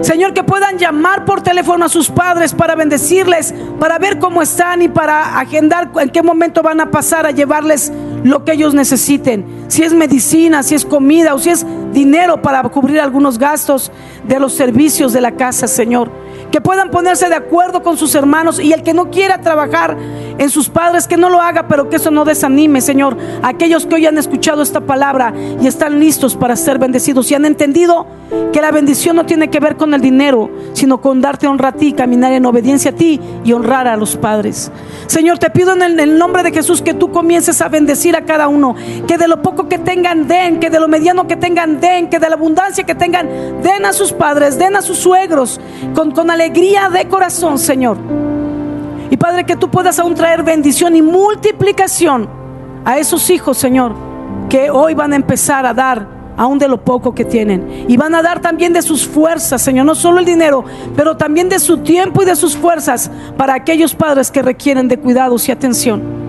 Señor, 0.01 0.33
que 0.35 0.43
puedan 0.43 0.77
llamar 0.77 1.25
por 1.25 1.41
teléfono 1.41 1.85
a 1.85 1.89
sus 1.89 2.11
padres 2.11 2.53
para 2.53 2.75
bendecirles, 2.75 3.55
para 3.79 3.97
ver 3.97 4.19
cómo 4.19 4.43
están 4.43 4.83
y 4.83 4.87
para 4.87 5.39
agendar 5.39 5.89
en 5.99 6.11
qué 6.11 6.21
momento 6.21 6.61
van 6.61 6.79
a 6.79 6.91
pasar 6.91 7.25
a 7.25 7.31
llevarles 7.31 7.91
lo 8.23 8.45
que 8.45 8.51
ellos 8.51 8.75
necesiten. 8.75 9.65
Si 9.67 9.81
es 9.81 9.93
medicina, 9.93 10.61
si 10.61 10.75
es 10.75 10.85
comida 10.85 11.33
o 11.33 11.39
si 11.39 11.49
es 11.49 11.65
dinero 11.91 12.39
para 12.39 12.61
cubrir 12.69 13.01
algunos 13.01 13.39
gastos 13.39 13.91
de 14.27 14.39
los 14.39 14.53
servicios 14.53 15.11
de 15.11 15.21
la 15.21 15.31
casa, 15.31 15.67
Señor 15.67 16.26
que 16.51 16.61
puedan 16.61 16.91
ponerse 16.91 17.29
de 17.29 17.35
acuerdo 17.35 17.83
con 17.83 17.97
sus 17.97 18.15
hermanos 18.15 18.59
y 18.59 18.73
el 18.73 18.83
que 18.83 18.93
no 18.93 19.09
quiera 19.09 19.41
trabajar 19.41 19.97
en 20.37 20.49
sus 20.49 20.69
padres, 20.69 21.07
que 21.07 21.17
no 21.17 21.29
lo 21.29 21.41
haga, 21.41 21.67
pero 21.67 21.89
que 21.89 21.97
eso 21.97 22.11
no 22.11 22.25
desanime, 22.25 22.81
Señor. 22.81 23.17
Aquellos 23.43 23.85
que 23.85 23.95
hoy 23.95 24.05
han 24.05 24.17
escuchado 24.17 24.61
esta 24.61 24.81
palabra 24.81 25.33
y 25.61 25.67
están 25.67 25.99
listos 25.99 26.35
para 26.35 26.55
ser 26.55 26.79
bendecidos 26.79 27.29
y 27.31 27.35
han 27.35 27.45
entendido 27.45 28.05
que 28.51 28.61
la 28.61 28.71
bendición 28.71 29.15
no 29.15 29.25
tiene 29.25 29.49
que 29.49 29.59
ver 29.59 29.77
con 29.77 29.93
el 29.93 30.01
dinero, 30.01 30.49
sino 30.73 31.01
con 31.01 31.21
darte 31.21 31.47
honra 31.47 31.69
a 31.69 31.71
ti, 31.71 31.93
caminar 31.93 32.33
en 32.33 32.45
obediencia 32.45 32.91
a 32.91 32.95
ti 32.95 33.19
y 33.43 33.53
honrar 33.53 33.87
a 33.87 33.95
los 33.95 34.15
padres. 34.15 34.71
Señor, 35.07 35.39
te 35.39 35.49
pido 35.49 35.73
en 35.73 35.81
el, 35.81 35.93
en 35.93 35.99
el 35.99 36.17
nombre 36.17 36.43
de 36.43 36.51
Jesús 36.51 36.81
que 36.81 36.93
tú 36.93 37.11
comiences 37.11 37.61
a 37.61 37.69
bendecir 37.69 38.15
a 38.15 38.25
cada 38.25 38.47
uno, 38.47 38.75
que 39.07 39.17
de 39.17 39.27
lo 39.27 39.41
poco 39.41 39.69
que 39.69 39.79
tengan 39.79 40.27
den, 40.27 40.59
que 40.59 40.69
de 40.69 40.79
lo 40.79 40.87
mediano 40.87 41.27
que 41.27 41.35
tengan 41.35 41.79
den, 41.79 42.09
que 42.09 42.19
de 42.19 42.29
la 42.29 42.35
abundancia 42.35 42.83
que 42.83 42.95
tengan 42.95 43.61
den 43.61 43.85
a 43.85 43.93
sus 43.93 44.11
padres, 44.11 44.57
den 44.57 44.75
a 44.75 44.81
sus 44.81 44.97
suegros, 44.97 45.59
con, 45.95 46.11
con 46.11 46.29
alegría 46.37 46.89
de 46.89 47.07
corazón, 47.07 47.57
Señor. 47.57 47.97
Y 49.09 49.17
Padre, 49.17 49.43
que 49.43 49.55
tú 49.55 49.69
puedas 49.71 49.97
aún 49.97 50.13
traer 50.13 50.43
bendición 50.43 50.95
y 50.95 51.01
multiplicación 51.01 52.29
a 52.85 52.99
esos 52.99 53.29
hijos, 53.31 53.57
Señor, 53.57 53.95
que 54.47 54.69
hoy 54.69 54.93
van 54.93 55.13
a 55.13 55.15
empezar 55.15 55.65
a 55.65 55.73
dar 55.73 56.07
aún 56.37 56.59
de 56.59 56.67
lo 56.67 56.83
poco 56.83 57.15
que 57.15 57.25
tienen. 57.25 57.85
Y 57.87 57.97
van 57.97 58.13
a 58.13 58.21
dar 58.21 58.39
también 58.39 58.71
de 58.71 58.83
sus 58.83 59.07
fuerzas, 59.07 59.63
Señor, 59.63 59.87
no 59.87 59.95
solo 59.95 60.19
el 60.19 60.25
dinero, 60.25 60.63
pero 60.95 61.17
también 61.17 61.49
de 61.49 61.57
su 61.57 61.79
tiempo 61.79 62.21
y 62.21 62.25
de 62.25 62.35
sus 62.35 62.55
fuerzas 62.55 63.09
para 63.35 63.55
aquellos 63.55 63.95
padres 63.95 64.29
que 64.29 64.43
requieren 64.43 64.87
de 64.87 64.99
cuidados 64.99 65.49
y 65.49 65.51
atención. 65.51 66.26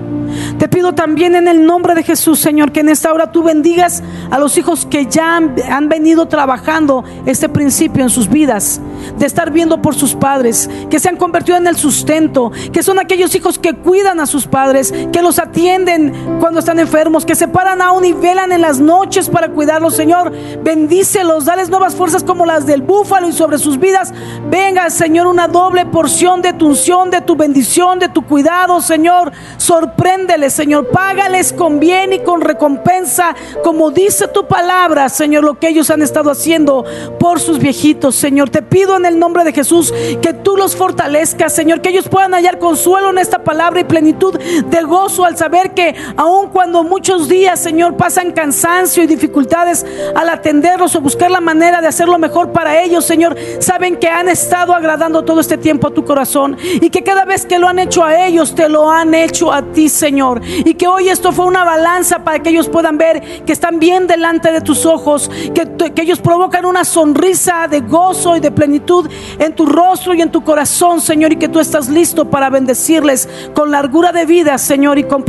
Te 0.58 0.68
pido 0.68 0.94
también 0.94 1.34
en 1.34 1.48
el 1.48 1.66
nombre 1.66 1.94
de 1.94 2.02
Jesús, 2.02 2.38
Señor, 2.38 2.72
que 2.72 2.80
en 2.80 2.88
esta 2.88 3.12
hora 3.12 3.30
tú 3.30 3.42
bendigas 3.42 4.02
a 4.30 4.38
los 4.38 4.56
hijos 4.56 4.86
que 4.86 5.06
ya 5.06 5.36
han, 5.36 5.88
venido 5.88 6.26
trabajando 6.26 7.04
este 7.26 7.48
principio 7.48 8.02
en 8.02 8.10
sus 8.10 8.28
vidas, 8.28 8.80
de 9.18 9.26
estar 9.26 9.50
viendo 9.50 9.80
por 9.82 9.94
sus 9.94 10.14
padres, 10.14 10.68
que 10.90 11.00
se 11.00 11.08
han 11.08 11.16
convertido 11.16 11.56
en 11.56 11.66
el 11.66 11.76
sustento, 11.76 12.50
que 12.72 12.82
son 12.82 12.98
aquellos 12.98 13.34
hijos 13.34 13.58
que 13.58 13.74
cuidan 13.74 14.20
a 14.20 14.26
sus 14.26 14.46
padres, 14.46 14.92
que 15.12 15.22
los 15.22 15.38
atienden 15.38 16.12
cuando 16.40 16.60
están 16.60 16.78
enfermos, 16.78 17.24
que 17.24 17.34
se 17.34 17.48
paran 17.48 17.82
aún 17.82 18.04
y 18.04 18.12
velan 18.12 18.52
en 18.52 18.60
las 18.60 18.80
noches 18.80 19.28
para 19.28 19.48
cuidarlos, 19.50 19.94
Señor. 19.94 20.32
Bendícelos, 20.62 21.44
dales 21.44 21.68
nuevas 21.68 21.94
fuerzas 21.94 22.22
como 22.22 22.46
las 22.46 22.66
del 22.66 22.82
búfalo 22.82 23.28
y 23.28 23.32
sobre 23.32 23.58
sus 23.58 23.78
vidas. 23.78 24.12
Venga, 24.50 24.90
Señor, 24.90 25.26
una 25.26 25.48
doble 25.48 25.86
porción 25.86 26.42
de 26.42 26.52
tu 26.52 26.68
unción, 26.68 27.10
de 27.10 27.20
tu 27.20 27.36
bendición, 27.36 27.98
de 27.98 28.08
tu 28.08 28.22
cuidado, 28.22 28.80
Señor. 28.80 29.32
Sorprende 29.56 30.37
Señor. 30.48 30.88
Págales 30.88 31.52
con 31.52 31.80
bien 31.80 32.12
y 32.12 32.20
con 32.20 32.40
recompensa, 32.40 33.34
como 33.64 33.90
dice 33.90 34.28
tu 34.28 34.46
palabra, 34.46 35.08
Señor, 35.08 35.42
lo 35.42 35.58
que 35.58 35.68
ellos 35.68 35.90
han 35.90 36.00
estado 36.00 36.30
haciendo 36.30 36.84
por 37.18 37.40
sus 37.40 37.58
viejitos, 37.58 38.14
Señor. 38.14 38.50
Te 38.50 38.62
pido 38.62 38.96
en 38.96 39.04
el 39.04 39.18
nombre 39.18 39.42
de 39.42 39.52
Jesús 39.52 39.92
que 40.22 40.32
tú 40.32 40.56
los 40.56 40.76
fortalezcas, 40.76 41.52
Señor, 41.52 41.80
que 41.80 41.88
ellos 41.88 42.08
puedan 42.08 42.34
hallar 42.34 42.58
consuelo 42.58 43.10
en 43.10 43.18
esta 43.18 43.42
palabra 43.42 43.80
y 43.80 43.84
plenitud 43.84 44.38
de 44.38 44.82
gozo 44.82 45.24
al 45.24 45.36
saber 45.36 45.74
que 45.74 45.96
aun 46.16 46.50
cuando 46.50 46.84
muchos 46.84 47.28
días, 47.28 47.58
Señor, 47.60 47.96
pasan 47.96 48.32
cansancio 48.32 49.02
y 49.02 49.06
dificultades 49.08 49.84
al 50.14 50.28
atenderlos 50.28 50.94
o 50.94 51.00
buscar 51.00 51.30
la 51.30 51.40
manera 51.40 51.80
de 51.80 51.88
hacerlo 51.88 52.16
mejor 52.18 52.52
para 52.52 52.80
ellos, 52.82 53.04
Señor, 53.04 53.36
saben 53.58 53.96
que 53.96 54.08
han 54.08 54.28
estado 54.28 54.72
agradando 54.72 55.24
todo 55.24 55.40
este 55.40 55.58
tiempo 55.58 55.88
a 55.88 55.90
tu 55.90 56.04
corazón 56.04 56.56
y 56.62 56.90
que 56.90 57.02
cada 57.02 57.24
vez 57.24 57.44
que 57.44 57.58
lo 57.58 57.66
han 57.66 57.80
hecho 57.80 58.04
a 58.04 58.26
ellos, 58.26 58.54
te 58.54 58.68
lo 58.68 58.88
han 58.88 59.14
hecho 59.14 59.52
a 59.52 59.62
ti, 59.62 59.88
Señor. 59.88 60.27
Y 60.64 60.74
que 60.74 60.86
hoy 60.86 61.08
esto 61.08 61.32
fue 61.32 61.46
una 61.46 61.64
balanza 61.64 62.24
para 62.24 62.40
que 62.40 62.50
ellos 62.50 62.68
puedan 62.68 62.98
ver 62.98 63.44
que 63.44 63.52
están 63.52 63.78
bien 63.78 64.06
delante 64.06 64.52
de 64.52 64.60
tus 64.60 64.84
ojos, 64.86 65.30
que, 65.54 65.92
que 65.94 66.02
ellos 66.02 66.20
provocan 66.20 66.64
una 66.64 66.84
sonrisa 66.84 67.66
de 67.68 67.80
gozo 67.80 68.36
y 68.36 68.40
de 68.40 68.50
plenitud 68.50 69.08
en 69.38 69.54
tu 69.54 69.66
rostro 69.66 70.14
y 70.14 70.22
en 70.22 70.30
tu 70.30 70.42
corazón, 70.42 71.00
Señor, 71.00 71.32
y 71.32 71.36
que 71.36 71.48
tú 71.48 71.60
estás 71.60 71.88
listo 71.88 72.26
para 72.30 72.50
bendecirles 72.50 73.28
con 73.54 73.70
largura 73.70 74.12
de 74.12 74.26
vida, 74.26 74.58
Señor, 74.58 74.98
y 74.98 75.04
con 75.04 75.24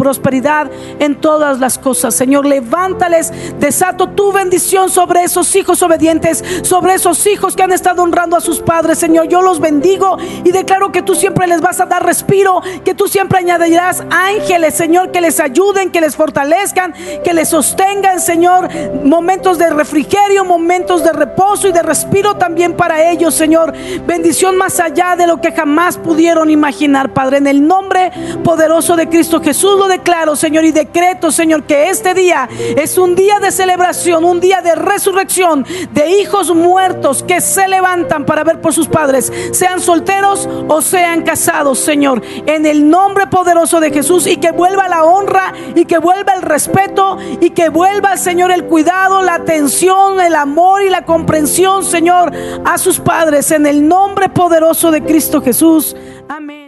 prosperidad 0.00 0.70
en 0.98 1.20
todas 1.20 1.60
las 1.60 1.78
cosas. 1.78 2.14
Señor, 2.14 2.46
levántales, 2.46 3.32
desato 3.60 4.08
tu 4.08 4.32
bendición 4.32 4.88
sobre 4.88 5.22
esos 5.24 5.54
hijos 5.54 5.82
obedientes, 5.82 6.42
sobre 6.62 6.94
esos 6.94 7.26
hijos 7.26 7.54
que 7.54 7.62
han 7.62 7.72
estado 7.72 8.02
honrando 8.02 8.34
a 8.34 8.40
sus 8.40 8.60
padres, 8.60 8.98
Señor. 8.98 9.28
Yo 9.28 9.42
los 9.42 9.60
bendigo 9.60 10.16
y 10.42 10.52
declaro 10.52 10.90
que 10.90 11.02
tú 11.02 11.14
siempre 11.14 11.46
les 11.46 11.60
vas 11.60 11.80
a 11.80 11.86
dar 11.86 12.04
respiro, 12.04 12.62
que 12.82 12.94
tú 12.94 13.08
siempre 13.08 13.40
añadirás 13.40 14.02
ángeles, 14.10 14.74
Señor, 14.74 15.12
que 15.12 15.20
les 15.20 15.38
ayuden, 15.38 15.90
que 15.90 16.00
les 16.00 16.16
fortalezcan, 16.16 16.94
que 17.22 17.34
les 17.34 17.50
sostengan, 17.50 18.20
Señor, 18.20 18.70
momentos 19.04 19.58
de 19.58 19.68
refrigerio, 19.68 20.46
momentos 20.46 21.04
de 21.04 21.12
reposo 21.12 21.68
y 21.68 21.72
de 21.72 21.82
respiro 21.82 22.36
también 22.36 22.74
para 22.74 23.10
ellos, 23.10 23.34
Señor. 23.34 23.74
Bendición 24.06 24.56
más 24.56 24.80
allá 24.80 25.14
de 25.14 25.26
lo 25.26 25.42
que 25.42 25.52
jamás 25.52 25.98
pudieron 25.98 26.48
imaginar, 26.48 27.12
Padre. 27.12 27.36
En 27.36 27.46
el 27.46 27.66
nombre 27.66 28.10
poderoso 28.42 28.96
de 28.96 29.06
Cristo 29.06 29.42
Jesús 29.42 29.78
lo 29.78 29.89
declaro, 29.90 30.36
Señor, 30.36 30.64
y 30.64 30.72
decreto, 30.72 31.30
Señor, 31.30 31.64
que 31.64 31.90
este 31.90 32.14
día 32.14 32.48
es 32.76 32.96
un 32.96 33.14
día 33.14 33.38
de 33.40 33.50
celebración, 33.52 34.24
un 34.24 34.40
día 34.40 34.62
de 34.62 34.74
resurrección 34.74 35.66
de 35.92 36.20
hijos 36.20 36.54
muertos 36.54 37.22
que 37.22 37.40
se 37.40 37.68
levantan 37.68 38.24
para 38.24 38.44
ver 38.44 38.60
por 38.60 38.72
sus 38.72 38.88
padres, 38.88 39.30
sean 39.52 39.80
solteros 39.80 40.48
o 40.68 40.80
sean 40.80 41.22
casados, 41.22 41.78
Señor. 41.78 42.22
En 42.46 42.64
el 42.64 42.88
nombre 42.88 43.26
poderoso 43.26 43.80
de 43.80 43.90
Jesús 43.90 44.26
y 44.26 44.36
que 44.36 44.52
vuelva 44.52 44.88
la 44.88 45.04
honra 45.04 45.52
y 45.74 45.84
que 45.84 45.98
vuelva 45.98 46.34
el 46.34 46.42
respeto 46.42 47.18
y 47.40 47.50
que 47.50 47.68
vuelva, 47.68 48.16
Señor, 48.16 48.50
el 48.50 48.64
cuidado, 48.64 49.22
la 49.22 49.34
atención, 49.34 50.20
el 50.20 50.34
amor 50.34 50.82
y 50.82 50.90
la 50.90 51.04
comprensión, 51.04 51.84
Señor, 51.84 52.32
a 52.64 52.78
sus 52.78 53.00
padres 53.00 53.50
en 53.50 53.66
el 53.66 53.86
nombre 53.86 54.28
poderoso 54.28 54.90
de 54.90 55.02
Cristo 55.02 55.42
Jesús. 55.42 55.96
Amén. 56.28 56.59